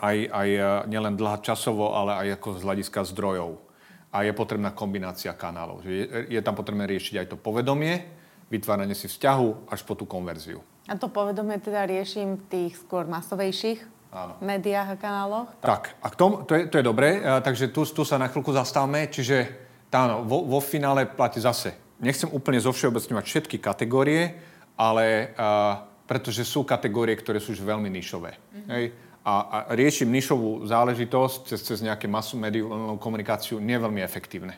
[0.03, 0.49] aj, aj
[0.91, 3.63] nielen dlhá časovo, ale aj ako z hľadiska zdrojov.
[4.11, 5.87] A je potrebná kombinácia kanálov.
[5.87, 8.20] Je, je tam potrebné riešiť aj to povedomie,
[8.51, 10.59] vytváranie si vzťahu až po tú konverziu.
[10.91, 13.79] A to povedomie teda riešim v tých skôr masovejších
[14.11, 14.35] Áno.
[14.43, 15.47] médiách a kanáloch?
[15.63, 18.51] Tak, a k tomu, to je, to je dobré, takže tu, tu sa na chvíľku
[18.51, 19.47] zastavme, čiže
[19.87, 21.79] tá, no, vo, vo finále platí zase.
[22.03, 24.35] Nechcem úplne zovšeobecňovať všetky kategórie,
[24.75, 28.35] ale a, pretože sú kategórie, ktoré sú už veľmi nišové.
[28.35, 28.67] Mm-hmm.
[28.75, 28.85] Hej?
[29.21, 34.57] A, a riešim nišovú záležitosť cez, cez nejaké masu mediálnu komunikáciu nie veľmi efektívne.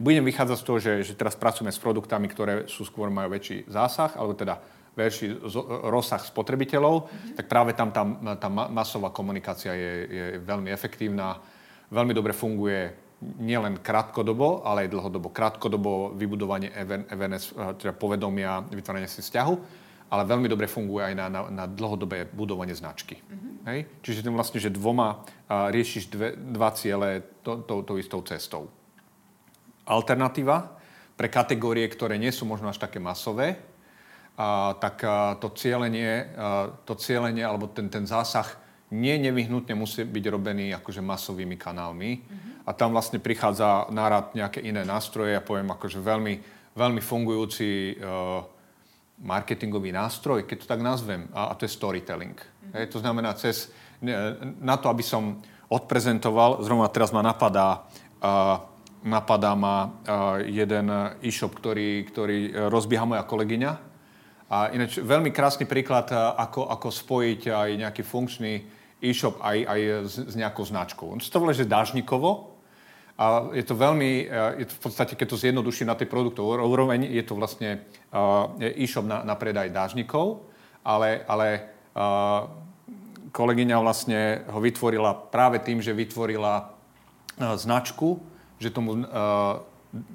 [0.00, 3.68] Budem vychádzať z toho, že, že teraz pracujeme s produktami, ktoré sú skôr majú väčší
[3.68, 4.56] zásah, alebo teda
[4.96, 5.44] väčší
[5.92, 7.36] rozsah spotrebiteľov, mm-hmm.
[7.36, 8.02] tak práve tam tá,
[8.40, 11.36] tá masová komunikácia je, je veľmi efektívna,
[11.92, 15.28] veľmi dobre funguje nielen krátkodobo, ale aj dlhodobo.
[15.28, 16.72] Krátkodobo vybudovanie
[17.12, 19.54] awareness, eh, teda povedomia, vytváranie si vzťahu,
[20.10, 23.20] ale veľmi dobre funguje aj na, na, na dlhodobé budovanie značky.
[23.20, 23.52] Mm-hmm.
[23.68, 23.78] Hej?
[24.00, 28.24] Čiže tým vlastne, že dvoma a, eh, riešiš dve, dva ciele tou to, to istou
[28.24, 28.79] cestou
[29.90, 30.78] alternatíva
[31.18, 33.58] pre kategórie, ktoré nie sú možno až také masové,
[34.38, 38.46] a, tak a, to, cieľenie, a, to cieľenie alebo ten, ten zásah
[38.90, 42.10] nie nevyhnutne musí byť robený akože masovými kanálmi.
[42.18, 42.66] Mm-hmm.
[42.66, 46.34] A tam vlastne prichádza nárad nejaké iné nástroje, ja poviem akože veľmi,
[46.74, 48.42] veľmi fungujúci uh,
[49.22, 52.34] marketingový nástroj, keď to tak nazvem, a, a to je storytelling.
[52.34, 52.72] Mm-hmm.
[52.74, 53.70] Hej, to znamená, cez,
[54.58, 55.38] na to, aby som
[55.70, 57.86] odprezentoval, zrovna teraz ma napadá
[58.18, 58.58] uh,
[59.04, 59.96] napadá ma
[60.44, 60.90] jeden
[61.24, 63.72] e-shop, ktorý, ktorý rozbieha moja kolegyňa.
[64.50, 68.66] A ináč veľmi krásny príklad, ako, ako spojiť aj nejaký funkčný
[69.00, 71.06] e-shop aj, aj s, s nejakou značkou.
[71.06, 72.50] On to volá, že dážnikovo,
[73.20, 74.32] a je to veľmi,
[74.64, 77.84] je to v podstate, keď to zjednoduším na tej produktovej úroveň, je to vlastne
[78.80, 80.48] e-shop na, na predaj dážnikov,
[80.80, 81.68] ale, ale
[83.28, 86.72] kolegyňa vlastne ho vytvorila práve tým, že vytvorila
[87.36, 88.24] značku,
[88.60, 89.02] že tomu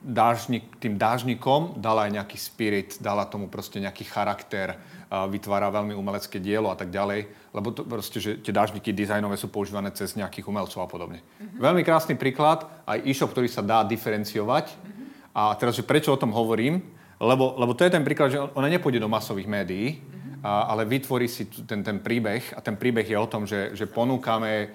[0.08, 4.80] dážnik, tým dážnikom dala aj nejaký spirit, dala tomu proste nejaký charakter,
[5.12, 9.52] vytvára veľmi umelecké dielo a tak ďalej, lebo to proste, že tie dážniky dizajnové sú
[9.52, 11.20] používané cez nejakých umelcov a podobne.
[11.22, 11.60] Mm-hmm.
[11.62, 14.72] Veľmi krásny príklad, aj e-shop, ktorý sa dá diferenciovať.
[14.72, 15.06] Mm-hmm.
[15.36, 16.82] A teraz, že prečo o tom hovorím?
[17.20, 20.44] Lebo, lebo to je ten príklad, že ona nepôjde do masových médií, mm-hmm.
[20.44, 23.88] a, ale vytvorí si ten, ten príbeh a ten príbeh je o tom, že, že
[23.88, 24.72] ponúkame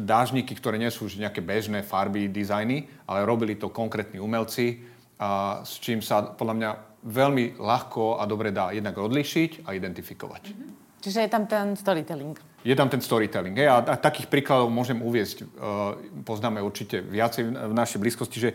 [0.00, 4.80] dážniky, ktoré nie sú už nejaké bežné farby, dizajny, ale robili to konkrétni umelci,
[5.14, 6.70] a s čím sa podľa mňa
[7.04, 10.42] veľmi ľahko a dobre dá jednak odlišiť a identifikovať.
[10.50, 10.70] Mm-hmm.
[11.04, 12.34] Čiže je tam ten storytelling.
[12.64, 13.54] Je tam ten storytelling.
[13.54, 15.94] Hej, a, a takých príkladov môžem uviezť, uh,
[16.24, 18.50] poznáme určite viacej v, v našej blízkosti, že,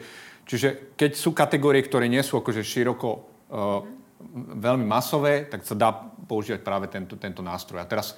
[0.49, 3.21] čiže keď sú kategórie, ktoré nie sú akože široko uh,
[3.85, 4.59] mm-hmm.
[4.59, 5.93] veľmi masové, tak sa dá
[6.25, 7.85] používať práve tento, tento nástroj.
[7.85, 8.17] A teraz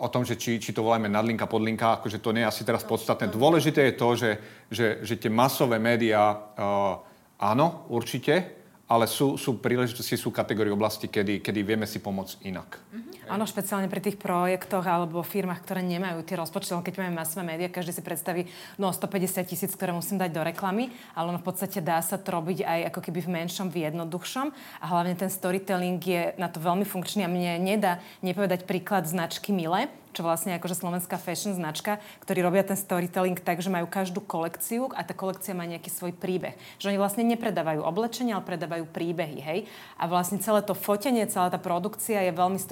[0.00, 2.82] o tom, že či, či to voláme nadlinka, podlinka, akože to nie je asi teraz
[2.82, 3.30] podstatné.
[3.30, 4.30] Dôležité je to, že,
[4.66, 6.98] že, že tie masové médiá, uh,
[7.38, 8.50] áno, určite,
[8.90, 12.82] ale sú, sú príležitosti, sú kategórie oblasti, kedy, kedy vieme si pomôcť inak.
[12.82, 13.23] Mm-hmm.
[13.24, 16.76] Áno, špeciálne pri tých projektoch alebo firmách, ktoré nemajú tie rozpočty.
[16.76, 18.44] Keď máme masové médiá, každý si predstaví,
[18.76, 22.28] no 150 tisíc, ktoré musím dať do reklamy, ale ono v podstate dá sa to
[22.28, 24.52] robiť aj ako keby v menšom, v jednoduchšom.
[24.52, 29.56] A hlavne ten storytelling je na to veľmi funkčný a mne nedá nepovedať príklad značky
[29.56, 34.22] Mile, čo vlastne akože slovenská fashion značka, ktorí robia ten storytelling tak, že majú každú
[34.22, 36.54] kolekciu a tá kolekcia má nejaký svoj príbeh.
[36.78, 39.60] Že oni vlastne nepredávajú oblečenie, ale predávajú príbehy, hej.
[39.98, 42.62] A vlastne celé to fotenie, celá tá produkcia je veľmi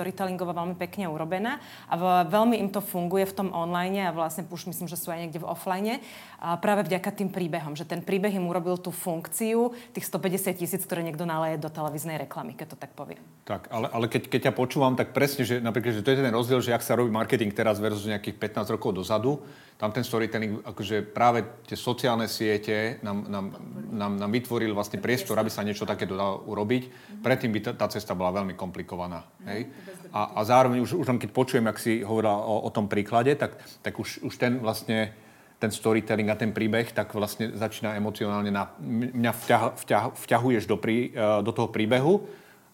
[0.43, 1.95] storytellingová, veľmi pekne urobená a
[2.27, 5.41] veľmi im to funguje v tom online a vlastne už myslím, že sú aj niekde
[5.41, 6.03] v offline.
[6.43, 10.83] A práve vďaka tým príbehom, že ten príbeh im urobil tú funkciu tých 150 tisíc,
[10.83, 13.23] ktoré niekto naleje do televíznej reklamy, keď to tak poviem.
[13.47, 16.35] Tak, ale, ale keď, keď ťa počúvam, tak presne, že napríklad, že to je ten
[16.35, 19.39] rozdiel, že ak sa robí marketing teraz versus nejakých 15 rokov dozadu,
[19.83, 23.47] tam ten storytelling, akože práve tie sociálne siete nám, nám,
[23.91, 26.83] nám, nám vytvorili vlastne priestor, aby sa niečo takéto dalo urobiť.
[27.19, 29.27] Predtým by tá, tá cesta bola veľmi komplikovaná.
[29.43, 29.75] Hej?
[30.13, 33.33] A, a zároveň už, už len keď počujem, ak si hovorila o, o tom príklade,
[33.35, 35.17] tak, tak už, už ten vlastne
[35.63, 38.75] ten storytelling a ten príbeh, tak vlastne začína emocionálne na...
[38.83, 42.27] Mňa vťah, vťah, vťahuješ do, prí, e, do toho príbehu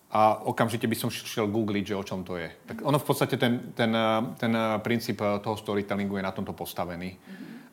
[0.08, 2.48] a okamžite by som šiel googliť, že o čom to je.
[2.48, 4.08] Tak ono v podstate ten, ten, e,
[4.40, 7.12] ten e, princíp toho storytellingu je na tomto postavený.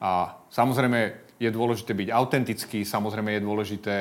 [0.03, 3.95] A samozrejme je dôležité byť autentický, samozrejme je dôležité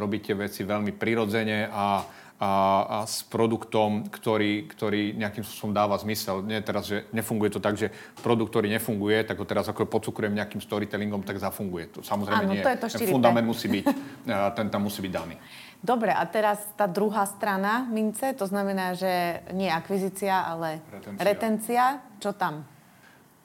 [0.00, 2.04] robiť tie veci veľmi prirodzene a
[2.44, 2.50] a,
[2.84, 6.44] a s produktom, ktorý, ktorý nejakým spôsobom dáva zmysel.
[6.44, 7.88] Nie teraz, že nefunguje to tak, že
[8.20, 11.96] produkt, ktorý nefunguje, tak ho teraz ako podsukrujem nejakým storytellingom, tak zafunguje.
[11.96, 12.60] To samozrejme Áno, nie.
[12.60, 13.84] To je to ten fundament musí byť,
[14.60, 15.40] ten tam musí byť daný.
[15.84, 21.24] Dobre, a teraz tá druhá strana mince, to znamená, že nie akvizícia, ale retencia.
[21.24, 21.84] retencia.
[22.20, 22.64] Čo tam?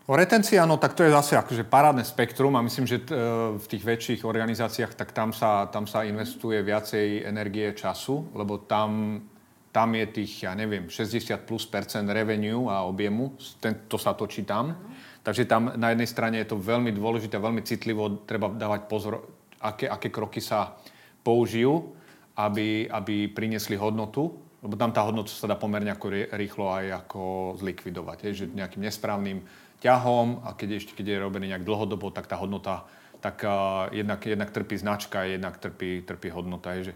[0.10, 3.53] O retencii, áno, tak to je zase akože parádne spektrum a myslím, že t- e,
[3.61, 9.22] v tých väčších organizáciách, tak tam sa, tam sa investuje viacej energie času, lebo tam,
[9.69, 14.49] tam je tých, ja neviem, 60 plus percent revenue a objemu, ten, to sa točí
[14.49, 14.73] tam.
[15.22, 19.30] Takže tam na jednej strane je to veľmi dôležité, veľmi citlivo, treba dávať pozor,
[19.61, 20.73] aké, aké kroky sa
[21.22, 21.94] použijú,
[22.34, 24.26] aby, aby priniesli hodnotu,
[24.65, 27.22] lebo tam tá hodnota sa dá pomerne ako rýchlo aj ako
[27.61, 32.27] zlikvidovať, je, že nejakým nesprávnym ťahom a keď, ešte, keď je robený nejak dlhodobo, tak
[32.27, 32.88] tá hodnota
[33.19, 36.72] tak uh, jednak, jednak trpí značka, jednak trpí, trpí hodnota.
[36.80, 36.93] Je, že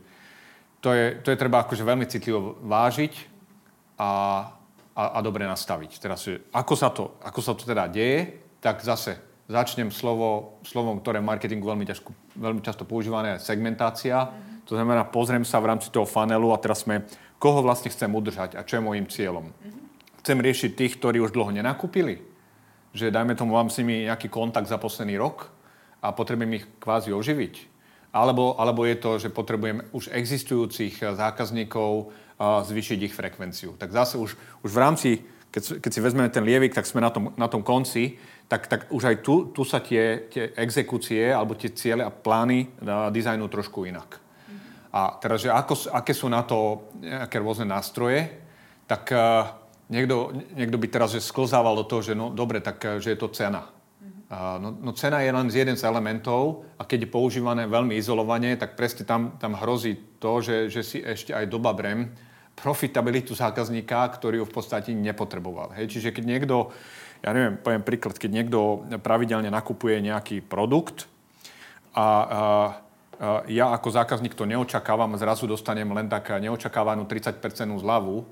[0.79, 3.13] to, je, to je treba akože veľmi citlivo vážiť
[3.99, 4.11] a,
[4.95, 5.91] a, a dobre nastaviť.
[5.99, 9.19] Teraz, že ako, sa to, ako sa to teda deje, tak zase
[9.51, 14.15] začnem slovo, slovom, ktoré v marketingu veľmi, ťažko, veľmi často používané, je segmentácia.
[14.23, 14.63] Mm-hmm.
[14.71, 17.03] To znamená, pozriem sa v rámci toho funnelu a teraz sme,
[17.35, 19.51] koho vlastne chcem udržať a čo je môjim cieľom.
[19.51, 19.83] Mm-hmm.
[20.23, 22.23] Chcem riešiť tých, ktorí už dlho nenakúpili,
[22.93, 25.49] že dajme tomu, mám s nimi nejaký kontakt za posledný rok
[25.99, 27.73] a potrebujem ich kvázi oživiť.
[28.13, 33.73] Alebo, alebo je to, že potrebujem už existujúcich zákazníkov zvýšiť ich frekvenciu.
[33.73, 35.09] Tak zase už, už v rámci,
[35.49, 38.81] keď, keď si vezmeme ten lievik, tak sme na tom, na tom konci, tak, tak
[38.93, 43.49] už aj tu, tu sa tie, tie exekúcie alebo tie ciele a plány uh, dizajnu
[43.49, 44.21] trošku inak.
[44.93, 48.29] A teraz, že ako, aké sú na to nejaké rôzne nástroje,
[48.85, 49.62] tak uh,
[49.93, 53.19] niekto, niekto by teraz že sklzával do toho, že no dobre, tak eh, že je
[53.21, 53.69] to cena.
[54.33, 57.93] Uh, no, no cena je len z jeden z elementov a keď je používané veľmi
[57.93, 62.09] izolovane, tak presne tam, tam hrozí to, že, že si ešte aj doba brem
[62.57, 65.77] profitabilitu zákazníka, ktorý ju v podstate nepotreboval.
[65.77, 65.97] Hej?
[65.97, 66.73] Čiže keď niekto,
[67.21, 71.05] ja neviem, poviem príklad, keď niekto pravidelne nakupuje nejaký produkt
[71.93, 72.41] a, a, a
[73.49, 77.37] ja ako zákazník to neočakávam, zrazu dostanem len tak neočakávanú 30%
[77.77, 78.25] zľavu,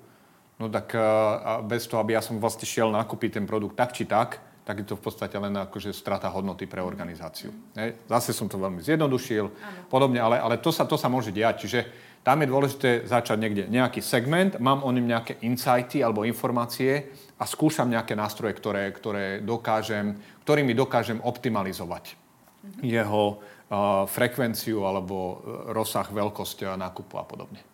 [0.62, 4.06] no tak a bez toho, aby ja som vlastne šiel nakúpiť ten produkt tak či
[4.06, 7.50] tak, tak je to v podstate len akože strata hodnoty pre organizáciu.
[7.74, 7.98] Hej.
[8.06, 9.90] Zase som to veľmi zjednodušil, ano.
[9.90, 11.66] podobne, ale, ale to, sa, to sa môže diať.
[11.66, 11.80] Čiže
[12.22, 17.10] tam je dôležité začať niekde nejaký segment, mám o ňom nejaké insighty alebo informácie
[17.42, 22.86] a skúšam nejaké nástroje, ktoré, ktoré dokážem, ktorými dokážem optimalizovať uh-huh.
[22.86, 25.36] jeho uh, frekvenciu alebo uh,
[25.74, 27.71] rozsah, veľkosť nákupu a podobne.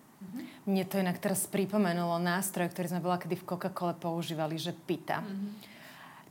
[0.68, 5.24] Mne to inak teraz pripomenulo nástroj, ktorý sme bola kedy v Coca-Cole používali, že pita.
[5.24, 5.77] Uh-huh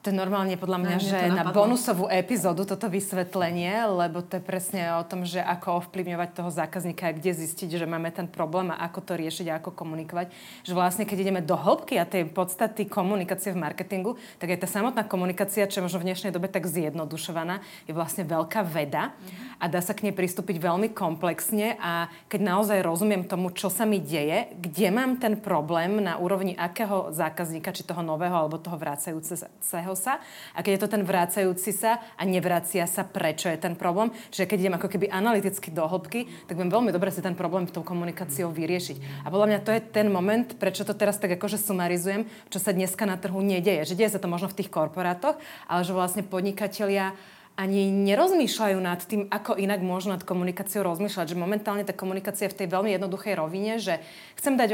[0.04, 4.94] to je normálne podľa mňa, že na bonusovú epizódu toto vysvetlenie, lebo to je presne
[4.96, 8.78] o tom, že ako ovplyvňovať toho zákazníka a kde zistiť, že máme ten problém a
[8.86, 10.30] ako to riešiť a ako komunikovať.
[10.62, 14.68] Že vlastne, keď ideme do hĺbky a tej podstaty komunikácie v marketingu, tak aj tá
[14.70, 19.10] samotná komunikácia, čo je možno v dnešnej dobe tak zjednodušovaná, je vlastne veľká veda
[19.58, 23.88] a dá sa k nej pristúpiť veľmi komplexne a keď naozaj rozumiem tomu, čo sa
[23.88, 28.78] mi deje, kde mám ten problém na úrovni akého zákazníka, či toho nového alebo toho
[28.78, 30.20] vracajúceho sa
[30.52, 34.12] a keď je to ten vrácajúci sa a nevracia sa, prečo je ten problém.
[34.28, 37.64] Čiže keď idem ako keby analyticky do hĺbky, tak viem veľmi dobre si ten problém
[37.72, 39.24] tou komunikáciou vyriešiť.
[39.24, 42.76] A podľa mňa to je ten moment, prečo to teraz tak akože sumarizujem, čo sa
[42.76, 43.88] dneska na trhu nedieje.
[43.88, 47.16] Že deje sa to možno v tých korporátoch, ale že vlastne podnikatelia
[47.56, 51.32] ani nerozmýšľajú nad tým, ako inak môžu nad komunikáciou rozmýšľať.
[51.32, 54.04] Že momentálne tá komunikácia je v tej veľmi jednoduchej rovine, že
[54.36, 54.68] chcem dať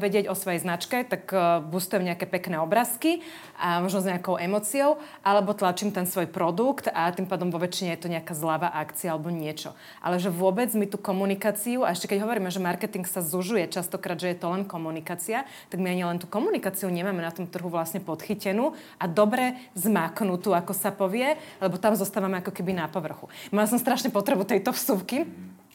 [0.00, 3.20] vedieť o, svojej značke, tak uh, boostujem nejaké pekné obrázky
[3.60, 7.92] a možno s nejakou emóciou, alebo tlačím ten svoj produkt a tým pádom vo väčšine
[7.92, 9.76] je to nejaká zľava akcia alebo niečo.
[10.00, 14.16] Ale že vôbec my tú komunikáciu, a ešte keď hovoríme, že marketing sa zužuje častokrát,
[14.16, 17.68] že je to len komunikácia, tak my ani len tú komunikáciu nemáme na tom trhu
[17.68, 23.26] vlastne podchytenú a dobre zmáknutú, ako sa povie, lebo tam dostávame ako keby na povrchu.
[23.50, 25.26] Mala som strašne potrebu tejto vsuvky,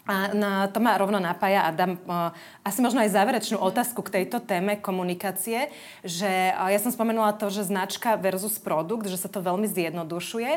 [0.09, 2.33] a na, to ma rovno napája a dám uh,
[2.65, 5.69] asi možno aj záverečnú otázku k tejto téme komunikácie,
[6.01, 10.51] že uh, ja som spomenula to, že značka versus produkt, že sa to veľmi zjednodušuje.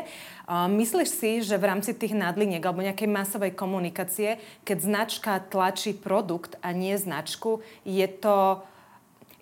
[0.49, 5.93] Uh, myslíš si, že v rámci tých nadliniek alebo nejakej masovej komunikácie, keď značka tlačí
[5.93, 8.65] produkt a nie značku, je to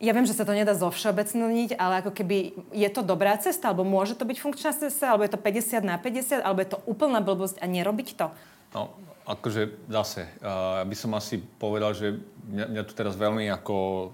[0.01, 3.85] ja viem, že sa to nedá zovšeobecniť, ale ako keby je to dobrá cesta, alebo
[3.85, 7.21] môže to byť funkčná cesta, alebo je to 50 na 50, alebo je to úplná
[7.21, 8.33] blbosť a nerobiť to?
[8.73, 8.97] No,
[9.29, 12.17] akože zase, uh, by som asi povedal, že
[12.49, 14.09] mňa, mňa tu teraz veľmi ako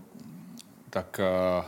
[0.91, 1.09] tak...
[1.23, 1.63] Uh,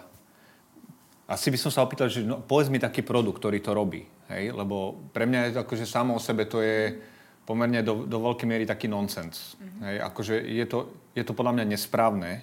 [1.30, 4.02] asi by som sa opýtal, že no, povedz mi taký produkt, ktorý to robí.
[4.34, 4.50] Hej?
[4.52, 6.98] Lebo pre mňa je to akože samo o sebe to je
[7.46, 9.54] pomerne do, do veľkej miery taký nonsens.
[9.56, 9.82] Mm-hmm.
[9.86, 9.96] Hej?
[10.10, 10.78] Akože je to,
[11.14, 12.42] je to podľa mňa nesprávne,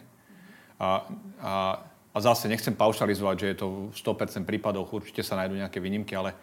[0.81, 1.09] a,
[1.41, 1.55] a,
[2.13, 6.17] a zase nechcem paušalizovať, že je to v 100% prípadoch, určite sa nájdú nejaké výnimky,
[6.17, 6.37] ale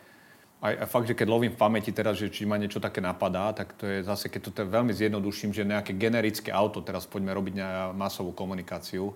[0.63, 3.75] aj, fakt, že keď lovím v pamäti teraz, že či ma niečo také napadá, tak
[3.75, 7.53] to je zase, keď to je veľmi zjednoduším, že nejaké generické auto, teraz poďme robiť
[7.93, 9.11] masovú komunikáciu,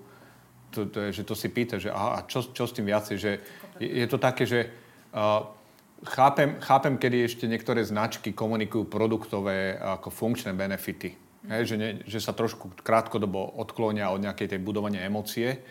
[0.68, 3.16] to, to je, že to si pýta, že aha, a čo, čo s tým viacej,
[3.16, 3.32] že
[3.80, 4.68] je, je to také, že
[5.16, 5.48] uh,
[6.04, 12.18] chápem, chápem, kedy ešte niektoré značky komunikujú produktové ako funkčné benefity Hej, že, ne, že
[12.18, 15.62] sa trošku krátkodobo odklonia od nejakej tej budovania emócie,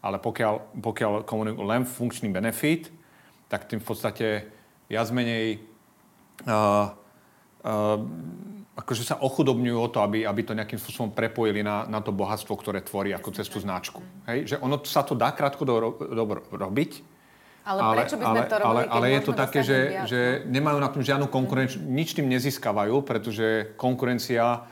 [0.00, 2.94] ale pokiaľ, pokiaľ komunikujú len funkčný benefit,
[3.50, 4.26] tak tým v podstate
[4.86, 5.58] viac menej
[6.46, 6.94] uh,
[7.66, 7.98] uh,
[8.76, 12.52] akože sa ochudobňujú o to, aby, aby to nejakým spôsobom prepojili na, na to bohatstvo,
[12.60, 14.04] ktoré tvorí ako cez tú značku.
[14.28, 14.54] Hej?
[14.54, 16.92] Že ono sa to dá krátkodobo robiť,
[17.66, 20.20] ale, ale prečo by sme ale, to robili, ale, ale je to také, že, že
[20.46, 24.70] nemajú na tom žiadnu konkurenciu, nič tým nezískavajú, pretože konkurencia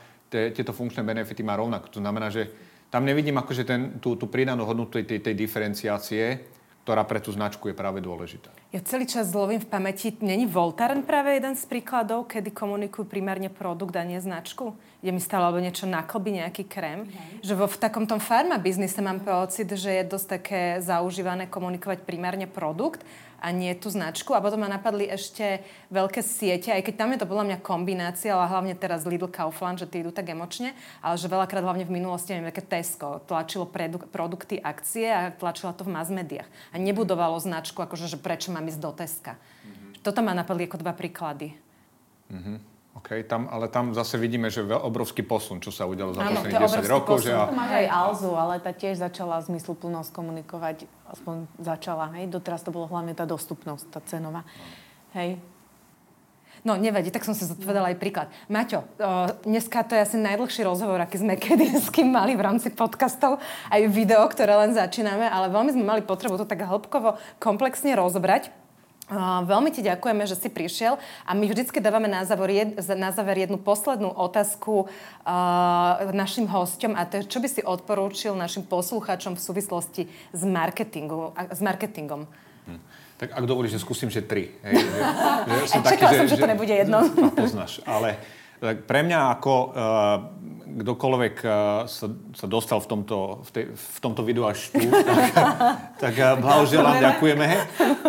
[0.53, 1.89] tieto funkčné benefity má rovnako.
[1.95, 2.51] To znamená, že
[2.89, 6.55] tam nevidím akože ten, tú, tú pridanú hodnotu tej, tej diferenciácie,
[6.85, 8.53] ktorá pre tú značku je práve dôležitá.
[8.69, 13.49] Ja celý čas zlovím v pamäti, není Voltaren práve jeden z príkladov, kedy komunikujú primárne
[13.49, 14.77] produkt a nie značku?
[15.01, 17.09] Kde mi stalo alebo niečo naklbí, nejaký krém.
[17.09, 17.41] Okay.
[17.41, 22.05] Že vo v takom tom farma biznise mám pocit, že je dosť také zaužívané komunikovať
[22.05, 23.01] primárne produkt
[23.45, 24.33] a nie tú značku.
[24.33, 25.61] A potom ma napadli ešte
[25.93, 29.77] veľké siete, aj keď tam je to podľa mňa kombinácia, ale hlavne teraz Lidl Kaufland,
[29.77, 30.73] že tí idú tak emočne,
[31.05, 35.77] ale že veľakrát hlavne v minulosti, neviem, také Tesco tlačilo predu- produkty, akcie a tlačilo
[35.77, 36.49] to v mass médiách.
[36.73, 39.37] A nebudovalo značku, akože, že prečo mám ísť do Teska.
[39.37, 40.01] Mm-hmm.
[40.01, 41.53] Toto ma napadli ako dva príklady.
[42.33, 42.74] Mm-hmm.
[42.95, 46.95] Okay, tam, ale tam zase vidíme, že obrovský posun, čo sa udialo za posledných 10
[46.95, 47.19] rokov.
[47.19, 47.27] Posun.
[47.27, 47.43] Že a...
[47.51, 52.31] Máš aj Alzu, ale tá tiež začala zmysluplnosť komunikovať, aspoň začala, hej.
[52.31, 54.47] Doteraz to bolo hlavne tá dostupnosť, tá cenová.
[55.11, 55.43] Hej.
[56.65, 58.27] No, nevadí, tak som si zodpovedala aj príklad.
[58.49, 62.41] Maťo, o, dneska to je asi najdlhší rozhovor, aký sme kedy s kým mali v
[62.41, 63.37] rámci podcastov,
[63.69, 68.49] aj video, ktoré len začíname, ale veľmi sme mali potrebu to tak hĺbkovo, komplexne rozobrať.
[69.05, 73.13] Uh, veľmi ti ďakujeme, že si prišiel a my vždycky dávame na záver, jed, na
[73.13, 78.65] záver jednu poslednú otázku uh, našim hosťom a to je, čo by si odporúčil našim
[78.65, 80.03] poslucháčom v súvislosti
[80.33, 82.25] s, marketingu, s marketingom?
[82.65, 82.81] Hm.
[83.21, 84.57] Tak ak dovolíš, že skúsim, že tri.
[84.65, 84.89] Hej, že,
[85.53, 86.99] že som taký, že, som, že, že to nebude jedno.
[87.45, 88.17] Poznáš, ale
[88.65, 89.69] tak pre mňa ako uh,
[90.65, 91.51] kdokoľvek uh,
[91.85, 95.23] sa, sa dostal v tomto, v, tej, v tomto videu až tu, tak,
[96.01, 97.47] tak uh, blahoželám, ďakujeme.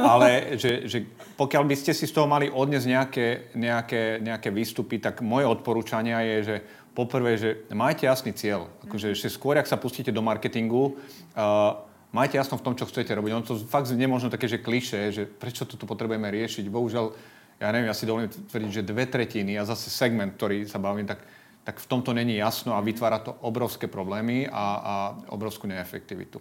[0.01, 0.99] Ale že, že
[1.37, 6.25] pokiaľ by ste si z toho mali odniesť nejaké, nejaké, nejaké výstupy, tak moje odporúčania
[6.25, 6.57] je, že
[6.97, 8.73] poprvé, že majte jasný cieľ.
[8.89, 10.97] Akože, že skôr, ak sa pustíte do marketingu,
[11.37, 11.85] uh,
[12.17, 13.31] majte jasno v tom, čo chcete robiť.
[13.37, 16.73] Ono to fakt nemožno také, že kliše, že prečo toto potrebujeme riešiť.
[16.73, 17.13] Bohužiaľ,
[17.57, 21.09] ja neviem, ja si dovolím tvrdiť, že dve tretiny a zase segment, ktorý sa bavím,
[21.09, 21.25] tak
[21.67, 24.95] tak v tomto není jasno a vytvára to obrovské problémy a, a
[25.35, 26.39] obrovskú neefektivitu.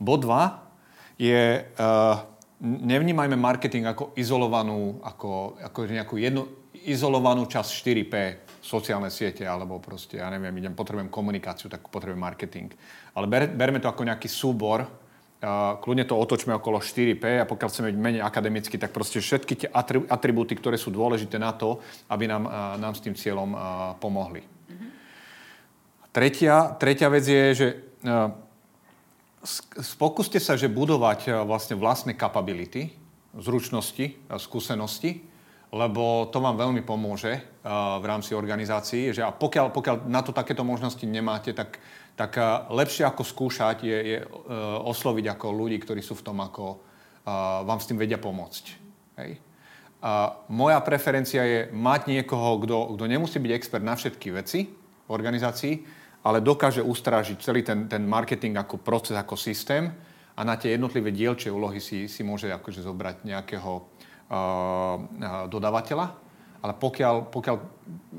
[0.00, 2.24] Bod 2 je, uh,
[2.64, 6.48] nevnímajme marketing ako izolovanú, ako, ako nejakú jednu
[6.88, 8.14] izolovanú časť 4P,
[8.64, 12.72] sociálne siete, alebo proste, ja neviem, idem, potrebujem komunikáciu, tak potrebujem marketing.
[13.12, 14.88] Ale ber, berme to ako nejaký súbor,
[15.78, 19.68] kľudne to otočme okolo 4P a pokiaľ chceme byť menej akademicky, tak proste všetky tie
[20.10, 21.78] atribúty, ktoré sú dôležité na to,
[22.10, 22.50] aby nám,
[22.82, 23.54] nám s tým cieľom
[24.02, 24.42] pomohli.
[24.42, 24.90] Mm-hmm.
[26.10, 27.68] Tretia, tretia vec je, že
[29.94, 32.90] pokúste sa, že budovať vlastne vlastné kapability,
[33.36, 35.22] zručnosti, skúsenosti,
[35.70, 39.12] lebo to vám veľmi pomôže v rámci organizácií.
[39.12, 41.76] Že a pokiaľ, pokiaľ na to takéto možnosti nemáte, tak
[42.16, 46.40] tak eh, lepšie ako skúšať je, je uh, osloviť ako ľudí, ktorí sú v tom,
[46.40, 48.64] ako uh, vám s tým vedia pomôcť.
[49.20, 49.30] Hej.
[50.00, 52.60] Uh, moja preferencia je mať niekoho,
[52.96, 54.64] kto nemusí byť expert na všetky veci
[55.06, 55.74] v organizácii,
[56.24, 59.92] ale dokáže ustrážiť celý ten, ten marketing ako proces, ako systém
[60.36, 66.25] a na tie jednotlivé dielčie úlohy si, si môže akože zobrať nejakého uh, dodávateľa
[66.66, 67.56] ale pokiaľ, pokiaľ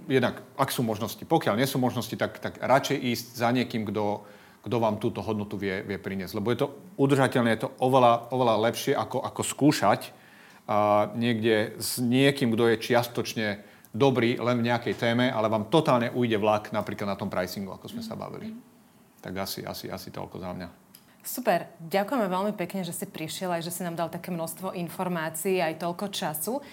[0.07, 4.23] jednak, ak sú možnosti, pokiaľ nie sú možnosti, tak, tak radšej ísť za niekým, kto,
[4.63, 6.39] kto vám túto hodnotu vie, vie priniesť.
[6.39, 10.15] Lebo je to udržateľné, je to oveľa, oveľa lepšie, ako, ako skúšať
[10.63, 13.47] a niekde s niekým, kto je čiastočne
[13.91, 17.91] dobrý len v nejakej téme, ale vám totálne ujde vlak napríklad na tom pricingu, ako
[17.91, 18.55] sme sa bavili.
[19.19, 20.87] Tak asi, asi, asi toľko za mňa.
[21.27, 25.59] Super, ďakujeme veľmi pekne, že si prišiel aj že si nám dal také množstvo informácií
[25.59, 26.63] aj toľko času.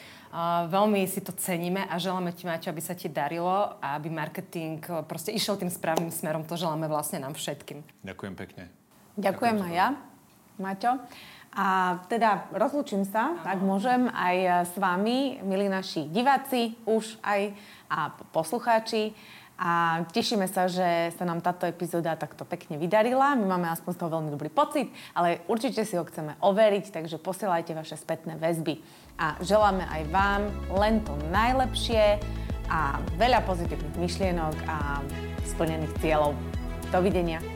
[0.67, 4.83] Veľmi si to ceníme a želáme ti, Maťo, aby sa ti darilo a aby marketing
[4.83, 6.43] e, proste išiel tým správnym smerom.
[6.51, 7.87] To želáme vlastne nám všetkým.
[8.03, 8.67] Ďakujem pekne.
[9.15, 9.89] Ďakujem, Ďakujem aj ja,
[10.59, 10.93] Maťo.
[11.55, 11.67] A
[12.11, 13.55] teda rozlúčim sa, Aha.
[13.55, 17.55] ak môžem, aj e, s vami, milí naši diváci, už aj
[17.87, 19.15] a poslucháči.
[19.55, 23.39] A tešíme sa, že sa nám táto epizóda takto pekne vydarila.
[23.39, 27.23] My máme aspoň z toho veľmi dobrý pocit, ale určite si ho chceme overiť, takže
[27.23, 28.83] posielajte vaše spätné väzby.
[29.15, 30.43] A želáme aj vám
[30.75, 32.19] len to najlepšie
[32.67, 34.99] a veľa pozitívnych myšlienok a
[35.47, 36.35] splnených cieľov.
[36.91, 37.54] Dovidenia.